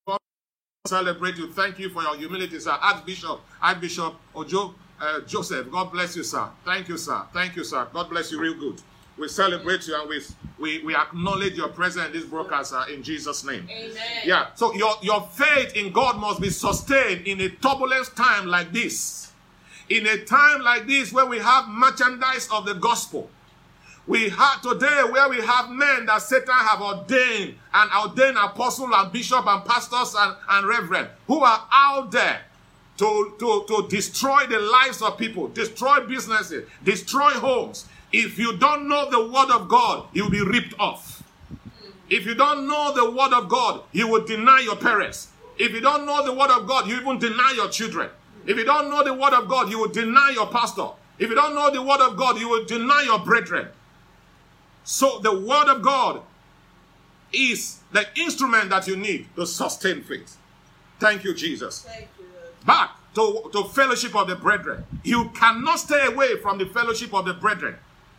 celebrate 0.87 1.37
you. 1.37 1.53
Thank 1.53 1.79
you 1.79 1.91
for 1.91 2.03
your 2.03 2.17
humility, 2.17 2.59
sir. 2.59 2.71
Archbishop, 2.71 3.41
Archbishop 3.63 4.15
Ojo 4.35 4.75
uh, 5.01 5.21
Joseph. 5.21 5.71
God 5.71 5.93
bless 5.93 6.17
you, 6.17 6.25
sir. 6.25 6.49
Thank 6.65 6.89
you, 6.89 6.97
sir. 6.97 7.23
Thank 7.33 7.57
you, 7.57 7.65
sir. 7.65 7.87
God 7.93 8.09
bless 8.09 8.33
you 8.33 8.41
real 8.41 8.55
good. 8.55 8.81
We 9.19 9.29
celebrate 9.29 9.87
you 9.87 10.01
and 10.01 10.09
we, 10.09 10.23
we, 10.59 10.83
we 10.83 10.97
acknowledge 10.97 11.55
your 11.55 11.69
presence 11.69 12.07
in 12.07 12.13
this 12.13 12.25
broadcast 12.25 12.73
uh, 12.73 12.85
in 12.91 13.03
Jesus' 13.03 13.45
name. 13.45 13.69
Amen. 13.71 13.95
Yeah. 14.25 14.47
So 14.55 14.73
your, 14.75 14.95
your 15.03 15.21
faith 15.21 15.77
in 15.77 15.93
God 15.93 16.19
must 16.19 16.41
be 16.41 16.49
sustained 16.49 17.27
in 17.27 17.41
a 17.43 17.51
turbulent 17.51 18.11
time 18.17 18.47
like 18.47 18.73
this. 18.73 19.33
In 19.91 20.07
a 20.07 20.25
time 20.25 20.63
like 20.63 20.87
this 20.87 21.13
where 21.13 21.27
we 21.27 21.39
have 21.39 21.69
merchandise 21.69 22.49
of 22.51 22.65
the 22.65 22.75
gospel. 22.75 23.29
We 24.11 24.29
have 24.31 24.61
today 24.61 25.05
where 25.09 25.29
we 25.29 25.41
have 25.41 25.71
men 25.71 26.07
that 26.07 26.21
Satan 26.23 26.53
have 26.53 26.83
ordained 26.83 27.55
and 27.73 27.91
ordained 27.93 28.37
apostles 28.39 28.91
and 28.93 29.13
bishop 29.13 29.47
and 29.47 29.65
pastors 29.65 30.17
and, 30.19 30.35
and 30.49 30.67
reverend 30.67 31.11
who 31.29 31.39
are 31.45 31.65
out 31.71 32.11
there 32.11 32.41
to, 32.97 33.37
to, 33.39 33.65
to 33.69 33.87
destroy 33.89 34.49
the 34.49 34.59
lives 34.59 35.01
of 35.01 35.17
people, 35.17 35.47
destroy 35.47 36.01
businesses, 36.09 36.69
destroy 36.83 37.31
homes, 37.31 37.87
if 38.13 38.37
you 38.37 38.57
don't 38.57 38.89
know 38.89 39.09
the 39.09 39.31
word 39.31 39.53
of 39.53 39.69
God, 39.69 40.09
you'll 40.13 40.29
be 40.29 40.45
ripped 40.45 40.75
off. 40.81 41.23
If 42.09 42.27
you 42.27 42.35
don't 42.35 42.67
know 42.67 42.93
the 42.93 43.13
word 43.13 43.33
of 43.33 43.49
God, 43.49 43.85
you 43.93 44.09
will 44.09 44.25
deny 44.25 44.59
your 44.65 44.75
parents. 44.75 45.29
If 45.57 45.71
you 45.71 45.81
don't 45.81 46.05
know 46.05 46.25
the 46.25 46.33
word 46.33 46.51
of 46.51 46.67
God, 46.67 46.89
you 46.89 46.97
even 46.97 47.21
deny 47.21 47.53
your 47.55 47.69
children. 47.69 48.11
If 48.45 48.57
you 48.57 48.65
don't 48.65 48.91
know 48.91 49.05
the 49.05 49.15
word 49.15 49.35
of 49.35 49.47
God, 49.47 49.71
you 49.71 49.79
will 49.79 49.89
deny 49.89 50.33
your 50.35 50.49
pastor. 50.49 50.89
If 51.21 51.29
you 51.29 51.37
don't 51.37 51.55
know 51.55 51.71
the 51.71 51.81
word 51.81 52.01
of 52.01 52.17
God, 52.17 52.41
you 52.41 52.49
will 52.49 52.65
deny 52.65 53.05
your 53.07 53.21
brethren. 53.21 53.69
So 54.85 55.19
the 55.21 55.39
word 55.39 55.69
of 55.69 55.83
God 55.83 56.23
is 57.33 57.79
the 57.93 58.07
instrument 58.17 58.71
that 58.71 58.87
you 58.87 58.97
need 58.97 59.27
to 59.37 59.47
sustain 59.47 60.03
faith. 60.03 60.37
Thank 60.99 61.25
you, 61.25 61.35
Jesus. 61.35 61.83
Thank 61.83 62.09
you. 62.19 62.27
Back 62.67 62.91
to, 63.15 63.51
to 63.53 63.65
fellowship 63.65 64.15
of 64.15 64.29
the 64.29 64.37
brethren. 64.37 64.85
You 65.03 65.31
cannot 65.31 65.81
stay 65.81 66.07
away 66.07 66.37
from 66.37 66.59
the 66.59 66.67
fellowship 66.67 67.15
of 67.15 67.25
the 67.25 67.35
brethren 67.35 67.77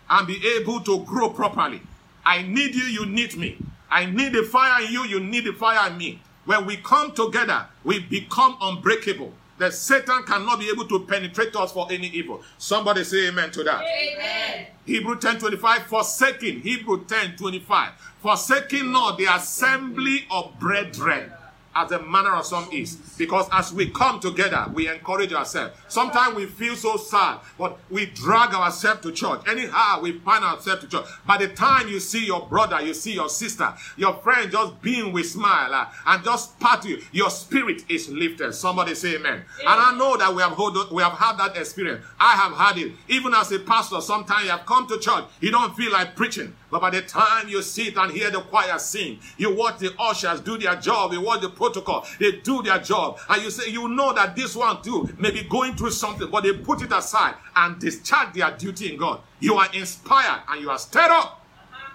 and 0.09 0.27
be 0.27 0.41
able 0.59 0.81
to 0.81 1.03
grow 1.05 1.29
properly. 1.29 1.81
I 2.25 2.41
need 2.41 2.75
you, 2.75 2.83
you 2.83 3.05
need 3.05 3.37
me. 3.37 3.57
I 3.89 4.05
need 4.05 4.33
the 4.33 4.43
fire 4.43 4.85
in 4.85 4.91
you, 4.91 5.03
you 5.05 5.19
need 5.19 5.45
the 5.45 5.53
fire 5.53 5.89
in 5.89 5.97
me. 5.97 6.21
When 6.45 6.65
we 6.65 6.77
come 6.77 7.13
together, 7.13 7.67
we 7.83 7.99
become 7.99 8.57
unbreakable. 8.61 9.33
That 9.61 9.75
Satan 9.75 10.23
cannot 10.23 10.59
be 10.59 10.71
able 10.71 10.87
to 10.87 11.01
penetrate 11.05 11.55
us 11.55 11.71
for 11.71 11.85
any 11.91 12.07
evil. 12.07 12.41
Somebody 12.57 13.03
say 13.03 13.27
amen 13.27 13.51
to 13.51 13.63
that. 13.65 13.83
Amen. 13.83 14.65
Hebrew 14.87 15.19
10 15.19 15.37
25, 15.37 15.83
forsaking. 15.83 16.61
Hebrew 16.61 17.05
10 17.05 17.35
25, 17.35 17.91
forsaking 18.23 18.91
not 18.91 19.19
the 19.19 19.25
assembly 19.25 20.25
of 20.31 20.59
brethren 20.59 21.31
as 21.75 21.89
the 21.89 21.99
manner 21.99 22.35
of 22.35 22.45
some 22.45 22.67
is. 22.71 22.97
Because 23.17 23.47
as 23.51 23.73
we 23.73 23.89
come 23.89 24.19
together, 24.19 24.65
we 24.73 24.89
encourage 24.89 25.33
ourselves. 25.33 25.75
Sometimes 25.87 26.35
we 26.35 26.45
feel 26.45 26.75
so 26.75 26.97
sad, 26.97 27.39
but 27.57 27.77
we 27.89 28.07
drag 28.07 28.53
ourselves 28.53 29.01
to 29.01 29.11
church. 29.11 29.41
Anyhow, 29.47 29.99
we 30.01 30.19
find 30.19 30.43
ourselves 30.43 30.83
to 30.83 30.89
church. 30.89 31.05
By 31.25 31.37
the 31.37 31.49
time 31.49 31.87
you 31.87 31.99
see 31.99 32.25
your 32.25 32.47
brother, 32.47 32.81
you 32.81 32.93
see 32.93 33.13
your 33.13 33.29
sister, 33.29 33.73
your 33.97 34.13
friend 34.15 34.51
just 34.51 34.81
being 34.81 35.13
with 35.13 35.27
smile 35.27 35.73
uh, 35.73 35.87
and 36.07 36.23
just 36.23 36.59
pat 36.59 36.85
you, 36.85 37.01
your 37.11 37.29
spirit 37.29 37.83
is 37.89 38.09
lifted. 38.09 38.53
Somebody 38.53 38.95
say 38.95 39.15
amen. 39.15 39.31
amen. 39.33 39.43
And 39.59 39.81
I 39.81 39.95
know 39.97 40.17
that 40.17 40.33
we 40.33 40.41
have 40.41 40.53
hold, 40.53 40.91
we 40.91 41.03
have 41.03 41.13
had 41.13 41.37
that 41.37 41.57
experience. 41.57 42.05
I 42.19 42.33
have 42.33 42.53
had 42.53 42.77
it. 42.77 42.93
Even 43.07 43.33
as 43.33 43.51
a 43.51 43.59
pastor, 43.59 44.01
sometimes 44.01 44.45
you 44.45 44.51
have 44.51 44.65
come 44.65 44.87
to 44.87 44.99
church, 44.99 45.25
you 45.39 45.51
don't 45.51 45.75
feel 45.75 45.91
like 45.91 46.15
preaching. 46.15 46.55
But 46.71 46.79
by 46.81 46.89
the 46.89 47.01
time 47.01 47.49
you 47.49 47.61
sit 47.61 47.97
and 47.97 48.11
hear 48.11 48.31
the 48.31 48.39
choir 48.39 48.79
sing, 48.79 49.19
you 49.37 49.53
watch 49.53 49.79
the 49.79 49.93
ushers 49.99 50.39
do 50.39 50.57
their 50.57 50.77
job, 50.77 51.11
you 51.11 51.21
watch 51.21 51.41
the 51.41 51.49
protocol, 51.49 52.07
they 52.17 52.31
do 52.37 52.63
their 52.63 52.79
job, 52.79 53.19
and 53.29 53.43
you 53.43 53.51
say, 53.51 53.69
you 53.69 53.89
know 53.89 54.13
that 54.13 54.35
this 54.37 54.55
one 54.55 54.81
too 54.81 55.13
may 55.19 55.31
be 55.31 55.43
going 55.43 55.75
through 55.75 55.91
something, 55.91 56.29
but 56.31 56.43
they 56.43 56.53
put 56.53 56.81
it 56.81 56.91
aside 56.93 57.35
and 57.57 57.77
discharge 57.77 58.33
their 58.33 58.49
duty 58.51 58.93
in 58.93 58.97
God. 58.97 59.19
You 59.41 59.55
are 59.55 59.67
inspired 59.73 60.43
and 60.47 60.61
you 60.61 60.69
are 60.69 60.79
stirred 60.79 61.11
up 61.11 61.45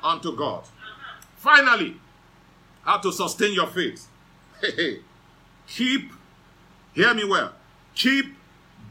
unto 0.05 0.37
God. 0.37 0.65
Finally, 1.37 1.97
how 2.83 2.99
to 2.99 3.11
sustain 3.13 3.55
your 3.55 3.67
faith. 3.67 4.07
Hey, 4.61 5.01
keep, 5.67 6.13
hear 6.95 7.15
me 7.15 7.25
well, 7.25 7.53
keep 7.95 8.27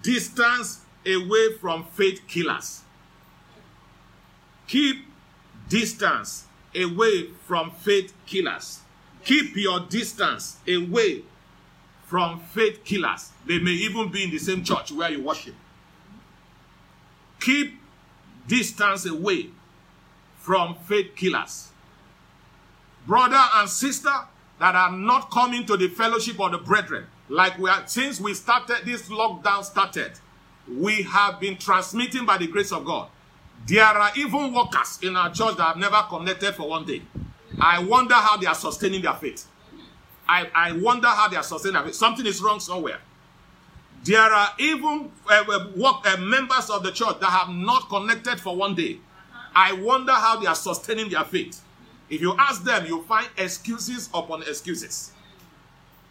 distance 0.01 0.81
away 1.05 1.53
from 1.61 1.83
faith 1.85 2.21
killers. 2.27 2.81
Keep 4.67 5.04
distance 5.69 6.45
away 6.75 7.27
from 7.45 7.71
faith 7.71 8.13
killers. 8.25 8.79
Keep 9.23 9.55
your 9.55 9.79
distance 9.81 10.57
away 10.67 11.23
from 12.05 12.39
faith 12.39 12.83
killers. 12.83 13.31
They 13.45 13.59
may 13.59 13.71
even 13.71 14.11
be 14.11 14.23
in 14.23 14.31
the 14.31 14.37
same 14.37 14.63
church 14.63 14.91
where 14.91 15.09
you 15.09 15.23
worship. 15.23 15.55
Keep 17.39 17.73
distance 18.47 19.05
away 19.05 19.49
from 20.37 20.75
faith 20.75 21.15
killers. 21.15 21.69
Brother 23.07 23.43
and 23.55 23.69
sister 23.69 24.13
that 24.59 24.75
are 24.75 24.91
not 24.91 25.31
coming 25.31 25.65
to 25.65 25.77
the 25.77 25.87
fellowship 25.87 26.39
of 26.39 26.51
the 26.51 26.57
brethren, 26.57 27.05
like 27.29 27.57
we 27.57 27.69
are 27.69 27.85
since 27.87 28.19
we 28.19 28.33
started 28.33 28.77
this 28.85 29.09
lockdown 29.09 29.63
started, 29.63 30.13
we 30.71 31.03
have 31.03 31.39
been 31.39 31.57
transmitting 31.57 32.25
by 32.25 32.37
the 32.37 32.47
grace 32.47 32.71
of 32.71 32.85
God. 32.85 33.09
There 33.65 33.83
are 33.83 34.11
even 34.15 34.53
workers 34.53 34.99
in 35.01 35.15
our 35.15 35.31
church 35.31 35.57
that 35.57 35.63
have 35.63 35.77
never 35.77 36.03
connected 36.07 36.53
for 36.53 36.69
one 36.69 36.85
day. 36.85 37.01
I 37.59 37.83
wonder 37.83 38.13
how 38.13 38.37
they 38.37 38.45
are 38.45 38.55
sustaining 38.55 39.01
their 39.01 39.13
faith. 39.15 39.47
I, 40.27 40.49
I 40.53 40.71
wonder 40.73 41.07
how 41.07 41.27
they 41.29 41.35
are 41.35 41.43
sustaining 41.43 41.73
their 41.73 41.83
faith. 41.85 41.95
Something 41.95 42.25
is 42.25 42.41
wrong 42.41 42.59
somewhere. 42.59 42.99
There 44.03 44.21
are 44.21 44.49
even 44.59 45.11
uh, 45.27 45.67
work, 45.75 46.05
uh, 46.05 46.17
members 46.17 46.69
of 46.69 46.83
the 46.83 46.91
church 46.91 47.19
that 47.19 47.29
have 47.29 47.49
not 47.49 47.89
connected 47.89 48.39
for 48.39 48.55
one 48.55 48.75
day. 48.75 48.99
I 49.55 49.73
wonder 49.73 50.11
how 50.11 50.39
they 50.39 50.45
are 50.45 50.55
sustaining 50.55 51.09
their 51.09 51.23
faith. 51.23 51.61
If 52.09 52.21
you 52.21 52.35
ask 52.37 52.63
them, 52.63 52.85
you 52.85 53.01
find 53.03 53.27
excuses 53.35 54.09
upon 54.13 54.43
excuses. 54.43 55.11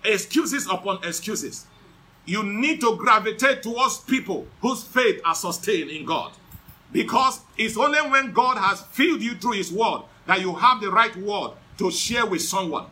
Excuses 0.04 0.66
upon 0.66 1.04
excuses. 1.04 1.66
You 2.26 2.42
need 2.42 2.80
to 2.80 2.96
gravitate 2.96 3.62
towards 3.62 3.98
people 3.98 4.48
whose 4.60 4.82
faith 4.82 5.20
are 5.24 5.34
sustained 5.34 5.90
in 5.90 6.04
God. 6.04 6.32
Because 6.94 7.40
it's 7.58 7.76
only 7.76 7.98
when 8.08 8.32
God 8.32 8.56
has 8.56 8.80
filled 8.82 9.20
you 9.20 9.34
through 9.34 9.54
His 9.54 9.72
word 9.72 10.02
that 10.26 10.40
you 10.40 10.54
have 10.54 10.80
the 10.80 10.92
right 10.92 11.14
word 11.16 11.50
to 11.78 11.90
share 11.90 12.24
with 12.24 12.40
someone. 12.40 12.86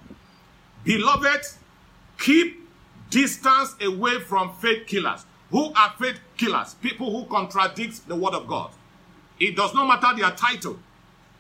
Beloved, 0.83 1.47
keep 2.19 2.69
distance 3.11 3.77
away 3.81 4.19
from 4.19 4.53
faith 4.57 4.89
killers. 4.89 5.25
Who 5.53 5.73
are 5.75 5.95
faith 6.01 6.19
killers? 6.37 6.75
People 6.75 7.13
who 7.17 7.29
contradict 7.31 8.09
the 8.09 8.17
word 8.17 8.35
of 8.35 8.49
God. 8.49 8.73
It 9.39 9.55
does 9.55 9.73
not 9.73 9.87
matter 9.87 10.21
their 10.21 10.33
title. 10.33 10.81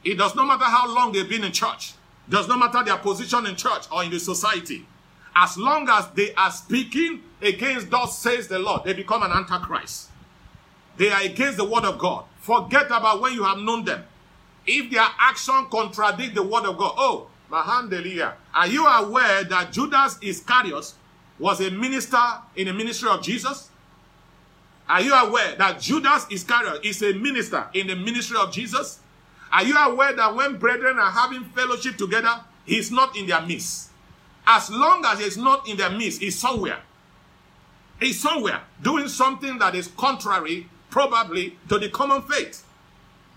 It 0.04 0.16
does 0.16 0.36
not 0.36 0.46
matter 0.46 0.70
how 0.70 0.94
long 0.94 1.10
they've 1.10 1.28
been 1.28 1.42
in 1.42 1.50
church. 1.50 1.94
It 2.28 2.30
does 2.30 2.46
not 2.46 2.60
matter 2.60 2.84
their 2.84 2.98
position 2.98 3.44
in 3.46 3.56
church 3.56 3.86
or 3.90 4.04
in 4.04 4.10
the 4.12 4.20
society. 4.20 4.86
As 5.34 5.58
long 5.58 5.88
as 5.90 6.06
they 6.10 6.32
are 6.34 6.52
speaking 6.52 7.22
against 7.40 7.90
thus 7.90 8.20
says 8.20 8.46
the 8.46 8.60
Lord, 8.60 8.84
they 8.84 8.92
become 8.92 9.24
an 9.24 9.32
antichrist. 9.32 10.10
They 10.97 11.11
are 11.11 11.22
against 11.22 11.59
the 11.59 11.64
word 11.64 11.84
of 11.84 11.99
God. 11.99 12.24
Forget 12.40 12.86
about 12.86 13.20
when 13.20 13.32
you 13.32 13.45
have 13.45 13.59
known 13.59 13.84
them. 13.84 14.05
If 14.66 14.90
their 14.90 15.07
action 15.18 15.66
contradict 15.70 16.34
the 16.34 16.43
word 16.43 16.64
of 16.64 16.78
God, 16.78 16.95
oh, 16.97 17.26
Mahandelia, 17.51 18.34
are 18.55 18.66
you 18.66 18.86
aware 18.86 19.45
that 19.45 19.72
Judas 19.72 20.18
Iscariot 20.22 20.93
was 21.38 21.61
a 21.61 21.70
minister 21.70 22.22
in 22.57 22.66
the 22.66 22.72
ministry 22.72 23.09
of 23.09 23.22
Jesus? 23.22 23.70
Are 24.88 25.01
you 25.01 25.12
aware 25.14 25.57
that 25.57 25.80
Judas 25.80 26.26
Iscariot 26.30 26.84
is 26.84 27.03
a 27.03 27.12
minister 27.14 27.66
in 27.74 27.86
the 27.86 27.97
ministry 27.97 28.36
of 28.38 28.53
Jesus? 28.53 29.01
Are 29.53 29.64
you 29.64 29.76
aware 29.76 30.14
that 30.14 30.34
when 30.34 30.57
brethren 30.59 30.99
are 30.99 31.11
having 31.11 31.45
fellowship 31.45 31.97
together, 31.97 32.40
he's 32.64 32.90
not 32.90 33.16
in 33.16 33.26
their 33.26 33.43
midst? 33.43 33.90
As 34.47 34.70
long 34.70 35.05
as 35.05 35.20
he's 35.20 35.36
not 35.36 35.68
in 35.68 35.76
their 35.76 35.90
midst, 35.90 36.20
he's 36.20 36.38
somewhere. 36.38 36.80
He's 38.01 38.20
somewhere 38.20 38.62
doing 38.82 39.09
something 39.09 39.59
that 39.59 39.74
is 39.74 39.88
contrary, 39.97 40.68
probably, 40.93 41.57
to 41.68 41.78
the 41.78 41.88
common 41.88 42.22
faith. 42.22 42.64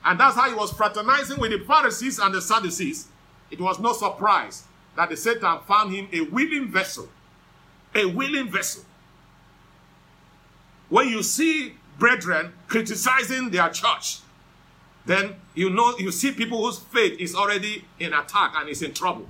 And 0.04 0.20
that's 0.20 0.36
how 0.36 0.48
he 0.48 0.54
was 0.54 0.72
fraternizing 0.72 1.40
with 1.40 1.52
the 1.52 1.60
Pharisees 1.66 2.20
and 2.20 2.36
the 2.36 2.42
Sadducees. 2.42 3.08
It 3.50 3.60
was 3.60 3.80
no 3.80 3.94
surprise 3.94 4.66
that 4.96 5.10
the 5.10 5.18
Satan 5.18 5.60
found 5.68 5.96
him 5.96 6.08
a 6.14 6.22
willing 6.22 6.68
vessel. 6.68 7.10
A 7.96 8.06
willing 8.06 8.52
vessel. 8.52 8.84
When 10.90 11.08
you 11.08 11.24
see 11.24 11.76
brethren 11.98 12.54
criticizing 12.68 13.50
their 13.50 13.70
church, 13.70 14.20
then 15.06 15.36
you 15.56 15.70
know 15.70 15.98
you 15.98 16.12
see 16.12 16.32
people 16.32 16.64
whose 16.66 16.78
faith 16.78 17.20
is 17.20 17.34
already 17.36 17.86
in 18.00 18.14
attack 18.14 18.54
and 18.58 18.70
is 18.70 18.82
in 18.82 18.94
trouble. 18.94 19.28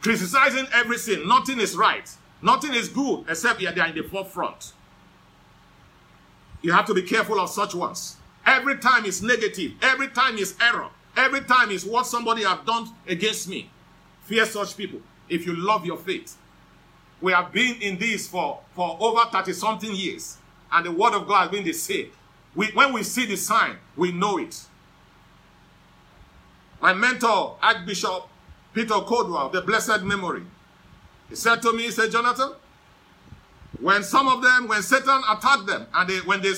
Criticizing 0.00 0.66
everything, 0.72 1.26
nothing 1.26 1.58
is 1.58 1.76
right, 1.76 2.08
nothing 2.40 2.74
is 2.74 2.88
good 2.88 3.24
except 3.28 3.60
yeah, 3.60 3.72
they 3.72 3.80
are 3.80 3.88
in 3.88 3.94
the 3.96 4.02
forefront. 4.02 4.72
You 6.66 6.72
have 6.72 6.86
to 6.86 6.94
be 6.94 7.02
careful 7.02 7.38
of 7.38 7.48
such 7.48 7.76
ones. 7.76 8.16
Every 8.44 8.78
time 8.78 9.04
is 9.04 9.22
negative, 9.22 9.74
every 9.82 10.08
time 10.08 10.36
is 10.36 10.56
error, 10.60 10.88
every 11.16 11.42
time 11.42 11.70
is 11.70 11.84
what 11.84 12.08
somebody 12.08 12.42
have 12.42 12.66
done 12.66 12.88
against 13.06 13.48
me. 13.48 13.70
Fear 14.22 14.46
such 14.46 14.76
people 14.76 14.98
if 15.28 15.46
you 15.46 15.54
love 15.54 15.86
your 15.86 15.96
faith. 15.96 16.36
We 17.20 17.30
have 17.30 17.52
been 17.52 17.80
in 17.80 17.98
this 17.98 18.26
for, 18.26 18.58
for 18.74 18.96
over 18.98 19.30
30 19.30 19.52
something 19.52 19.94
years, 19.94 20.38
and 20.72 20.84
the 20.84 20.90
word 20.90 21.14
of 21.14 21.28
God 21.28 21.42
has 21.42 21.50
been 21.52 21.62
the 21.62 21.72
same. 21.72 22.10
We, 22.56 22.66
when 22.72 22.92
we 22.92 23.04
see 23.04 23.26
the 23.26 23.36
sign, 23.36 23.76
we 23.94 24.10
know 24.10 24.38
it. 24.38 24.60
My 26.82 26.94
mentor, 26.94 27.58
Archbishop 27.62 28.26
Peter 28.74 28.88
Codwell, 28.88 29.50
the 29.50 29.62
blessed 29.62 30.02
memory, 30.02 30.42
he 31.28 31.36
said 31.36 31.62
to 31.62 31.72
me, 31.72 31.84
he 31.84 31.90
said, 31.92 32.10
Jonathan, 32.10 32.54
when 33.80 34.02
some 34.02 34.28
of 34.28 34.42
them, 34.42 34.68
when 34.68 34.82
Satan 34.82 35.22
attacked 35.28 35.66
them, 35.66 35.86
and 35.94 36.08
they, 36.08 36.18
when 36.18 36.40
they 36.42 36.52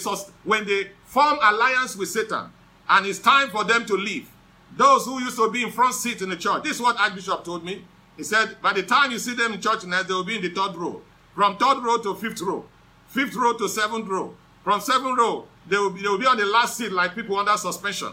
when 0.45 0.67
they 0.67 0.91
form 1.05 1.39
alliance 1.43 1.97
with 1.97 2.09
Satan, 2.09 2.51
and 2.89 3.07
it's 3.07 3.19
time 3.19 3.51
for 3.51 3.65
them 3.65 3.85
to 3.87 3.95
leave, 3.95 4.29
those 4.77 5.05
who 5.05 5.21
used 5.21 5.37
to 5.37 5.51
be 5.51 5.63
in 5.63 5.71
front 5.71 5.95
seat 5.95 6.23
in 6.23 6.29
the 6.29 6.37
church, 6.37 6.63
this 6.63 6.77
is 6.77 6.83
what 6.83 6.99
Archbishop 6.99 7.45
told 7.45 7.65
me. 7.65 7.85
He 8.17 8.25
said, 8.25 8.61
by 8.61 8.73
the 8.73 8.83
time 8.83 9.11
you 9.11 9.19
see 9.19 9.35
them 9.35 9.53
in 9.53 9.61
church 9.61 9.85
next, 9.85 10.09
they 10.09 10.15
will 10.15 10.25
be 10.25 10.37
in 10.37 10.43
the 10.43 10.51
third 10.51 10.77
row. 10.77 11.01
From 11.35 11.57
third 11.57 11.83
row 11.83 11.99
to 11.99 12.15
fifth 12.17 12.41
row. 12.41 12.65
Fifth 13.09 13.35
row 13.37 13.53
to 13.55 13.69
seventh 13.69 14.09
row. 14.09 14.35
From 14.65 14.81
seventh 14.81 15.17
row, 15.17 15.47
they 15.69 15.77
will, 15.79 15.91
be, 15.91 16.03
they 16.03 16.09
will 16.09 16.19
be 16.19 16.27
on 16.27 16.37
the 16.37 16.47
last 16.47 16.77
seat 16.77 16.91
like 16.91 17.15
people 17.15 17.37
under 17.37 17.57
suspension 17.57 18.13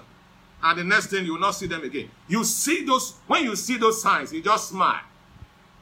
and 0.66 0.80
the 0.80 0.84
next 0.84 1.08
thing 1.08 1.26
you 1.26 1.34
will 1.34 1.40
not 1.40 1.52
see 1.52 1.68
them 1.68 1.84
again. 1.84 2.10
You 2.28 2.44
see 2.44 2.84
those, 2.86 3.14
when 3.28 3.44
you 3.44 3.56
see 3.56 3.78
those 3.78 4.02
signs, 4.02 4.34
you 4.34 4.42
just 4.42 4.70
smile. 4.70 5.02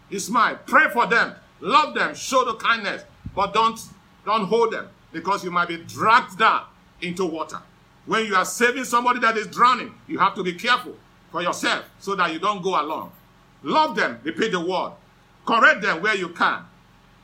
You 0.09 0.19
smile. 0.19 0.59
Pray 0.65 0.89
for 0.89 1.07
them. 1.07 1.36
Love 1.61 1.95
them. 1.95 2.13
Show 2.13 2.43
the 2.43 2.55
kindness. 2.55 3.03
But 3.36 3.53
don't, 3.53 3.79
don't 4.25 4.45
hold 4.45 4.73
them 4.73 4.89
because 5.11 5.43
you 5.43 5.51
might 5.51 5.67
be 5.67 5.77
dragged 5.77 6.38
down 6.38 6.65
into 7.01 7.25
water. 7.25 7.59
When 8.05 8.25
you 8.25 8.36
are 8.36 8.45
saving 8.45 8.84
somebody 8.84 9.19
that 9.19 9.38
is 9.38 9.47
drowning, 9.47 9.93
you 10.07 10.19
have 10.19 10.36
to 10.36 10.43
be 10.43 10.53
careful 10.53 10.95
for 11.31 11.41
yourself 11.41 11.86
so 11.99 12.15
that 12.15 12.34
you 12.34 12.39
don't 12.39 12.61
go 12.61 12.79
along. 12.81 13.11
Love 13.63 13.95
them, 13.95 14.19
repeat 14.23 14.51
the 14.51 14.59
word. 14.59 14.91
Correct 15.45 15.81
them 15.81 16.01
where 16.01 16.15
you 16.15 16.29
can. 16.29 16.63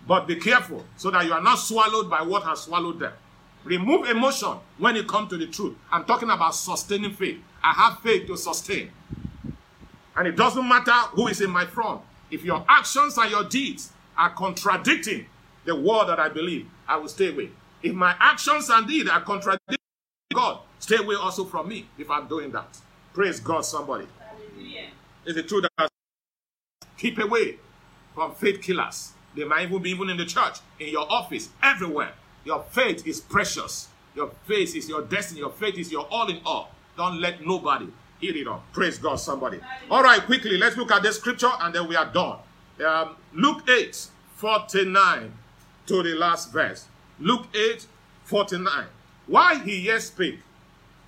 But 0.07 0.27
be 0.27 0.37
careful 0.37 0.85
so 0.97 1.11
that 1.11 1.25
you 1.25 1.33
are 1.33 1.41
not 1.41 1.55
swallowed 1.55 2.09
by 2.09 2.21
what 2.21 2.43
has 2.43 2.61
swallowed 2.61 2.99
them. 2.99 3.13
Remove 3.65 4.09
emotion 4.09 4.57
when 4.77 4.95
it 4.95 5.07
comes 5.07 5.29
to 5.29 5.37
the 5.37 5.47
truth. 5.47 5.75
I'm 5.91 6.05
talking 6.05 6.29
about 6.29 6.55
sustaining 6.55 7.13
faith. 7.13 7.39
I 7.61 7.73
have 7.73 7.99
faith 7.99 8.25
to 8.27 8.37
sustain. 8.37 8.89
And 10.15 10.27
it 10.27 10.35
doesn't 10.35 10.67
matter 10.67 10.91
who 11.11 11.27
is 11.27 11.41
in 11.41 11.49
my 11.49 11.65
front. 11.65 12.01
If 12.31 12.43
your 12.43 12.63
actions 12.67 13.17
and 13.17 13.29
your 13.29 13.43
deeds 13.43 13.91
are 14.17 14.29
contradicting 14.29 15.25
the 15.65 15.75
word 15.75 16.07
that 16.07 16.19
I 16.19 16.29
believe, 16.29 16.67
I 16.87 16.97
will 16.97 17.07
stay 17.07 17.31
away. 17.31 17.49
If 17.81 17.93
my 17.93 18.15
actions 18.19 18.69
and 18.69 18.87
deeds 18.87 19.09
are 19.09 19.21
contradicting 19.21 19.77
God, 20.33 20.59
stay 20.79 20.97
away 20.97 21.15
also 21.15 21.45
from 21.45 21.69
me 21.69 21.87
if 21.97 22.09
I'm 22.09 22.27
doing 22.27 22.51
that. 22.51 22.77
Praise 23.13 23.39
God, 23.39 23.61
somebody. 23.61 24.05
Hallelujah. 24.19 24.87
Is 25.25 25.37
it 25.37 25.47
true 25.47 25.61
that 25.61 25.89
keep 26.97 27.17
away 27.17 27.57
from 28.13 28.33
faith 28.35 28.61
killers? 28.61 29.13
They 29.35 29.43
might 29.43 29.63
even 29.63 29.81
be 29.81 29.91
even 29.91 30.09
in 30.09 30.17
the 30.17 30.25
church, 30.25 30.57
in 30.79 30.89
your 30.89 31.09
office, 31.11 31.49
everywhere. 31.61 32.13
Your 32.43 32.63
faith 32.71 33.05
is 33.05 33.19
precious. 33.19 33.89
Your 34.15 34.31
faith 34.45 34.75
is 34.75 34.89
your 34.89 35.01
destiny. 35.03 35.39
Your 35.41 35.51
faith 35.51 35.77
is 35.77 35.91
your 35.91 36.07
all 36.11 36.29
in 36.29 36.39
all. 36.45 36.71
Don't 36.97 37.21
let 37.21 37.45
nobody 37.45 37.87
eat 38.21 38.35
it 38.35 38.47
up. 38.47 38.63
Praise 38.73 38.97
God, 38.97 39.15
somebody. 39.15 39.59
All 39.89 40.03
right, 40.03 40.21
quickly, 40.21 40.57
let's 40.57 40.75
look 40.77 40.91
at 40.91 41.03
the 41.03 41.13
scripture 41.13 41.51
and 41.61 41.73
then 41.73 41.87
we 41.87 41.95
are 41.95 42.11
done. 42.11 42.39
Um, 42.85 43.15
Luke 43.33 43.69
8, 43.69 44.07
49 44.35 45.33
to 45.89 46.03
the 46.03 46.13
last 46.13 46.53
verse. 46.53 46.85
Luke 47.19 47.47
8, 47.53 47.85
49. 48.23 48.85
Why 49.25 49.55
he 49.55 49.79
yet 49.81 50.03
spake, 50.03 50.39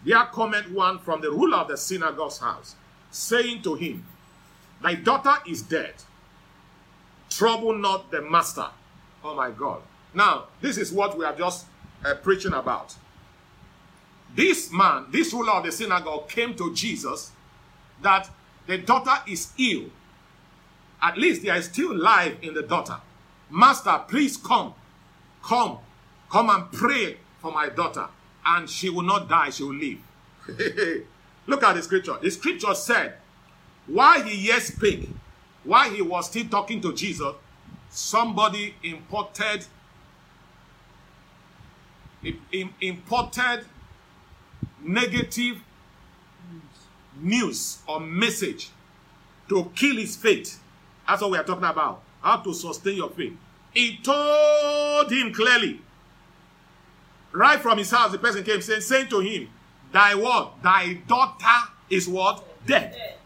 there 0.03 0.25
cometh 0.25 0.69
one 0.71 0.97
from 0.97 1.21
the 1.21 1.29
ruler 1.29 1.57
of 1.57 1.67
the 1.67 1.77
synagogue's 1.77 2.39
house, 2.39 2.75
saying 3.11 3.61
to 3.61 3.75
him, 3.75 4.03
Thy 4.81 4.95
daughter 4.95 5.35
is 5.47 5.61
dead. 5.61 5.93
Trouble 7.29 7.77
not 7.77 8.09
the 8.09 8.23
master. 8.23 8.67
Oh 9.23 9.35
my 9.35 9.51
God. 9.51 9.83
Now, 10.15 10.45
this 10.61 10.79
is 10.79 10.91
what 10.91 11.15
we 11.15 11.25
are 11.25 11.35
just 11.35 11.67
uh, 12.03 12.15
preaching 12.15 12.53
about. 12.53 12.95
This 14.35 14.71
man, 14.71 15.05
this 15.11 15.31
ruler 15.31 15.53
of 15.53 15.65
the 15.65 15.71
synagogue, 15.71 16.27
came 16.27 16.55
to 16.55 16.73
Jesus 16.73 17.31
that 18.01 18.31
the 18.65 18.79
daughter 18.79 19.21
is 19.27 19.53
ill. 19.59 19.91
At 21.03 21.19
least 21.19 21.43
there 21.43 21.55
is 21.55 21.65
still 21.65 21.95
life 21.95 22.41
in 22.41 22.55
the 22.55 22.63
daughter. 22.63 22.97
Master, 23.51 24.01
please 24.07 24.37
come. 24.37 24.73
Come. 25.43 25.77
Come 26.31 26.49
and 26.49 26.71
pray 26.71 27.17
for 27.39 27.51
my 27.51 27.69
daughter. 27.69 28.07
And 28.45 28.69
she 28.69 28.89
will 28.89 29.03
not 29.03 29.27
die, 29.29 29.49
she 29.49 29.63
will 29.63 29.75
live. 29.75 29.99
Look 31.47 31.63
at 31.63 31.75
the 31.75 31.81
scripture. 31.81 32.17
The 32.21 32.31
scripture 32.31 32.73
said, 32.73 33.15
while 33.87 34.23
he 34.23 34.47
yet 34.47 34.61
spake, 34.61 35.09
while 35.63 35.89
he 35.89 36.01
was 36.01 36.27
still 36.27 36.45
talking 36.45 36.81
to 36.81 36.93
Jesus, 36.93 37.33
somebody 37.89 38.75
imported 38.83 39.65
imported 42.81 43.65
negative 44.83 45.57
news 47.19 47.79
or 47.87 47.99
message 47.99 48.69
to 49.49 49.71
kill 49.75 49.97
his 49.97 50.15
faith. 50.15 50.61
That's 51.07 51.21
what 51.21 51.31
we 51.31 51.37
are 51.37 51.43
talking 51.43 51.65
about. 51.65 52.03
How 52.21 52.37
to 52.37 52.53
sustain 52.53 52.97
your 52.97 53.09
faith. 53.09 53.33
He 53.73 53.97
told 53.97 55.11
him 55.11 55.33
clearly. 55.33 55.81
Right 57.31 57.59
from 57.59 57.77
his 57.77 57.89
house, 57.89 58.11
the 58.11 58.17
person 58.17 58.43
came 58.43 58.61
saying, 58.61 58.81
saying 58.81 59.07
to 59.09 59.19
him, 59.21 59.49
Thy 59.91 60.15
what? 60.15 60.61
Thy 60.61 60.93
daughter 61.07 61.71
is 61.89 62.07
what? 62.07 62.43
Dead. 62.65 63.17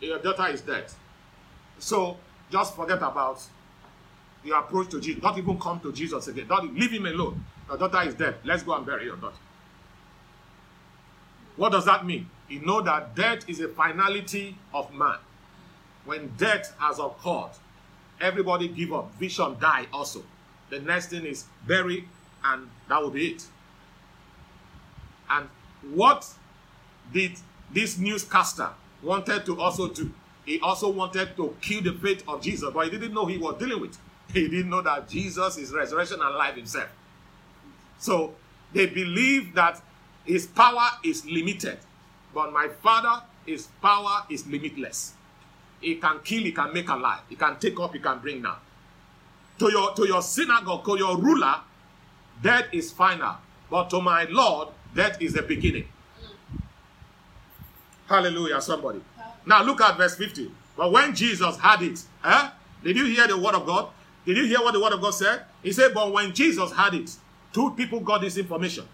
Your 0.00 0.18
daughter 0.18 0.48
is 0.48 0.60
dead. 0.62 0.86
So 1.78 2.16
just 2.50 2.74
forget 2.74 2.98
about 2.98 3.42
your 4.42 4.58
approach 4.58 4.90
to 4.90 5.00
Jesus. 5.00 5.22
Don't 5.22 5.38
even 5.38 5.58
come 5.58 5.80
to 5.80 5.92
Jesus 5.92 6.28
again. 6.28 6.46
Don't 6.48 6.74
leave 6.74 6.92
him 6.92 7.06
alone. 7.06 7.44
Your 7.68 7.78
daughter 7.78 8.08
is 8.08 8.14
dead. 8.14 8.36
Let's 8.44 8.62
go 8.62 8.74
and 8.74 8.84
bury 8.84 9.04
your 9.04 9.16
daughter. 9.16 9.36
What 11.56 11.72
does 11.72 11.84
that 11.84 12.04
mean? 12.04 12.28
You 12.48 12.60
know 12.60 12.82
that 12.82 13.14
death 13.14 13.48
is 13.48 13.60
a 13.60 13.68
finality 13.68 14.56
of 14.72 14.92
man. 14.92 15.18
When 16.04 16.28
death 16.36 16.74
has 16.78 16.98
occurred, 16.98 17.52
everybody 18.20 18.68
give 18.68 18.92
up. 18.92 19.14
Vision 19.14 19.56
die 19.60 19.86
also. 19.92 20.22
The 20.70 20.80
next 20.80 21.08
thing 21.08 21.24
is 21.24 21.44
bury, 21.66 22.08
and 22.44 22.68
that 22.88 23.00
will 23.00 23.10
be 23.10 23.28
it. 23.32 23.44
And 25.30 25.48
what 25.92 26.26
did 27.12 27.32
this 27.72 27.98
newscaster 27.98 28.70
wanted 29.02 29.44
to 29.46 29.60
also 29.60 29.88
do? 29.88 30.10
He 30.44 30.60
also 30.60 30.90
wanted 30.90 31.36
to 31.36 31.56
kill 31.60 31.82
the 31.82 31.92
faith 31.92 32.22
of 32.28 32.42
Jesus, 32.42 32.70
but 32.72 32.84
he 32.84 32.90
didn't 32.90 33.14
know 33.14 33.26
he 33.26 33.38
was 33.38 33.58
dealing 33.58 33.80
with. 33.80 33.98
He 34.32 34.48
didn't 34.48 34.70
know 34.70 34.80
that 34.82 35.08
Jesus 35.08 35.58
is 35.58 35.72
resurrection 35.72 36.18
and 36.20 36.34
life 36.34 36.56
himself. 36.56 36.88
So 37.98 38.34
they 38.72 38.86
believe 38.86 39.54
that 39.54 39.80
his 40.24 40.46
power 40.46 40.88
is 41.04 41.24
limited, 41.26 41.78
but 42.34 42.52
my 42.52 42.68
father, 42.82 43.22
his 43.46 43.68
power 43.80 44.24
is 44.30 44.46
limitless. 44.46 45.14
He 45.84 45.96
can 45.96 46.20
kill, 46.24 46.42
he 46.42 46.52
can 46.52 46.72
make 46.72 46.88
alive, 46.88 47.20
he 47.28 47.36
can 47.36 47.56
take 47.58 47.78
up, 47.78 47.92
he 47.92 47.98
can 48.00 48.18
bring 48.18 48.40
down. 48.42 48.56
To 49.58 49.70
your 49.70 49.92
to 49.94 50.06
your 50.06 50.22
synagogue, 50.22 50.84
to 50.86 50.96
your 50.98 51.16
ruler, 51.18 51.56
death 52.42 52.66
is 52.72 52.90
final. 52.90 53.36
But 53.70 53.90
to 53.90 54.00
my 54.00 54.24
Lord, 54.30 54.68
death 54.94 55.20
is 55.20 55.34
the 55.34 55.42
beginning. 55.42 55.86
Hallelujah, 58.08 58.60
somebody. 58.60 59.00
Now 59.46 59.62
look 59.62 59.80
at 59.80 59.96
verse 59.96 60.16
50. 60.16 60.50
But 60.76 60.90
when 60.90 61.14
Jesus 61.14 61.58
had 61.58 61.82
it, 61.82 62.02
eh? 62.24 62.50
Did 62.82 62.96
you 62.96 63.04
hear 63.06 63.26
the 63.28 63.38
word 63.38 63.54
of 63.54 63.66
God? 63.66 63.88
Did 64.24 64.36
you 64.38 64.46
hear 64.46 64.60
what 64.60 64.72
the 64.72 64.80
word 64.80 64.92
of 64.92 65.00
God 65.00 65.12
said? 65.12 65.42
He 65.62 65.72
said, 65.72 65.92
But 65.94 66.12
when 66.12 66.34
Jesus 66.34 66.72
had 66.72 66.94
it, 66.94 67.14
two 67.52 67.70
people 67.72 68.00
got 68.00 68.22
this 68.22 68.36
information. 68.36 68.86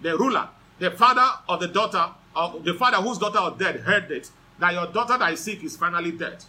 The 0.00 0.16
ruler, 0.16 0.48
the 0.78 0.90
father 0.90 1.26
of 1.48 1.60
the 1.60 1.68
daughter, 1.68 2.06
of 2.34 2.64
the 2.64 2.74
father 2.74 2.98
whose 2.98 3.18
daughter 3.18 3.40
was 3.40 3.58
dead, 3.58 3.80
heard 3.80 4.10
it, 4.10 4.30
that 4.58 4.72
your 4.72 4.86
daughter 4.86 5.18
that 5.18 5.32
is 5.32 5.40
sick 5.40 5.62
is 5.62 5.76
finally 5.76 6.12
dead. 6.12 6.44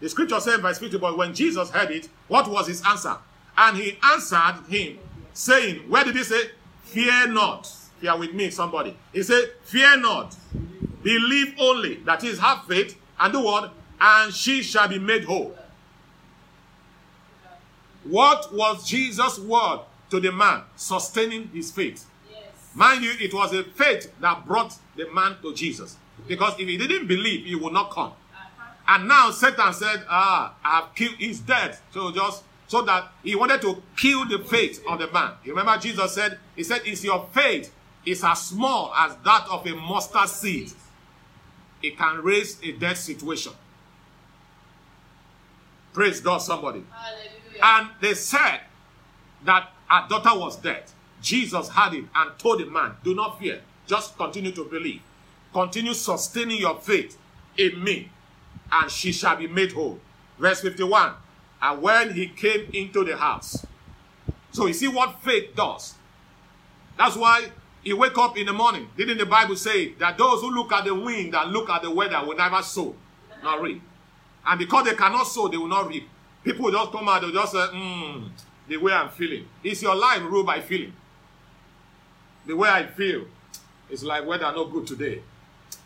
The 0.00 0.08
scripture 0.08 0.40
says, 0.40 0.60
verse 0.60 0.78
50, 0.78 0.98
but 0.98 1.16
when 1.16 1.34
Jesus 1.34 1.70
heard 1.70 1.90
it, 1.90 2.08
what 2.28 2.48
was 2.48 2.68
his 2.68 2.82
answer? 2.86 3.16
And 3.56 3.76
he 3.76 3.98
answered 4.02 4.64
him, 4.68 4.98
saying, 5.32 5.88
Where 5.88 6.04
did 6.04 6.16
he 6.16 6.24
say? 6.24 6.50
Fear 6.84 7.28
not. 7.28 7.66
Fear 8.00 8.18
with 8.18 8.34
me, 8.34 8.50
somebody. 8.50 8.96
He 9.12 9.22
said, 9.22 9.52
Fear 9.64 9.98
not. 9.98 10.36
Believe 11.02 11.54
only. 11.58 11.96
That 11.96 12.22
is, 12.24 12.38
have 12.38 12.64
faith 12.64 12.98
and 13.18 13.32
do 13.32 13.40
what? 13.42 13.72
And 14.00 14.32
she 14.32 14.62
shall 14.62 14.88
be 14.88 14.98
made 14.98 15.24
whole. 15.24 15.56
What 18.04 18.54
was 18.54 18.88
Jesus' 18.88 19.38
word 19.38 19.80
to 20.10 20.20
the 20.20 20.32
man? 20.32 20.62
Sustaining 20.76 21.48
his 21.48 21.70
faith. 21.70 22.06
Yes. 22.30 22.40
Mind 22.74 23.04
you, 23.04 23.12
it 23.20 23.34
was 23.34 23.52
a 23.52 23.64
faith 23.64 24.12
that 24.20 24.46
brought 24.46 24.76
the 24.96 25.12
man 25.12 25.36
to 25.42 25.54
Jesus. 25.54 25.96
Because 26.26 26.54
if 26.58 26.68
he 26.68 26.76
didn't 26.76 27.06
believe, 27.06 27.46
he 27.46 27.54
would 27.54 27.72
not 27.72 27.90
come. 27.90 28.12
And 28.86 29.06
now 29.06 29.30
Satan 29.30 29.72
said, 29.74 30.04
Ah, 30.08 30.54
I 30.64 30.80
have 30.80 30.94
killed, 30.94 31.14
he's 31.18 31.40
dead. 31.40 31.76
So 31.92 32.10
just 32.10 32.42
so 32.68 32.82
that 32.82 33.12
he 33.22 33.34
wanted 33.34 33.60
to 33.62 33.82
kill 33.96 34.26
the 34.26 34.38
faith 34.38 34.82
of 34.88 34.98
the 34.98 35.10
man. 35.10 35.32
You 35.44 35.54
remember 35.54 35.80
Jesus 35.80 36.14
said, 36.14 36.38
He 36.56 36.62
said, 36.62 36.82
Is 36.86 37.04
your 37.04 37.28
faith 37.32 37.74
is 38.06 38.24
as 38.24 38.42
small 38.42 38.92
as 38.94 39.16
that 39.24 39.46
of 39.50 39.66
a 39.66 39.74
mustard 39.74 40.28
seed? 40.28 40.72
It 41.82 41.96
can 41.96 42.22
raise 42.22 42.58
a 42.62 42.72
dead 42.72 42.96
situation. 42.96 43.52
Praise 45.92 46.20
God, 46.20 46.38
somebody. 46.38 46.84
Hallelujah. 46.90 47.60
And 47.62 47.90
they 48.00 48.14
said 48.14 48.60
that 49.44 49.70
our 49.90 50.08
daughter 50.08 50.38
was 50.38 50.56
dead. 50.56 50.84
Jesus 51.20 51.68
had 51.68 51.94
it 51.94 52.04
and 52.14 52.38
told 52.38 52.60
the 52.60 52.66
man, 52.66 52.92
Do 53.02 53.14
not 53.14 53.38
fear. 53.38 53.60
Just 53.86 54.16
continue 54.16 54.52
to 54.52 54.64
believe. 54.64 55.00
Continue 55.52 55.94
sustaining 55.94 56.58
your 56.58 56.76
faith 56.76 57.16
in 57.56 57.82
me, 57.82 58.10
and 58.70 58.90
she 58.90 59.12
shall 59.12 59.36
be 59.36 59.46
made 59.46 59.72
whole. 59.72 59.98
Verse 60.38 60.60
51. 60.60 61.12
And 61.60 61.82
when 61.82 62.12
he 62.12 62.28
came 62.28 62.68
into 62.72 63.04
the 63.04 63.16
house. 63.16 63.66
So 64.52 64.66
you 64.66 64.72
see 64.72 64.88
what 64.88 65.20
faith 65.22 65.54
does. 65.54 65.94
That's 66.96 67.16
why 67.16 67.50
he 67.82 67.92
wake 67.92 68.16
up 68.18 68.36
in 68.36 68.46
the 68.46 68.52
morning. 68.52 68.88
Didn't 68.96 69.18
the 69.18 69.26
Bible 69.26 69.56
say 69.56 69.92
that 69.94 70.18
those 70.18 70.40
who 70.40 70.54
look 70.54 70.72
at 70.72 70.84
the 70.84 70.94
wind 70.94 71.34
and 71.34 71.52
look 71.52 71.70
at 71.70 71.82
the 71.82 71.90
weather 71.90 72.20
will 72.24 72.36
never 72.36 72.62
sow, 72.62 72.94
not 73.42 73.62
reap. 73.62 73.82
And 74.46 74.58
because 74.58 74.84
they 74.84 74.94
cannot 74.94 75.24
sow, 75.24 75.48
they 75.48 75.56
will 75.56 75.68
not 75.68 75.88
reap. 75.88 76.08
People 76.44 76.70
just 76.70 76.92
come 76.92 77.08
out, 77.08 77.20
they'll 77.20 77.32
just 77.32 77.52
say, 77.52 77.66
hmm, 77.70 78.26
the 78.66 78.76
way 78.76 78.92
I'm 78.92 79.10
feeling. 79.10 79.46
Is 79.62 79.82
your 79.82 79.94
life 79.94 80.22
ruled 80.22 80.46
by 80.46 80.60
feeling? 80.60 80.92
The 82.46 82.56
way 82.56 82.68
I 82.68 82.86
feel 82.86 83.26
is 83.90 84.04
like 84.04 84.26
weather 84.26 84.44
not 84.44 84.70
good 84.70 84.86
today. 84.86 85.22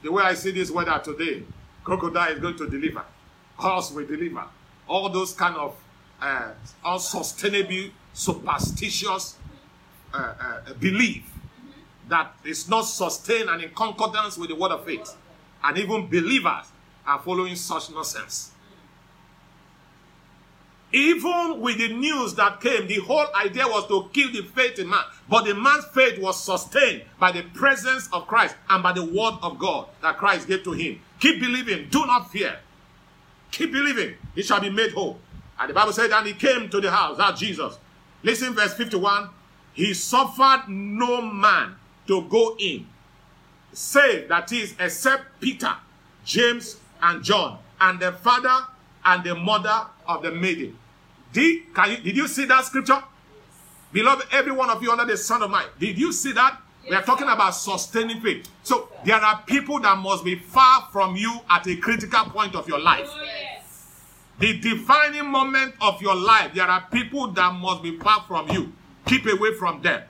The 0.03 0.11
way 0.11 0.23
I 0.25 0.35
see 0.35 0.51
this 0.51 0.71
weather 0.71 1.01
today, 1.03 1.43
crocodile 1.85 2.33
is 2.33 2.41
going 2.41 2.57
to 2.59 2.69
deliver. 2.69 3.05
Horse 3.57 3.93
will 3.93 4.07
deliver. 4.07 4.45
All 4.89 5.09
those 5.09 5.33
kind 5.33 5.57
of 5.57 5.77
uh, 6.21 6.51
unsustainable, 6.85 7.91
superstitious 8.13 9.37
uh, 10.13 10.35
uh, 10.41 10.73
belief 10.75 11.25
that 12.09 12.35
is 12.45 12.69
not 12.69 12.83
sustained 12.83 13.49
and 13.49 13.63
in 13.63 13.71
concordance 13.71 14.37
with 14.37 14.51
the 14.51 14.55
word 14.55 14.73
of 14.73 14.85
faith. 14.85 15.17
And 15.65 15.79
even 15.79 16.09
believers 16.09 16.67
are 17.07 17.19
following 17.21 17.57
such 17.57 17.91
nonsense. 17.91 18.52
Even 20.93 21.61
with 21.61 21.79
the 21.79 21.89
news 21.89 22.35
that 22.35 22.61
came, 22.61 22.87
the 22.87 22.99
whole 22.99 23.27
idea 23.35 23.67
was 23.67 23.87
to 23.89 24.11
kill 24.13 24.31
the 24.31 24.43
faith 24.43 24.79
in 24.79 24.91
man. 24.91 25.03
But 25.29 25.47
the 25.47 25.55
man's 25.55 25.87
faith 25.87 26.19
was 26.19 26.43
sustained 26.43 27.03
by 27.19 27.33
the 27.33 27.43
presence 27.55 28.09
of 28.13 28.27
Christ 28.27 28.57
and 28.69 28.83
by 28.83 28.93
the 28.93 29.05
word 29.05 29.39
of 29.43 29.59
God 29.59 29.89
that 30.03 30.19
Christ 30.19 30.49
gave 30.49 30.65
to 30.65 30.73
him. 30.73 31.01
Keep 31.19 31.41
believing, 31.41 31.89
do 31.89 32.05
not 32.05 32.31
fear. 32.31 32.59
Keep 33.51 33.73
believing, 33.73 34.17
he 34.35 34.43
shall 34.43 34.61
be 34.61 34.69
made 34.69 34.93
whole. 34.93 35.19
And 35.59 35.71
the 35.71 35.75
Bible 35.75 35.93
said, 35.93 36.11
and 36.11 36.27
he 36.27 36.35
came 36.35 36.69
to 36.69 36.81
the 36.81 36.91
house, 36.91 37.17
that 37.17 37.37
Jesus. 37.37 37.79
Listen, 38.23 38.55
verse 38.55 38.75
51. 38.75 39.31
He 39.75 39.95
suffered 39.95 40.65
no 40.69 41.23
man 41.23 41.77
to 42.07 42.23
go 42.29 42.57
in, 42.59 42.87
save 43.73 44.29
that 44.29 44.53
is, 44.53 44.75
except 44.79 45.41
Peter, 45.41 45.75
James, 46.25 46.77
and 47.01 47.25
John, 47.25 47.59
and 47.81 47.99
the 47.99 48.13
father 48.13 48.67
and 49.05 49.25
the 49.25 49.35
mother 49.35 49.87
of 50.07 50.23
the 50.23 50.31
maiden. 50.31 50.77
Did, 51.33 51.75
can 51.75 51.91
you, 51.91 51.97
did 51.99 52.17
you 52.17 52.29
see 52.29 52.45
that 52.47 52.65
scripture? 52.65 53.03
Beloved, 53.93 54.27
every 54.33 54.53
one 54.53 54.71
of 54.71 54.83
you 54.83 54.91
under 54.91 55.05
the 55.05 55.17
sound 55.17 55.43
of 55.43 55.51
mine, 55.51 55.67
did 55.79 55.99
you 55.99 56.13
see 56.13 56.33
that? 56.33 56.59
Yes, 56.83 56.91
we 56.91 56.97
are 56.97 57.03
talking 57.03 57.29
about 57.29 57.51
sustaining 57.51 58.21
faith. 58.21 58.49
So 58.63 58.89
there 59.05 59.17
are 59.17 59.43
people 59.47 59.79
that 59.81 59.99
must 59.99 60.25
be 60.25 60.37
far 60.37 60.89
from 60.91 61.17
you 61.17 61.41
at 61.49 61.67
a 61.67 61.77
critical 61.77 62.25
point 62.25 62.55
of 62.55 62.67
your 62.67 62.81
life. 62.81 63.09
Oh, 63.09 63.23
yes. 63.23 63.99
The 64.39 64.59
defining 64.59 65.27
moment 65.31 65.75
of 65.81 66.03
your 66.03 66.17
life, 66.17 66.53
there 66.55 66.67
are 66.67 66.85
people 66.91 67.29
that 67.29 67.55
must 67.55 67.83
be 67.83 67.99
far 67.99 68.25
from 68.27 68.49
you. 68.51 68.73
Keep 69.07 69.27
away 69.27 69.55
from 69.55 69.83
them. 69.83 70.03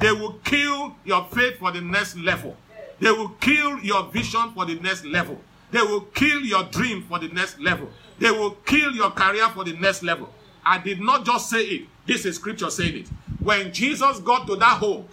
They 0.00 0.12
will 0.12 0.34
kill 0.44 0.96
your 1.04 1.24
faith 1.26 1.58
for 1.58 1.70
the 1.70 1.80
next 1.80 2.16
level. 2.16 2.56
They 3.00 3.10
will 3.10 3.28
kill 3.40 3.78
your 3.80 4.04
vision 4.10 4.52
for 4.54 4.66
the 4.66 4.74
next 4.76 5.04
level. 5.04 5.40
They 5.70 5.82
will 5.82 6.00
kill 6.00 6.40
your 6.40 6.64
dream 6.64 7.04
for 7.08 7.18
the 7.18 7.28
next 7.28 7.60
level. 7.60 7.90
They 8.18 8.30
will 8.30 8.52
kill 8.66 8.92
your 8.92 9.10
career 9.10 9.48
for 9.50 9.64
the 9.64 9.74
next 9.74 10.02
level. 10.02 10.32
I 10.68 10.76
did 10.76 11.00
not 11.00 11.24
just 11.24 11.48
say 11.48 11.62
it. 11.62 11.86
This 12.06 12.26
is 12.26 12.36
scripture 12.36 12.68
saying 12.68 12.98
it. 12.98 13.08
When 13.40 13.72
Jesus 13.72 14.20
got 14.20 14.46
to 14.48 14.56
that 14.56 14.76
home, 14.76 15.08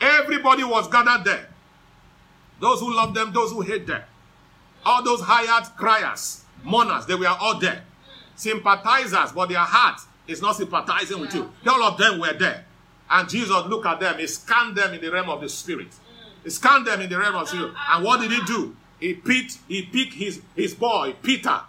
everybody 0.00 0.64
was 0.64 0.88
gathered 0.88 1.24
there. 1.26 1.46
Those 2.58 2.80
who 2.80 2.96
love 2.96 3.12
them, 3.12 3.30
those 3.30 3.52
who 3.52 3.60
hate 3.60 3.86
them. 3.86 4.00
All 4.82 5.04
those 5.04 5.20
hired 5.20 5.64
criers, 5.76 6.44
mourners, 6.62 7.04
they 7.04 7.14
were 7.14 7.26
all 7.26 7.58
there. 7.58 7.82
Sympathizers, 8.34 9.32
but 9.32 9.50
their 9.50 9.58
heart 9.58 10.00
is 10.26 10.40
not 10.40 10.56
sympathizing 10.56 11.20
with 11.20 11.34
you. 11.34 11.52
All 11.68 11.82
of 11.82 11.98
them 11.98 12.18
were 12.18 12.32
there. 12.32 12.64
And 13.10 13.28
Jesus 13.28 13.66
looked 13.66 13.86
at 13.86 14.00
them. 14.00 14.18
He 14.18 14.26
scanned 14.26 14.74
them 14.74 14.94
in 14.94 15.02
the 15.02 15.10
realm 15.10 15.28
of 15.28 15.42
the 15.42 15.50
spirit. 15.50 15.88
He 16.42 16.48
scanned 16.48 16.86
them 16.86 17.02
in 17.02 17.10
the 17.10 17.18
realm 17.18 17.34
of 17.34 17.42
the 17.42 17.56
spirit. 17.56 17.74
Mm. 17.74 17.96
And 17.96 18.04
what 18.04 18.20
did 18.20 18.30
he 18.30 18.42
do? 18.46 18.74
He 19.00 19.12
picked, 19.12 19.58
he 19.68 19.82
picked 19.82 20.14
his, 20.14 20.40
his 20.56 20.72
boy, 20.72 21.14
Peter, 21.22 21.60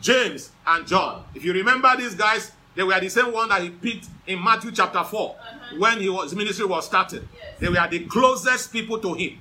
James, 0.00 0.50
and 0.66 0.86
John. 0.86 1.24
If 1.34 1.44
you 1.44 1.52
remember 1.52 1.94
these 1.96 2.14
guys, 2.14 2.52
they 2.74 2.82
were 2.82 2.98
the 2.98 3.08
same 3.08 3.32
one 3.32 3.48
that 3.50 3.62
he 3.62 3.70
picked 3.70 4.06
in 4.26 4.42
Matthew 4.42 4.72
chapter 4.72 5.02
4 5.04 5.36
uh-huh. 5.38 5.76
when 5.78 6.00
he 6.00 6.08
was, 6.08 6.30
his 6.30 6.34
ministry 6.36 6.64
was 6.64 6.86
started. 6.86 7.28
Yes. 7.34 7.58
They 7.60 7.68
were 7.68 7.88
the 7.90 8.00
closest 8.06 8.72
people 8.72 8.98
to 8.98 9.14
him. 9.14 9.38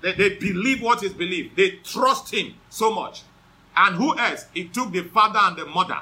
They, 0.00 0.12
they 0.14 0.34
believe 0.36 0.82
what 0.82 1.02
is 1.02 1.12
believed. 1.12 1.56
They 1.56 1.72
trust 1.84 2.34
him 2.34 2.54
so 2.68 2.92
much. 2.92 3.22
And 3.76 3.96
who 3.96 4.18
else? 4.18 4.46
He 4.52 4.64
took 4.64 4.92
the 4.92 5.02
father 5.04 5.38
and 5.42 5.56
the 5.56 5.64
mother. 5.64 5.98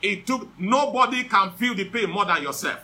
He 0.00 0.22
took, 0.22 0.48
nobody 0.58 1.24
can 1.24 1.52
feel 1.52 1.74
the 1.74 1.84
pain 1.84 2.10
more 2.10 2.24
than 2.24 2.42
yourself. 2.42 2.80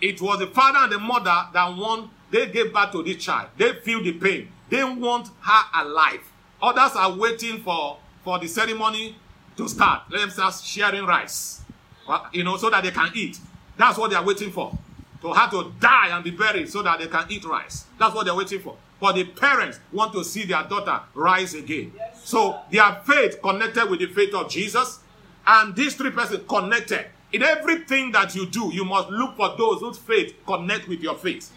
It 0.00 0.20
was 0.20 0.40
the 0.40 0.48
father 0.48 0.78
and 0.80 0.92
the 0.92 0.98
mother 0.98 1.46
that 1.52 1.76
want, 1.76 2.10
they 2.30 2.46
gave 2.46 2.72
birth 2.72 2.90
to 2.92 3.02
this 3.02 3.22
child. 3.22 3.50
They 3.56 3.74
feel 3.74 4.02
the 4.02 4.12
pain. 4.12 4.48
They 4.68 4.82
want 4.82 5.28
her 5.40 5.82
alive. 5.84 6.20
Others 6.60 6.96
are 6.96 7.12
waiting 7.14 7.62
for, 7.62 7.98
for 8.24 8.38
the 8.38 8.46
ceremony 8.46 9.16
to 9.56 9.68
start. 9.68 10.02
Let 10.10 10.20
them 10.20 10.30
start 10.30 10.54
sharing 10.62 11.06
rice. 11.06 11.62
Uh, 12.06 12.26
you 12.32 12.44
know, 12.44 12.56
so 12.56 12.68
that 12.70 12.82
they 12.82 12.90
can 12.90 13.10
eat. 13.14 13.38
That's 13.76 13.96
what 13.98 14.10
they 14.10 14.16
are 14.16 14.24
waiting 14.24 14.50
for. 14.50 14.76
To 15.22 15.32
have 15.32 15.50
to 15.52 15.72
die 15.78 16.08
and 16.08 16.24
be 16.24 16.30
buried 16.30 16.68
so 16.68 16.82
that 16.82 16.98
they 16.98 17.06
can 17.06 17.26
eat 17.28 17.44
rice. 17.44 17.84
That's 17.98 18.14
what 18.14 18.24
they're 18.26 18.34
waiting 18.34 18.60
for. 18.60 18.76
But 19.00 19.14
the 19.14 19.24
parents 19.24 19.78
want 19.92 20.12
to 20.14 20.24
see 20.24 20.44
their 20.44 20.64
daughter 20.64 21.00
rise 21.14 21.54
again. 21.54 21.92
Yes, 21.96 22.22
so 22.24 22.60
their 22.70 23.00
faith 23.04 23.40
connected 23.42 23.88
with 23.88 24.00
the 24.00 24.06
faith 24.06 24.34
of 24.34 24.50
Jesus. 24.50 25.00
And 25.46 25.74
these 25.74 25.94
three 25.94 26.10
persons 26.10 26.42
connected. 26.48 27.06
In 27.32 27.42
everything 27.42 28.12
that 28.12 28.34
you 28.34 28.46
do, 28.46 28.70
you 28.72 28.84
must 28.84 29.08
look 29.10 29.36
for 29.36 29.56
those 29.56 29.80
whose 29.80 29.98
faith 29.98 30.34
connect 30.46 30.86
with 30.88 31.00
your 31.00 31.14
faith. 31.14 31.50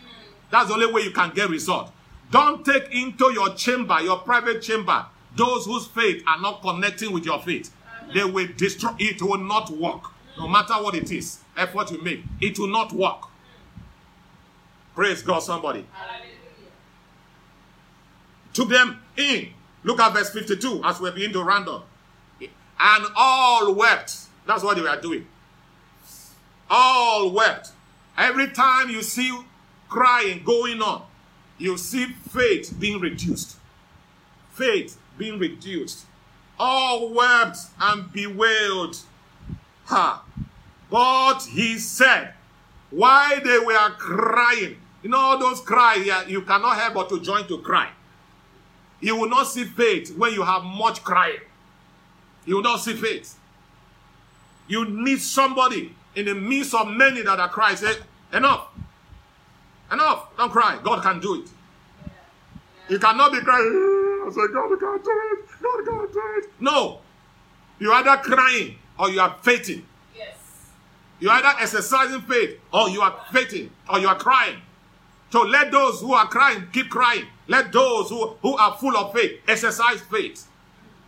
That's 0.51 0.69
the 0.69 0.75
only 0.75 0.91
way 0.91 1.01
you 1.01 1.11
can 1.11 1.31
get 1.31 1.49
result. 1.49 1.91
Don't 2.31 2.65
take 2.65 2.91
into 2.91 3.31
your 3.33 3.53
chamber, 3.55 3.99
your 4.01 4.17
private 4.19 4.61
chamber, 4.61 5.05
those 5.35 5.65
whose 5.65 5.87
faith 5.87 6.23
are 6.27 6.39
not 6.41 6.61
connecting 6.61 7.11
with 7.11 7.25
your 7.25 7.41
faith. 7.41 7.71
They 8.13 8.23
will 8.23 8.47
destroy. 8.55 8.91
It 8.99 9.21
will 9.21 9.37
not 9.37 9.69
work. 9.71 10.11
No 10.37 10.47
matter 10.47 10.73
what 10.75 10.95
it 10.95 11.11
is, 11.11 11.39
effort 11.57 11.91
you 11.91 12.01
make, 12.01 12.21
it 12.41 12.59
will 12.59 12.67
not 12.67 12.91
work. 12.93 13.23
Praise 14.93 15.21
God, 15.21 15.39
somebody. 15.39 15.85
Took 18.53 18.69
them 18.69 19.01
in. 19.17 19.49
Look 19.83 19.99
at 19.99 20.13
verse 20.13 20.29
52 20.29 20.81
as 20.83 20.99
we 20.99 21.11
begin 21.11 21.33
to 21.33 21.43
round 21.43 21.67
up. 21.67 21.87
And 22.79 23.05
all 23.15 23.73
wept. 23.73 24.17
That's 24.47 24.63
what 24.63 24.75
they 24.75 24.81
were 24.81 25.01
doing. 25.01 25.27
All 26.69 27.31
wept. 27.31 27.71
Every 28.17 28.47
time 28.49 28.89
you 28.89 29.01
see 29.01 29.37
crying 29.89 30.43
going 30.43 30.81
on, 30.81 31.03
you 31.57 31.77
see 31.77 32.05
faith 32.05 32.73
being 32.79 32.99
reduced. 32.99 33.57
Faith 34.51 34.97
being 35.17 35.39
reduced. 35.39 36.05
All 36.57 37.13
wept 37.13 37.57
and 37.79 38.11
bewailed 38.11 38.97
her. 39.87 40.19
But 40.89 41.39
he 41.51 41.77
said, 41.77 42.33
why 42.91 43.39
they 43.43 43.59
were 43.59 43.89
crying, 43.97 44.77
you 45.03 45.09
know, 45.09 45.17
all 45.17 45.37
those 45.37 45.61
cries, 45.61 46.07
you 46.27 46.41
cannot 46.43 46.77
help 46.77 46.93
but 46.93 47.09
to 47.09 47.19
join 47.19 47.47
to 47.47 47.57
cry. 47.59 47.89
You 49.01 49.17
will 49.17 49.29
not 49.29 49.47
see 49.47 49.65
faith 49.65 50.15
when 50.17 50.33
you 50.33 50.43
have 50.43 50.63
much 50.63 51.03
crying. 51.03 51.41
You 52.45 52.55
will 52.55 52.63
not 52.63 52.79
see 52.79 52.93
faith. 52.93 53.37
You 54.67 54.85
need 54.85 55.19
somebody 55.21 55.93
in 56.15 56.25
the 56.25 56.33
midst 56.33 56.73
of 56.73 56.87
many 56.87 57.21
that 57.21 57.39
are 57.39 57.49
crying. 57.49 57.75
Say, 57.75 57.93
enough. 58.33 58.67
Enough. 59.91 60.35
Don't 60.37 60.51
cry. 60.51 60.79
God 60.81 61.03
can 61.03 61.19
do 61.19 61.41
it. 61.41 61.49
You 62.89 62.97
cannot 62.97 63.31
be 63.31 63.41
crying. 63.41 64.04
I 64.25 64.29
say, 64.29 64.47
God 64.51 64.79
can't 64.79 65.03
do 65.03 65.11
it. 65.33 65.45
God 65.61 65.85
can't 65.85 66.13
do 66.13 66.33
it. 66.37 66.49
No. 66.59 67.01
You're 67.79 67.93
either 67.93 68.17
crying 68.17 68.75
or 68.97 69.09
you 69.09 69.19
are 69.19 69.35
fainting. 69.41 69.85
Yes. 70.17 70.35
You're 71.19 71.31
either 71.31 71.53
exercising 71.59 72.21
faith 72.21 72.59
or 72.73 72.89
you 72.89 73.01
are 73.01 73.15
fainting 73.31 73.69
or 73.89 73.99
you 73.99 74.07
are 74.07 74.17
crying. 74.17 74.57
So 75.29 75.41
let 75.43 75.71
those 75.71 76.01
who 76.01 76.13
are 76.13 76.27
crying 76.27 76.67
keep 76.71 76.89
crying. 76.89 77.25
Let 77.47 77.71
those 77.71 78.09
who, 78.09 78.35
who 78.41 78.57
are 78.57 78.75
full 78.77 78.97
of 78.97 79.13
faith 79.13 79.41
exercise 79.47 80.01
faith. 80.01 80.47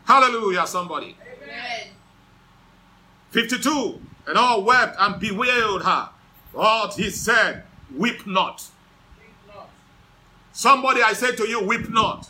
Hallelujah, 0.05 0.67
somebody. 0.67 1.17
Amen. 1.43 1.87
52. 3.31 4.01
And 4.27 4.37
all 4.37 4.63
wept 4.63 4.95
and 4.99 5.19
bewailed 5.19 5.83
her. 5.83 6.09
But 6.53 6.93
he 6.95 7.09
said, 7.09 7.63
Weep 7.95 8.27
not. 8.27 8.65
Weep 9.19 9.55
not. 9.55 9.69
Somebody, 10.51 11.01
I 11.01 11.13
say 11.13 11.35
to 11.35 11.47
you, 11.47 11.63
weep 11.63 11.89
not. 11.89 12.29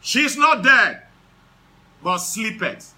She's 0.00 0.36
not 0.36 0.62
dead, 0.62 1.02
but 2.02 2.18
sleepeth. 2.18 2.94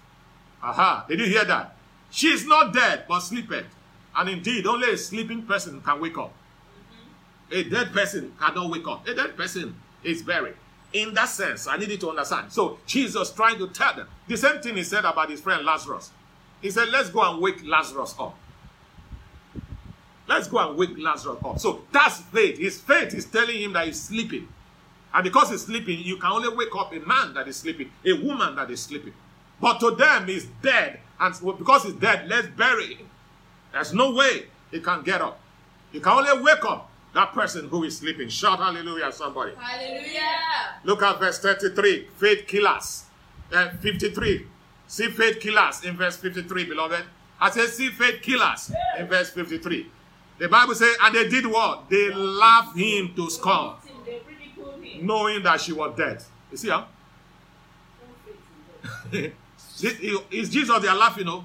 Aha. 0.61 1.05
Did 1.09 1.19
you 1.19 1.25
hear 1.25 1.45
that? 1.45 1.75
She's 2.09 2.45
not 2.45 2.73
dead, 2.73 3.05
but 3.07 3.19
sleepeth. 3.19 3.65
And 4.15 4.29
indeed, 4.29 4.65
only 4.67 4.91
a 4.91 4.97
sleeping 4.97 5.43
person 5.43 5.81
can 5.81 5.99
wake 5.99 6.17
up. 6.17 6.33
A 7.51 7.63
dead 7.63 7.91
person 7.91 8.33
cannot 8.39 8.69
wake 8.69 8.87
up. 8.87 9.07
A 9.07 9.13
dead 9.13 9.35
person 9.35 9.75
is 10.03 10.21
buried. 10.21 10.55
In 10.93 11.13
that 11.15 11.25
sense, 11.29 11.67
I 11.67 11.77
need 11.77 11.89
you 11.89 11.97
to 11.97 12.09
understand. 12.11 12.51
So 12.51 12.77
Jesus 12.85 13.31
trying 13.31 13.57
to 13.57 13.67
tell 13.67 13.95
them 13.95 14.07
the 14.27 14.37
same 14.37 14.61
thing 14.61 14.75
he 14.75 14.83
said 14.83 15.05
about 15.05 15.29
his 15.29 15.41
friend 15.41 15.65
Lazarus. 15.65 16.11
He 16.61 16.69
said, 16.69 16.89
Let's 16.89 17.09
go 17.09 17.21
and 17.29 17.41
wake 17.41 17.65
Lazarus 17.65 18.15
up. 18.19 18.37
Let's 20.27 20.47
go 20.47 20.59
and 20.69 20.77
wake 20.77 20.97
Lazarus 20.97 21.39
up. 21.43 21.59
So 21.59 21.81
that's 21.91 22.21
faith. 22.21 22.59
His 22.59 22.79
faith 22.79 23.13
is 23.13 23.25
telling 23.25 23.59
him 23.59 23.73
that 23.73 23.87
he's 23.87 24.01
sleeping. 24.01 24.47
And 25.13 25.23
because 25.23 25.51
he's 25.51 25.65
sleeping, 25.65 25.99
you 25.99 26.17
can 26.17 26.31
only 26.31 26.49
wake 26.55 26.75
up 26.77 26.93
a 26.93 26.99
man 26.99 27.33
that 27.35 27.47
is 27.47 27.57
sleeping, 27.57 27.91
a 28.05 28.13
woman 28.13 28.55
that 28.55 28.71
is 28.71 28.81
sleeping. 28.81 29.13
But 29.61 29.79
to 29.79 29.91
them, 29.91 30.27
he's 30.27 30.45
dead. 30.61 30.99
And 31.19 31.35
because 31.57 31.83
he's 31.83 31.93
dead, 31.93 32.27
let's 32.27 32.47
bury 32.47 32.95
him. 32.95 33.09
There's 33.71 33.93
no 33.93 34.13
way 34.13 34.47
he 34.71 34.79
can 34.79 35.03
get 35.03 35.21
up. 35.21 35.39
You 35.91 36.01
can 36.01 36.11
only 36.13 36.43
wake 36.43 36.65
up 36.65 36.89
that 37.13 37.33
person 37.33 37.67
who 37.69 37.83
is 37.83 37.97
sleeping. 37.97 38.29
Shout 38.29 38.59
hallelujah, 38.59 39.11
somebody. 39.11 39.53
Hallelujah. 39.55 40.21
Look 40.83 41.03
at 41.03 41.19
verse 41.19 41.39
33. 41.39 42.07
Faith 42.17 42.47
killers. 42.47 43.05
Uh, 43.51 43.69
53. 43.69 44.47
See 44.87 45.07
faith 45.09 45.39
killers 45.39 45.83
in 45.83 45.95
verse 45.95 46.17
53, 46.17 46.65
beloved. 46.65 47.03
I 47.39 47.49
said, 47.49 47.69
see 47.69 47.89
faith 47.89 48.21
killers 48.21 48.71
in 48.97 49.07
verse 49.07 49.29
53. 49.31 49.87
The 50.39 50.49
Bible 50.49 50.75
says, 50.75 50.95
and 51.01 51.15
they 51.15 51.27
did 51.29 51.45
what? 51.45 51.89
They 51.89 52.11
laughed 52.13 52.77
him 52.77 53.13
to 53.15 53.29
scorn, 53.29 53.75
knowing 55.01 55.43
that 55.43 55.61
she 55.61 55.73
was 55.73 55.95
dead. 55.97 56.23
You 56.51 56.57
see, 56.57 56.69
huh? 56.69 56.85
it's 59.11 60.49
Jesus 60.49 60.81
they 60.81 60.87
are 60.87 60.95
laughing, 60.95 61.25
know? 61.25 61.43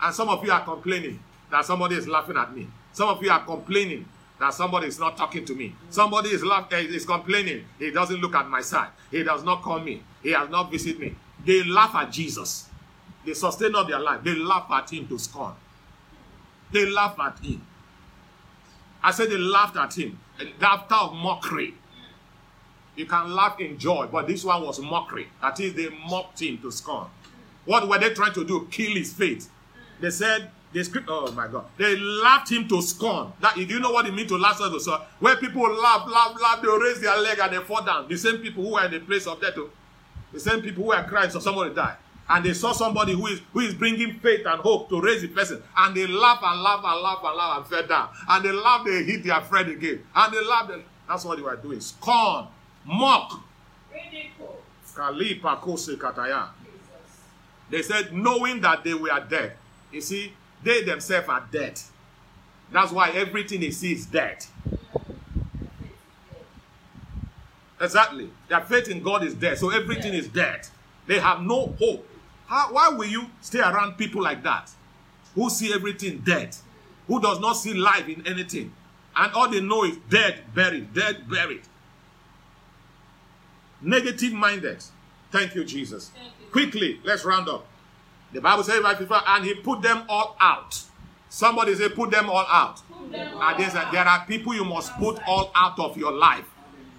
And 0.00 0.14
some 0.14 0.28
of 0.28 0.44
you 0.44 0.52
are 0.52 0.64
complaining 0.64 1.18
that 1.50 1.64
somebody 1.64 1.96
is 1.96 2.06
laughing 2.06 2.36
at 2.36 2.54
me. 2.54 2.68
Some 2.92 3.08
of 3.08 3.22
you 3.22 3.30
are 3.30 3.44
complaining 3.44 4.06
that 4.38 4.54
somebody 4.54 4.86
is 4.86 4.98
not 4.98 5.16
talking 5.16 5.44
to 5.44 5.54
me. 5.54 5.74
Somebody 5.90 6.30
is, 6.30 6.44
laugh, 6.44 6.72
uh, 6.72 6.76
is 6.76 7.04
complaining. 7.04 7.64
He 7.78 7.90
doesn't 7.90 8.20
look 8.20 8.34
at 8.34 8.48
my 8.48 8.60
side. 8.60 8.90
He 9.10 9.22
does 9.24 9.42
not 9.42 9.62
call 9.62 9.80
me. 9.80 10.02
He 10.22 10.30
has 10.32 10.48
not 10.48 10.70
visited 10.70 11.00
me. 11.00 11.14
They 11.44 11.64
laugh 11.64 11.94
at 11.94 12.12
Jesus. 12.12 12.68
They 13.24 13.34
sustain 13.34 13.72
not 13.72 13.88
their 13.88 13.98
life. 13.98 14.22
They 14.22 14.34
laugh 14.34 14.70
at 14.70 14.92
him 14.92 15.08
to 15.08 15.18
scorn. 15.18 15.54
They 16.72 16.88
laugh 16.88 17.18
at 17.18 17.38
him. 17.40 17.64
I 19.02 19.10
said 19.10 19.30
they 19.30 19.38
laughed 19.38 19.76
at 19.76 19.96
him. 19.96 20.18
Laughter 20.60 20.94
of 20.94 21.14
mockery. 21.14 21.74
You 22.98 23.06
can 23.06 23.32
laugh 23.32 23.60
in 23.60 23.78
joy, 23.78 24.08
but 24.10 24.26
this 24.26 24.42
one 24.42 24.66
was 24.66 24.80
mockery. 24.80 25.28
That 25.40 25.60
is, 25.60 25.72
they 25.72 25.88
mocked 25.88 26.42
him 26.42 26.58
to 26.58 26.72
scorn. 26.72 27.06
What 27.64 27.88
were 27.88 27.96
they 27.96 28.10
trying 28.10 28.32
to 28.32 28.44
do? 28.44 28.66
Kill 28.72 28.96
his 28.96 29.12
faith. 29.12 29.48
They 30.00 30.10
said, 30.10 30.50
the 30.72 30.82
script, 30.82 31.06
oh 31.08 31.30
my 31.30 31.46
God. 31.46 31.66
They 31.76 31.96
laughed 31.96 32.50
him 32.50 32.66
to 32.66 32.82
scorn. 32.82 33.32
That 33.40 33.54
do 33.54 33.62
you 33.62 33.78
know 33.78 33.92
what 33.92 34.06
it 34.06 34.14
means 34.14 34.28
to 34.30 34.36
laugh 34.36 34.58
to 34.58 34.80
scorn? 34.80 35.00
Where 35.20 35.36
people 35.36 35.62
laugh, 35.62 36.08
laugh, 36.08 36.36
laugh, 36.42 36.60
they 36.60 36.68
raise 36.68 37.00
their 37.00 37.16
leg 37.18 37.38
and 37.38 37.52
they 37.52 37.58
fall 37.58 37.84
down. 37.84 38.08
The 38.08 38.16
same 38.16 38.38
people 38.38 38.64
who 38.64 38.72
were 38.72 38.84
in 38.84 38.90
the 38.90 38.98
place 38.98 39.28
of 39.28 39.40
death, 39.40 39.54
oh. 39.58 39.70
the 40.32 40.40
same 40.40 40.60
people 40.60 40.82
who 40.82 40.88
were 40.88 41.02
crying 41.04 41.30
so 41.30 41.38
somebody 41.38 41.72
died. 41.72 41.98
And 42.28 42.44
they 42.44 42.52
saw 42.52 42.72
somebody 42.72 43.12
who 43.12 43.28
is 43.28 43.40
who 43.52 43.60
is 43.60 43.74
bringing 43.74 44.18
faith 44.18 44.44
and 44.44 44.60
hope 44.60 44.88
to 44.88 45.00
raise 45.00 45.22
the 45.22 45.28
person. 45.28 45.62
And 45.76 45.96
they 45.96 46.08
laugh 46.08 46.40
and 46.42 46.60
laugh 46.62 46.82
and 46.84 47.00
laugh 47.00 47.20
and 47.22 47.36
laugh 47.36 47.58
and 47.58 47.66
fell 47.68 47.86
down. 47.86 48.08
And 48.28 48.44
they 48.44 48.50
laugh, 48.52 48.84
they 48.84 49.04
hit 49.04 49.22
their 49.22 49.40
friend 49.42 49.70
again. 49.70 50.02
And 50.16 50.34
they 50.34 50.44
laugh. 50.44 50.66
They, 50.68 50.82
that's 51.08 51.24
what 51.24 51.36
they 51.38 51.42
were 51.42 51.56
doing. 51.56 51.80
Scorn, 51.80 52.48
mock. 52.88 53.40
Kalipa 54.94 55.60
Kose 55.60 55.96
Kataya. 55.96 56.48
They 57.70 57.82
said, 57.82 58.12
knowing 58.12 58.60
that 58.62 58.82
they 58.82 58.94
were 58.94 59.24
dead. 59.28 59.52
You 59.92 60.00
see, 60.00 60.32
they 60.62 60.82
themselves 60.82 61.28
are 61.28 61.46
dead. 61.52 61.78
That's 62.72 62.90
why 62.90 63.10
everything 63.10 63.60
they 63.60 63.70
see 63.70 63.92
is 63.92 64.06
dead. 64.06 64.44
Exactly. 67.80 68.30
Their 68.48 68.60
faith 68.62 68.88
in 68.88 69.02
God 69.02 69.22
is 69.22 69.34
dead. 69.34 69.58
So 69.58 69.70
everything 69.70 70.14
is 70.14 70.26
dead. 70.28 70.66
They 71.06 71.20
have 71.20 71.42
no 71.42 71.74
hope. 71.78 72.06
How, 72.46 72.72
why 72.72 72.88
will 72.88 73.06
you 73.06 73.26
stay 73.40 73.60
around 73.60 73.96
people 73.98 74.22
like 74.22 74.42
that? 74.42 74.70
Who 75.34 75.48
see 75.48 75.72
everything 75.72 76.18
dead? 76.18 76.56
Who 77.06 77.20
does 77.20 77.38
not 77.38 77.52
see 77.52 77.74
life 77.74 78.08
in 78.08 78.26
anything? 78.26 78.72
And 79.14 79.32
all 79.32 79.48
they 79.48 79.60
know 79.60 79.84
is 79.84 79.96
dead, 80.10 80.40
buried, 80.54 80.92
dead, 80.92 81.28
buried. 81.28 81.62
Negative 83.80 84.32
minded. 84.32 84.82
Thank 85.30 85.54
you, 85.54 85.64
Jesus. 85.64 86.10
Thank 86.10 86.32
you. 86.40 86.46
Quickly, 86.50 87.00
let's 87.04 87.24
round 87.24 87.48
up. 87.48 87.66
The 88.32 88.40
Bible 88.40 88.62
says, 88.62 88.82
right 88.82 88.98
before, 88.98 89.20
and 89.26 89.44
he 89.44 89.54
put 89.54 89.82
them 89.82 90.04
all 90.08 90.36
out. 90.40 90.82
Somebody 91.28 91.74
say, 91.74 91.88
put 91.88 92.10
them 92.10 92.28
all 92.28 92.46
out. 92.48 92.82
Them 93.10 93.34
all 93.34 93.42
out. 93.42 93.92
there 93.92 94.04
are 94.04 94.24
people 94.26 94.54
you 94.54 94.64
must 94.64 94.92
put 94.94 95.18
all 95.26 95.50
out 95.54 95.78
of 95.78 95.96
your 95.96 96.12
life. 96.12 96.44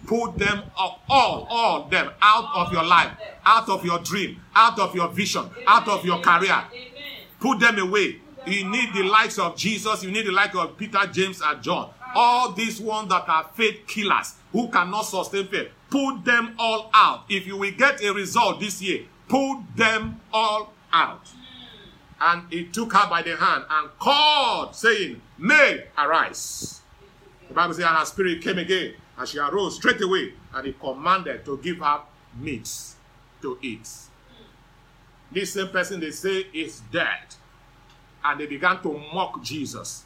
Put 0.07 0.38
them 0.38 0.63
all, 0.75 1.01
all, 1.09 1.47
all 1.49 1.84
them 1.89 2.09
out 2.21 2.49
of 2.55 2.73
your 2.73 2.84
life, 2.84 3.11
out 3.45 3.69
of 3.69 3.86
your 3.86 3.99
dream, 3.99 4.41
out 4.55 4.80
of 4.80 4.95
your 4.95 5.09
vision, 5.09 5.47
out 5.67 5.88
of 5.88 6.03
your 6.05 6.19
career. 6.21 6.63
Put 7.39 7.59
them 7.59 7.77
away. 7.77 8.19
You 8.47 8.67
need 8.69 8.93
the 8.93 9.03
likes 9.03 9.38
of 9.38 9.55
Jesus. 9.55 10.03
You 10.03 10.11
need 10.11 10.25
the 10.25 10.32
likes 10.32 10.55
of 10.55 10.77
Peter, 10.77 10.99
James, 11.11 11.41
and 11.43 11.61
John. 11.61 11.91
All 12.15 12.53
these 12.53 12.80
ones 12.80 13.09
that 13.09 13.27
are 13.27 13.49
faith 13.53 13.86
killers 13.86 14.34
who 14.51 14.69
cannot 14.69 15.03
sustain 15.03 15.47
faith. 15.47 15.69
Put 15.90 16.24
them 16.24 16.56
all 16.60 16.90
out. 16.94 17.24
If 17.30 17.48
you 17.48 17.58
will 17.58 17.72
get 17.72 18.04
a 18.04 18.14
result 18.14 18.60
this 18.60 18.82
year, 18.82 19.06
put 19.28 19.62
them 19.76 20.22
all 20.32 20.74
out. 20.94 21.32
And 22.22 22.44
he 22.52 22.66
took 22.66 22.94
her 22.94 23.10
by 23.10 23.22
the 23.22 23.36
hand 23.36 23.66
and 23.70 23.90
called, 23.98 24.76
saying, 24.76 25.22
May 25.38 25.86
arise. 25.98 26.82
The 27.48 27.54
Bible 27.54 27.74
says, 27.74 27.86
and 27.86 27.98
her 27.98 28.06
spirit 28.06 28.42
came 28.42 28.60
again, 28.60 28.94
and 29.18 29.28
she 29.28 29.40
arose 29.40 29.78
straight 29.78 30.02
away, 30.02 30.34
and 30.54 30.68
he 30.68 30.74
commanded 30.74 31.46
to 31.46 31.58
give 31.58 31.78
her 31.80 32.02
meats 32.38 32.96
to 33.42 33.58
eat. 33.62 33.90
This 35.32 35.54
same 35.54 35.70
person 35.70 36.00
they 36.00 36.12
say 36.12 36.46
is 36.54 36.82
dead. 36.92 37.36
And 38.24 38.40
they 38.40 38.46
began 38.48 38.82
to 38.84 39.02
mock 39.14 39.42
Jesus. 39.44 40.04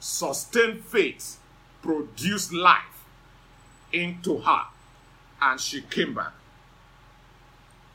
Sustain 0.00 0.82
faith 0.82 1.38
produce 1.80 2.52
life 2.52 3.04
into 3.92 4.38
her. 4.38 4.62
And 5.40 5.60
she 5.60 5.82
came 5.82 6.14
back. 6.14 6.32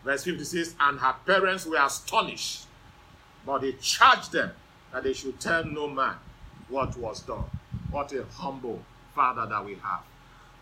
Verse 0.04 0.24
56 0.24 0.76
And 0.80 1.00
her 1.00 1.16
parents 1.26 1.66
were 1.66 1.78
astonished, 1.78 2.66
but 3.46 3.62
they 3.62 3.74
charged 3.74 4.32
them 4.32 4.52
that 4.92 5.04
they 5.04 5.14
should 5.14 5.39
tell 5.39 5.64
no 5.64 5.88
man 5.88 6.16
what 6.70 6.98
was 6.98 7.22
done. 7.22 7.46
What 7.92 8.12
a 8.14 8.24
humble 8.36 8.82
Father 9.14 9.46
that 9.46 9.66
we 9.66 9.76
have. 9.76 10.04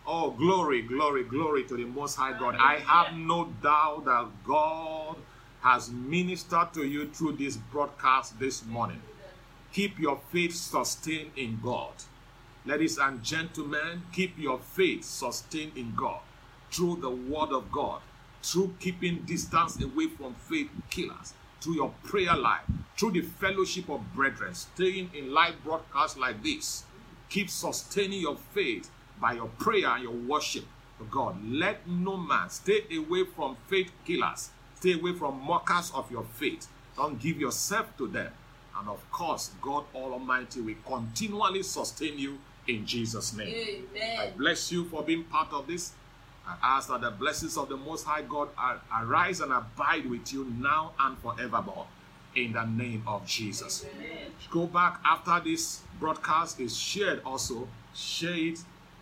Oh, 0.06 0.30
glory, 0.30 0.82
glory, 0.82 1.24
glory 1.24 1.64
to 1.64 1.76
the 1.76 1.84
Most 1.84 2.16
High 2.16 2.38
God. 2.38 2.56
I 2.58 2.76
have 2.78 3.14
no 3.14 3.46
doubt 3.62 4.04
that 4.06 4.26
God 4.44 5.16
has 5.62 5.90
ministered 5.90 6.72
to 6.74 6.84
you 6.84 7.06
through 7.08 7.32
this 7.32 7.56
broadcast 7.56 8.38
this 8.38 8.64
morning. 8.64 9.00
Keep 9.72 10.00
your 10.00 10.18
faith 10.32 10.54
sustained 10.54 11.30
in 11.36 11.60
God. 11.62 11.92
Ladies 12.66 12.98
and 12.98 13.22
gentlemen, 13.22 14.02
keep 14.12 14.38
your 14.38 14.58
faith 14.58 15.04
sustained 15.04 15.72
in 15.76 15.94
God 15.94 16.20
through 16.70 16.96
the 16.96 17.10
Word 17.10 17.50
of 17.50 17.70
God, 17.72 18.00
through 18.42 18.74
keeping 18.80 19.22
distance 19.26 19.82
away 19.82 20.08
from 20.08 20.34
faith 20.34 20.70
killers, 20.90 21.34
through 21.60 21.74
your 21.74 21.92
prayer 22.04 22.36
life, 22.36 22.62
through 22.96 23.12
the 23.12 23.22
fellowship 23.22 23.88
of 23.88 24.00
brethren, 24.14 24.54
staying 24.54 25.10
in 25.14 25.32
live 25.32 25.54
broadcasts 25.64 26.16
like 26.16 26.42
this. 26.42 26.84
Keep 27.28 27.50
sustaining 27.50 28.20
your 28.20 28.36
faith 28.36 28.90
by 29.20 29.34
your 29.34 29.48
prayer 29.58 29.88
and 29.88 30.02
your 30.02 30.12
worship 30.12 30.64
to 30.98 31.04
God. 31.04 31.36
Let 31.44 31.86
no 31.86 32.16
man 32.16 32.50
stay 32.50 32.82
away 32.96 33.24
from 33.24 33.56
faith 33.68 33.90
killers, 34.04 34.50
stay 34.76 34.94
away 34.94 35.14
from 35.14 35.40
mockers 35.42 35.92
of 35.94 36.10
your 36.10 36.24
faith. 36.24 36.68
Don't 36.96 37.20
give 37.20 37.40
yourself 37.40 37.96
to 37.98 38.08
them. 38.08 38.32
And 38.78 38.88
of 38.88 39.10
course, 39.10 39.50
God 39.60 39.84
Almighty 39.94 40.60
will 40.60 40.74
continually 40.86 41.62
sustain 41.62 42.18
you 42.18 42.38
in 42.66 42.86
Jesus' 42.86 43.34
name. 43.34 43.48
Amen. 43.48 44.18
I 44.18 44.30
bless 44.30 44.72
you 44.72 44.84
for 44.86 45.02
being 45.02 45.24
part 45.24 45.52
of 45.52 45.66
this. 45.66 45.92
I 46.62 46.76
ask 46.76 46.88
that 46.88 47.00
the 47.00 47.10
blessings 47.10 47.56
of 47.56 47.68
the 47.68 47.76
Most 47.76 48.04
High 48.04 48.22
God 48.22 48.48
arise 48.92 49.40
and 49.40 49.52
abide 49.52 50.08
with 50.10 50.32
you 50.32 50.52
now 50.58 50.92
and 50.98 51.16
forevermore. 51.18 51.86
In 52.34 52.52
the 52.52 52.64
name 52.64 53.02
of 53.06 53.26
Jesus. 53.26 53.84
Amen. 53.92 54.32
Go 54.50 54.66
back 54.66 55.00
after 55.04 55.40
this 55.40 55.82
broadcast 55.98 56.60
is 56.60 56.76
shared 56.76 57.22
also. 57.24 57.66
Share 57.94 58.34
it, 58.34 58.60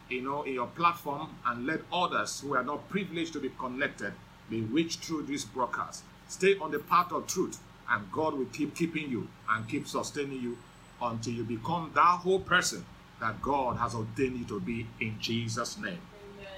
you 0.08 0.22
know, 0.22 0.44
in 0.44 0.54
your 0.54 0.68
platform 0.68 1.36
and 1.44 1.66
let 1.66 1.80
others 1.92 2.40
who 2.40 2.54
are 2.54 2.64
not 2.64 2.88
privileged 2.88 3.34
to 3.34 3.40
be 3.40 3.50
connected 3.58 4.14
be 4.48 4.62
reached 4.62 5.04
through 5.04 5.24
this 5.24 5.44
broadcast. 5.44 6.04
Stay 6.28 6.56
on 6.58 6.70
the 6.70 6.78
path 6.78 7.12
of 7.12 7.26
truth, 7.26 7.58
and 7.90 8.10
God 8.10 8.32
will 8.32 8.46
keep 8.46 8.74
keeping 8.74 9.10
you 9.10 9.28
and 9.50 9.68
keep 9.68 9.86
sustaining 9.86 10.40
you 10.40 10.56
until 11.02 11.34
you 11.34 11.44
become 11.44 11.90
that 11.94 12.20
whole 12.20 12.40
person 12.40 12.84
that 13.20 13.42
God 13.42 13.76
has 13.76 13.94
ordained 13.94 14.38
you 14.38 14.44
to 14.46 14.60
be 14.60 14.86
in 15.00 15.16
Jesus' 15.20 15.76
name. 15.78 16.00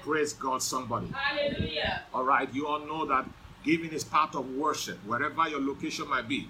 Praise 0.03 0.33
God, 0.33 0.63
somebody. 0.63 1.09
Hallelujah. 1.09 2.03
All 2.15 2.25
right, 2.25 2.53
you 2.55 2.67
all 2.67 2.81
know 2.81 3.05
that 3.07 3.29
giving 3.65 3.91
is 3.91 4.03
part 4.05 4.35
of 4.35 4.49
worship, 4.55 4.99
wherever 5.07 5.49
your 5.49 5.61
location 5.61 6.09
might 6.09 6.29
be. 6.29 6.49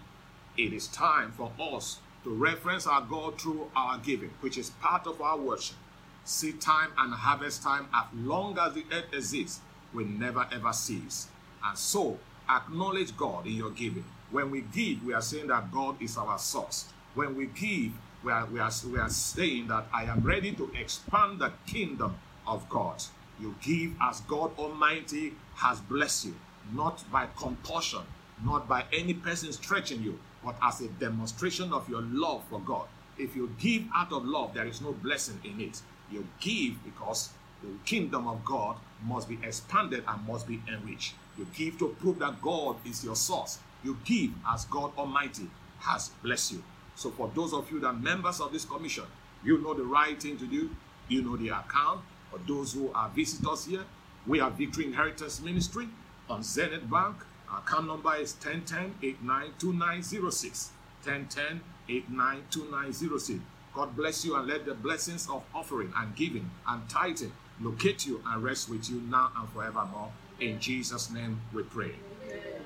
It 0.56 0.72
is 0.72 0.86
time 0.88 1.32
for 1.32 1.50
us 1.58 1.98
to 2.24 2.30
reference 2.30 2.86
our 2.86 3.02
God 3.02 3.40
through 3.40 3.70
our 3.74 3.98
giving, 3.98 4.30
which 4.40 4.56
is 4.56 4.70
part 4.70 5.06
of 5.06 5.20
our 5.20 5.36
worship. 5.36 5.76
Seed 6.24 6.60
time 6.60 6.90
and 6.98 7.12
harvest 7.12 7.62
time, 7.62 7.88
as 7.94 8.04
long 8.14 8.56
as 8.58 8.74
the 8.74 8.84
earth 8.92 9.12
exists, 9.12 9.60
will 9.92 10.06
never 10.06 10.46
ever 10.52 10.72
cease. 10.72 11.28
And 11.64 11.76
so, 11.76 12.18
acknowledge 12.48 13.16
God 13.16 13.46
in 13.46 13.54
your 13.54 13.70
giving. 13.70 14.04
When 14.30 14.50
we 14.50 14.60
give, 14.60 15.04
we 15.04 15.12
are 15.12 15.22
saying 15.22 15.48
that 15.48 15.72
God 15.72 16.00
is 16.00 16.16
our 16.16 16.38
source. 16.38 16.86
When 17.14 17.34
we 17.34 17.46
give, 17.46 17.92
we 18.22 18.30
are, 18.30 18.46
we 18.46 18.60
are, 18.60 18.70
we 18.86 18.98
are 18.98 19.08
saying 19.08 19.68
that 19.68 19.86
I 19.92 20.04
am 20.04 20.20
ready 20.20 20.52
to 20.52 20.70
expand 20.78 21.40
the 21.40 21.52
kingdom 21.66 22.16
of 22.46 22.68
God. 22.68 23.02
You 23.40 23.54
give 23.62 23.94
as 24.00 24.20
God 24.22 24.50
Almighty 24.58 25.32
has 25.56 25.80
blessed 25.80 26.26
you, 26.26 26.34
not 26.72 27.02
by 27.10 27.28
compulsion, 27.36 28.02
not 28.44 28.68
by 28.68 28.84
any 28.92 29.14
person 29.14 29.52
stretching 29.52 30.02
you, 30.02 30.18
but 30.44 30.56
as 30.62 30.80
a 30.80 30.88
demonstration 30.88 31.72
of 31.72 31.88
your 31.88 32.02
love 32.02 32.42
for 32.50 32.60
God. 32.60 32.86
If 33.18 33.36
you 33.36 33.50
give 33.58 33.84
out 33.94 34.12
of 34.12 34.24
love, 34.24 34.54
there 34.54 34.66
is 34.66 34.80
no 34.80 34.92
blessing 34.92 35.40
in 35.44 35.60
it. 35.60 35.80
You 36.10 36.26
give 36.40 36.82
because 36.84 37.30
the 37.62 37.68
kingdom 37.84 38.26
of 38.26 38.44
God 38.44 38.76
must 39.04 39.28
be 39.28 39.38
expanded 39.42 40.04
and 40.06 40.26
must 40.26 40.46
be 40.46 40.60
enriched. 40.68 41.14
You 41.38 41.46
give 41.54 41.78
to 41.78 41.88
prove 42.00 42.18
that 42.18 42.40
God 42.40 42.76
is 42.84 43.04
your 43.04 43.16
source. 43.16 43.58
You 43.84 43.98
give 44.04 44.30
as 44.48 44.64
God 44.66 44.92
Almighty 44.96 45.48
has 45.80 46.10
blessed 46.22 46.52
you. 46.52 46.62
So, 46.94 47.10
for 47.10 47.30
those 47.34 47.52
of 47.54 47.70
you 47.70 47.80
that 47.80 48.00
members 48.00 48.40
of 48.40 48.52
this 48.52 48.64
commission, 48.64 49.04
you 49.42 49.58
know 49.62 49.72
the 49.72 49.84
right 49.84 50.20
thing 50.20 50.36
to 50.38 50.46
do. 50.46 50.70
You 51.08 51.22
know 51.22 51.36
the 51.36 51.48
account. 51.48 52.02
For 52.30 52.38
those 52.46 52.72
who 52.72 52.90
are 52.94 53.10
visitors 53.10 53.66
here, 53.66 53.84
we 54.26 54.40
are 54.40 54.50
Victory 54.50 54.86
Inheritance 54.86 55.40
Ministry 55.40 55.88
on 56.28 56.42
Zenith 56.42 56.90
Bank. 56.90 57.16
Our 57.50 57.60
account 57.60 57.86
number 57.88 58.14
is 58.16 58.34
1010-892906. 58.34 60.68
1010-892906. 61.04 63.40
God 63.74 63.96
bless 63.96 64.24
you 64.24 64.36
and 64.36 64.46
let 64.46 64.64
the 64.64 64.74
blessings 64.74 65.28
of 65.28 65.42
offering 65.54 65.92
and 65.96 66.14
giving 66.14 66.50
and 66.68 66.88
tithing 66.88 67.32
locate 67.60 68.06
you 68.06 68.22
and 68.26 68.42
rest 68.42 68.68
with 68.68 68.90
you 68.90 69.00
now 69.02 69.30
and 69.36 69.48
forevermore. 69.50 70.10
In 70.40 70.58
Jesus' 70.60 71.10
name 71.10 71.40
we 71.52 71.62
pray. 71.62 71.92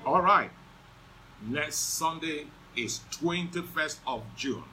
All 0.04 0.22
right. 0.22 0.50
Next 1.46 1.76
Sunday 1.76 2.46
is 2.76 3.00
21st 3.20 3.98
of 4.06 4.22
June 4.36 4.64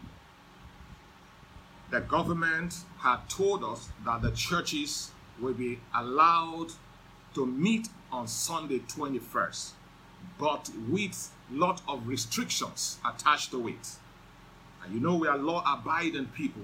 the 1.92 2.00
government 2.00 2.74
had 3.00 3.18
told 3.30 3.64
us 3.64 3.90
that 4.06 4.22
the 4.22 4.32
churches 4.32 5.12
will 5.40 5.54
be 5.54 5.80
allowed 5.94 6.68
to 7.36 7.46
meet 7.46 7.90
on 8.12 8.28
Sunday 8.28 8.80
21st, 8.80 9.72
but 10.40 10.70
with 10.90 11.32
lot 11.52 11.82
of 11.88 12.08
restrictions 12.08 12.98
attached 13.06 13.52
to 13.52 13.68
it. 13.68 13.96
And 14.84 14.94
you 14.94 15.00
know 15.02 15.16
we 15.16 15.28
are 15.28 15.38
law-abiding 15.38 16.28
people, 16.28 16.64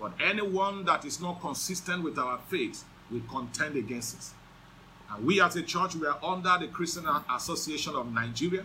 but 0.00 0.12
anyone 0.20 0.84
that 0.86 1.04
is 1.04 1.20
not 1.20 1.40
consistent 1.40 2.02
with 2.02 2.18
our 2.18 2.38
faith 2.48 2.84
will 3.10 3.22
contend 3.28 3.76
against 3.76 4.16
it. 4.16 5.14
And 5.14 5.26
we 5.26 5.40
as 5.40 5.54
a 5.56 5.62
church, 5.62 5.94
we 5.94 6.06
are 6.06 6.18
under 6.22 6.56
the 6.58 6.68
Christian 6.68 7.06
Association 7.30 7.94
of 7.94 8.10
Nigeria, 8.12 8.64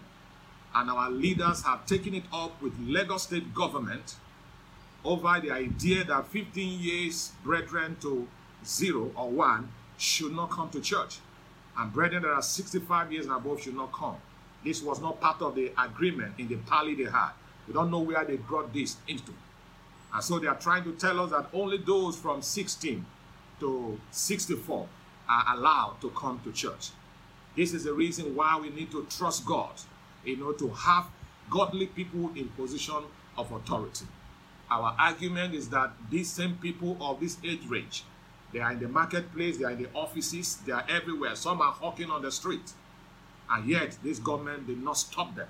and 0.74 0.90
our 0.90 1.10
leaders 1.12 1.64
have 1.64 1.86
taken 1.86 2.16
it 2.16 2.24
up 2.32 2.62
with 2.62 2.74
Lagos 2.80 3.24
State 3.24 3.54
government 3.54 4.16
over 5.04 5.40
the 5.42 5.52
idea 5.52 6.04
that 6.04 6.28
15 6.28 6.80
years 6.80 7.32
brethren 7.44 7.98
to 8.02 8.28
zero 8.66 9.12
or 9.16 9.30
one 9.30 9.72
should 9.98 10.34
not 10.34 10.50
come 10.52 10.70
to 10.70 10.82
church. 10.82 11.20
And 11.78 11.92
brethren 11.92 12.24
that 12.24 12.32
are 12.32 12.42
65 12.42 13.12
years 13.12 13.26
and 13.26 13.36
above 13.36 13.62
should 13.62 13.76
not 13.76 13.92
come. 13.92 14.18
This 14.64 14.84
was 14.84 15.02
not 15.02 15.20
part 15.20 15.42
of 15.42 15.56
the 15.56 15.72
agreement 15.78 16.34
in 16.38 16.48
the 16.48 16.58
parley 16.58 16.96
they 16.96 17.10
had. 17.10 17.32
We 17.68 17.74
don't 17.74 17.90
know 17.90 18.00
where 18.00 18.24
they 18.26 18.38
brought 18.38 18.74
this 18.74 18.98
into. 19.08 19.34
And 20.14 20.24
so 20.24 20.40
they 20.40 20.48
are 20.48 20.56
trying 20.60 20.84
to 20.84 20.92
tell 20.94 21.20
us 21.22 21.32
that 21.32 21.48
only 21.54 21.78
those 21.78 22.18
from 22.18 22.42
16 22.42 23.06
to 23.62 24.00
64 24.12 24.88
are 25.30 25.56
allowed 25.56 25.98
to 26.02 26.10
come 26.10 26.42
to 26.44 26.52
church. 26.52 26.90
This 27.56 27.74
is 27.74 27.84
the 27.86 27.94
reason 27.94 28.36
why 28.36 28.60
we 28.60 28.70
need 28.70 28.92
to 28.92 29.06
trust 29.10 29.46
God, 29.46 29.72
you 30.26 30.38
know, 30.38 30.52
to 30.54 30.70
have 30.70 31.08
godly 31.50 31.88
people 31.88 32.32
in 32.36 32.50
position 32.50 33.04
of 33.38 33.52
authority. 33.52 34.06
Our 34.72 34.96
argument 34.98 35.54
is 35.54 35.68
that 35.70 35.92
these 36.10 36.32
same 36.32 36.56
people 36.56 36.98
of 37.02 37.20
this 37.20 37.38
age 37.44 37.66
range, 37.68 38.06
they 38.54 38.60
are 38.60 38.72
in 38.72 38.80
the 38.80 38.88
marketplace, 38.88 39.58
they 39.58 39.66
are 39.66 39.72
in 39.72 39.84
the 39.84 39.90
offices, 39.94 40.60
they 40.66 40.72
are 40.72 40.86
everywhere. 40.90 41.36
Some 41.36 41.62
are 41.62 41.74
hawking 41.74 42.10
on 42.10 42.22
the 42.22 42.32
street. 42.32 42.72
And 43.50 43.70
yet, 43.70 43.98
this 44.02 44.18
government 44.18 44.68
did 44.68 44.82
not 44.82 44.98
stop 44.98 45.36
them. 45.36 45.50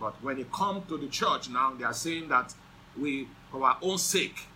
But 0.00 0.22
when 0.22 0.38
it 0.38 0.52
comes 0.52 0.86
to 0.88 0.96
the 0.96 1.08
church 1.08 1.48
now, 1.50 1.74
they 1.74 1.84
are 1.84 1.92
saying 1.92 2.28
that 2.28 2.54
we, 2.96 3.26
for 3.50 3.64
our 3.64 3.78
own 3.82 3.98
sake, 3.98 4.46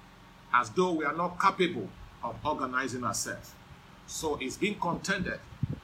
as 0.55 0.71
though 0.71 0.93
we 0.93 1.05
are 1.05 1.17
not 1.17 1.41
capable 1.41 1.89
of 2.23 2.37
organizing 2.45 3.03
ourselves. 3.03 3.53
So 4.07 4.39
it's 4.41 4.57
being 4.57 4.79
contended 4.79 5.41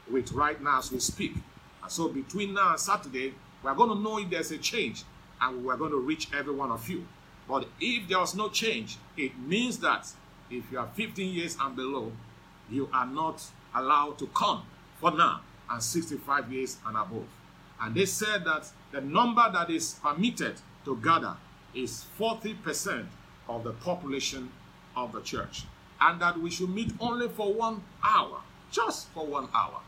with 0.09 0.31
right 0.33 0.63
now 0.63 0.79
as 0.79 0.93
we 0.93 1.01
speak. 1.01 1.35
And 1.83 1.91
so 1.91 2.09
between 2.09 2.55
now 2.55 2.71
and 2.71 2.81
Saturday, 2.81 3.35
we 3.65 3.69
are 3.71 3.75
going 3.75 3.91
to 3.91 3.97
know 3.97 4.19
if 4.19 4.31
there's 4.31 4.53
a 4.53 4.59
change 4.59 5.03
and 5.41 5.65
we 5.65 5.73
are 5.73 5.77
going 5.77 5.91
to 5.91 5.99
reach 5.99 6.29
every 6.33 6.55
one 6.55 6.71
of 6.71 6.89
you. 6.89 7.05
But 7.49 7.69
if 7.81 8.09
there 8.09 8.19
was 8.19 8.35
no 8.35 8.49
change, 8.49 8.99
it 9.17 9.39
means 9.39 9.79
that 9.79 10.09
if 10.51 10.71
you 10.71 10.79
are 10.79 10.89
15 10.95 11.35
years 11.35 11.57
and 11.61 11.75
below, 11.75 12.13
you 12.71 12.89
are 12.93 13.07
not 13.07 13.43
allowed 13.75 14.19
to 14.19 14.27
come 14.29 14.63
for 15.01 15.11
now 15.11 15.41
and 15.71 15.83
65 15.83 16.53
years 16.53 16.79
and 16.87 16.97
above. 16.97 17.27
And 17.81 17.95
they 17.95 18.07
said 18.07 18.45
that 18.45 18.71
the 18.93 19.01
number 19.01 19.49
that 19.53 19.71
is 19.71 19.95
permitted 20.03 20.55
to 20.85 20.97
gather 20.97 21.37
is 21.75 22.07
40% 22.19 23.07
of 23.49 23.65
the 23.65 23.73
population 23.73 24.51
of 24.97 25.13
the 25.13 25.21
church. 25.21 25.65
And 26.01 26.21
that 26.21 26.39
we 26.39 26.51
should 26.51 26.71
meet 26.71 26.93
only 27.01 27.29
for 27.29 27.53
one 27.53 27.83
hour, 28.03 28.41
just 28.71 29.09
for 29.09 29.27
one 29.27 29.49
hour. 29.55 29.81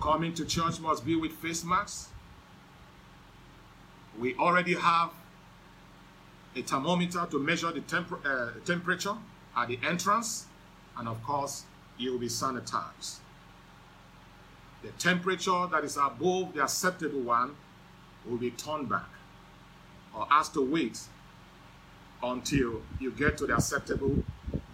Coming 0.00 0.34
to 0.34 0.44
church 0.44 0.80
must 0.80 1.04
be 1.04 1.14
with 1.14 1.32
face 1.32 1.64
masks. 1.64 2.08
We 4.18 4.34
already 4.36 4.74
have 4.74 5.10
a 6.54 6.62
thermometer 6.62 7.26
to 7.30 7.38
measure 7.38 7.72
the 7.72 7.80
temper 7.80 8.18
uh, 8.24 8.64
temperature 8.64 9.14
at 9.56 9.68
the 9.68 9.78
entrance, 9.86 10.46
and 10.98 11.08
of 11.08 11.22
course, 11.22 11.64
you 11.98 12.12
will 12.12 12.18
be 12.18 12.28
sanitized. 12.28 13.18
The 14.82 14.90
temperature 14.98 15.66
that 15.70 15.84
is 15.84 15.96
above 15.96 16.54
the 16.54 16.62
acceptable 16.62 17.20
one 17.20 17.54
will 18.26 18.38
be 18.38 18.50
turned 18.50 18.88
back 18.88 19.08
or 20.14 20.26
asked 20.30 20.54
to 20.54 20.64
wait 20.64 21.00
until 22.22 22.82
you 23.00 23.10
get 23.12 23.38
to 23.38 23.46
the 23.46 23.54
acceptable 23.54 24.22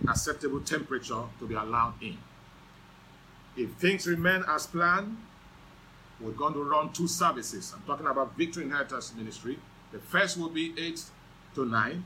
acceptable 0.09 0.61
temperature 0.61 1.23
to 1.39 1.47
be 1.47 1.55
allowed 1.55 1.95
in. 2.01 2.17
If 3.57 3.73
things 3.73 4.07
remain 4.07 4.43
as 4.49 4.67
planned, 4.67 5.19
we're 6.21 6.33
going 6.33 6.55
to 6.55 6.63
run 6.63 6.93
two 6.93 7.07
services. 7.07 7.73
I'm 7.75 7.83
talking 7.83 8.07
about 8.07 8.37
Victory 8.37 8.65
Inheritance 8.65 9.13
Ministry. 9.17 9.59
The 9.93 9.99
first 9.99 10.37
will 10.37 10.49
be 10.49 10.75
8 10.79 11.03
to 11.55 11.65
9, 11.65 12.05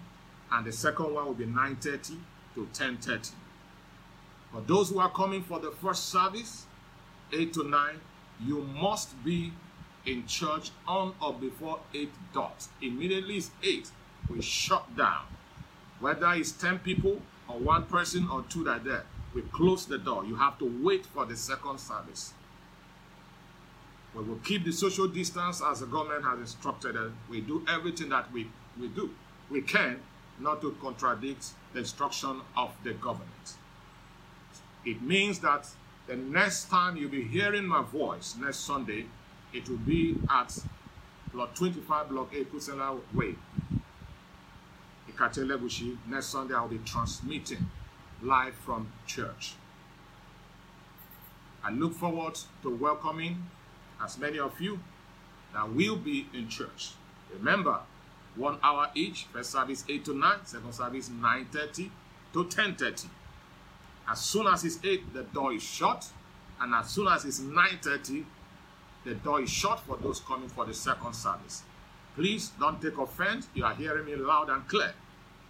and 0.53 0.67
the 0.67 0.73
second 0.73 1.15
one 1.15 1.27
will 1.27 1.35
be 1.35 1.47
9.30 1.47 2.17
to 2.55 2.69
10.30. 2.73 3.33
For 4.53 4.61
those 4.63 4.91
who 4.91 4.99
are 4.99 5.11
coming 5.11 5.43
for 5.43 5.59
the 5.59 5.71
first 5.71 6.11
service, 6.11 6.67
8 7.33 7.53
to 7.55 7.65
9, 7.65 8.01
you 8.45 8.61
must 8.63 9.23
be 9.25 9.53
in 10.05 10.27
church 10.27 10.71
on 10.87 11.15
or 11.23 11.33
before 11.33 11.81
8 11.95 12.11
dot. 12.35 12.67
Immediately 12.81 13.37
it's 13.37 13.51
8, 13.63 13.91
we 14.29 14.43
shut 14.43 14.97
down. 14.97 15.25
Whether 16.01 16.33
it's 16.33 16.53
10 16.53 16.81
people 16.81 17.23
or 17.49 17.59
one 17.59 17.85
person 17.85 18.29
or 18.31 18.43
two 18.49 18.65
that 18.65 18.81
are 18.81 18.85
there, 18.85 19.05
we 19.35 19.43
close 19.43 19.87
the 19.87 19.99
door. 19.99 20.25
You 20.25 20.35
have 20.37 20.59
to 20.59 20.83
wait 20.83 21.07
for 21.07 21.25
the 21.25 21.37
second 21.37 21.79
service. 21.79 22.35
We 24.15 24.23
will 24.23 24.41
keep 24.45 24.65
the 24.65 24.73
social 24.73 25.09
distance 25.09 25.63
as 25.65 25.81
the 25.81 25.87
government 25.87 26.25
has 26.25 26.39
instructed 26.41 26.97
us. 26.97 27.11
We 27.31 27.41
do 27.41 27.65
everything 27.69 28.11
that 28.11 28.31
we, 28.33 28.49
we 28.79 28.89
do. 28.89 29.11
We 29.53 29.61
can 29.61 30.01
not 30.41 30.63
to 30.63 30.75
contradict 30.81 31.51
the 31.75 31.81
instruction 31.81 32.41
of 32.57 32.71
the 32.85 32.95
government. 32.95 33.57
It 34.87 35.03
means 35.03 35.41
that 35.41 35.69
the 36.07 36.17
next 36.17 36.71
time 36.71 36.97
you'll 36.97 37.11
be 37.11 37.23
hearing 37.23 37.67
my 37.67 37.83
voice 37.83 38.35
next 38.41 38.61
Sunday, 38.61 39.05
it 39.53 39.69
will 39.69 39.77
be 39.77 40.17
at 40.31 40.59
Block 41.35 41.55
25, 41.55 42.09
Block 42.09 42.33
8, 42.35 42.51
Kusela 42.51 42.99
Way. 43.13 43.35
Ikate 45.11 45.45
Elegushi. 45.45 45.99
Next 46.09 46.29
Sunday, 46.29 46.55
I'll 46.55 46.67
be 46.67 46.81
transmitting 46.87 47.71
live 48.23 48.55
from 48.55 48.91
church. 49.07 49.55
I 51.63 51.71
look 51.71 51.95
forward 51.95 52.39
to 52.63 52.75
welcoming 52.75 53.51
as 54.03 54.17
many 54.17 54.39
of 54.39 54.59
you 54.63 54.81
that 55.53 55.71
will 55.71 55.97
be 55.97 56.27
in 56.33 56.49
church. 56.49 56.93
Remember, 57.33 57.81
one 58.37 58.59
hour 58.63 58.91
each, 58.95 59.27
first 59.33 59.51
service 59.51 59.85
8 59.89 60.05
to 60.07 60.15
9, 60.15 60.39
second 60.45 60.73
service 60.73 61.09
9.30 61.09 61.91
to 62.33 62.45
10.30. 62.45 63.07
As 64.11 64.21
soon 64.21 64.47
as 64.47 64.65
it's 64.65 64.79
8, 64.83 65.13
the 65.13 65.23
door 65.23 65.53
is 65.53 65.63
shut. 65.63 66.09
And 66.61 66.75
as 66.75 66.91
soon 66.91 67.09
as 67.09 67.25
it's 67.25 67.41
9.30, 67.41 68.25
the 69.05 69.15
door 69.15 69.43
is 69.43 69.51
shut 69.51 69.81
for 69.81 69.97
those 69.97 70.21
coming 70.21 70.49
for 70.49 70.65
the 70.65 70.75
second 70.75 71.15
service. 71.15 71.63
Please 72.15 72.53
don't 72.61 72.81
take 72.81 72.99
offense. 72.99 73.49
You 73.55 73.65
are 73.65 73.75
hearing 73.75 74.07
me 74.07 74.17
loud 74.17 74.49
and 74.49 74.67
clear. 74.69 74.95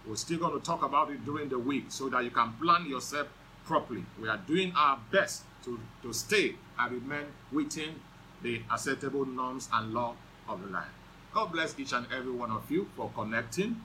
We're 0.07 0.15
still 0.15 0.39
going 0.39 0.59
to 0.59 0.65
talk 0.65 0.83
about 0.83 1.11
it 1.11 1.23
during 1.23 1.49
the 1.49 1.59
week 1.59 1.85
so 1.89 2.09
that 2.09 2.23
you 2.23 2.31
can 2.31 2.53
plan 2.53 2.85
yourself 2.85 3.27
properly. 3.65 4.03
We 4.21 4.27
are 4.27 4.37
doing 4.47 4.73
our 4.75 4.99
best 5.11 5.43
to, 5.65 5.79
to 6.01 6.13
stay 6.13 6.55
and 6.79 6.91
remain 6.91 7.25
within 7.51 7.95
the 8.41 8.61
acceptable 8.71 9.25
norms 9.25 9.69
and 9.71 9.93
law 9.93 10.15
of 10.49 10.61
the 10.61 10.67
land. 10.67 10.89
God 11.33 11.51
bless 11.51 11.77
each 11.79 11.93
and 11.93 12.05
every 12.15 12.31
one 12.31 12.51
of 12.51 12.69
you 12.69 12.87
for 12.95 13.09
connecting. 13.15 13.81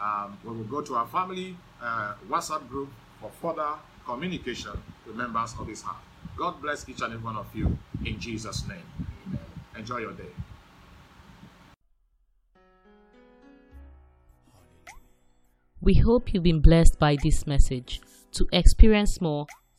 Um, 0.00 0.38
we 0.44 0.50
will 0.50 0.64
go 0.64 0.80
to 0.80 0.94
our 0.94 1.06
family 1.08 1.56
uh, 1.82 2.14
WhatsApp 2.28 2.68
group 2.68 2.88
for 3.20 3.30
further 3.42 3.74
communication 4.06 4.72
with 5.06 5.16
members 5.16 5.54
of 5.58 5.66
this 5.66 5.82
house. 5.82 5.96
God 6.36 6.60
bless 6.62 6.88
each 6.88 7.00
and 7.00 7.12
every 7.12 7.24
one 7.24 7.36
of 7.36 7.46
you 7.54 7.76
in 8.04 8.18
Jesus' 8.20 8.66
name. 8.68 8.82
Amen. 9.26 9.40
Enjoy 9.76 9.98
your 9.98 10.12
day. 10.12 10.30
We 15.80 15.94
hope 15.94 16.32
you've 16.32 16.44
been 16.44 16.60
blessed 16.60 16.98
by 16.98 17.16
this 17.22 17.46
message. 17.46 18.00
To 18.32 18.48
experience 18.52 19.20
more, 19.20 19.46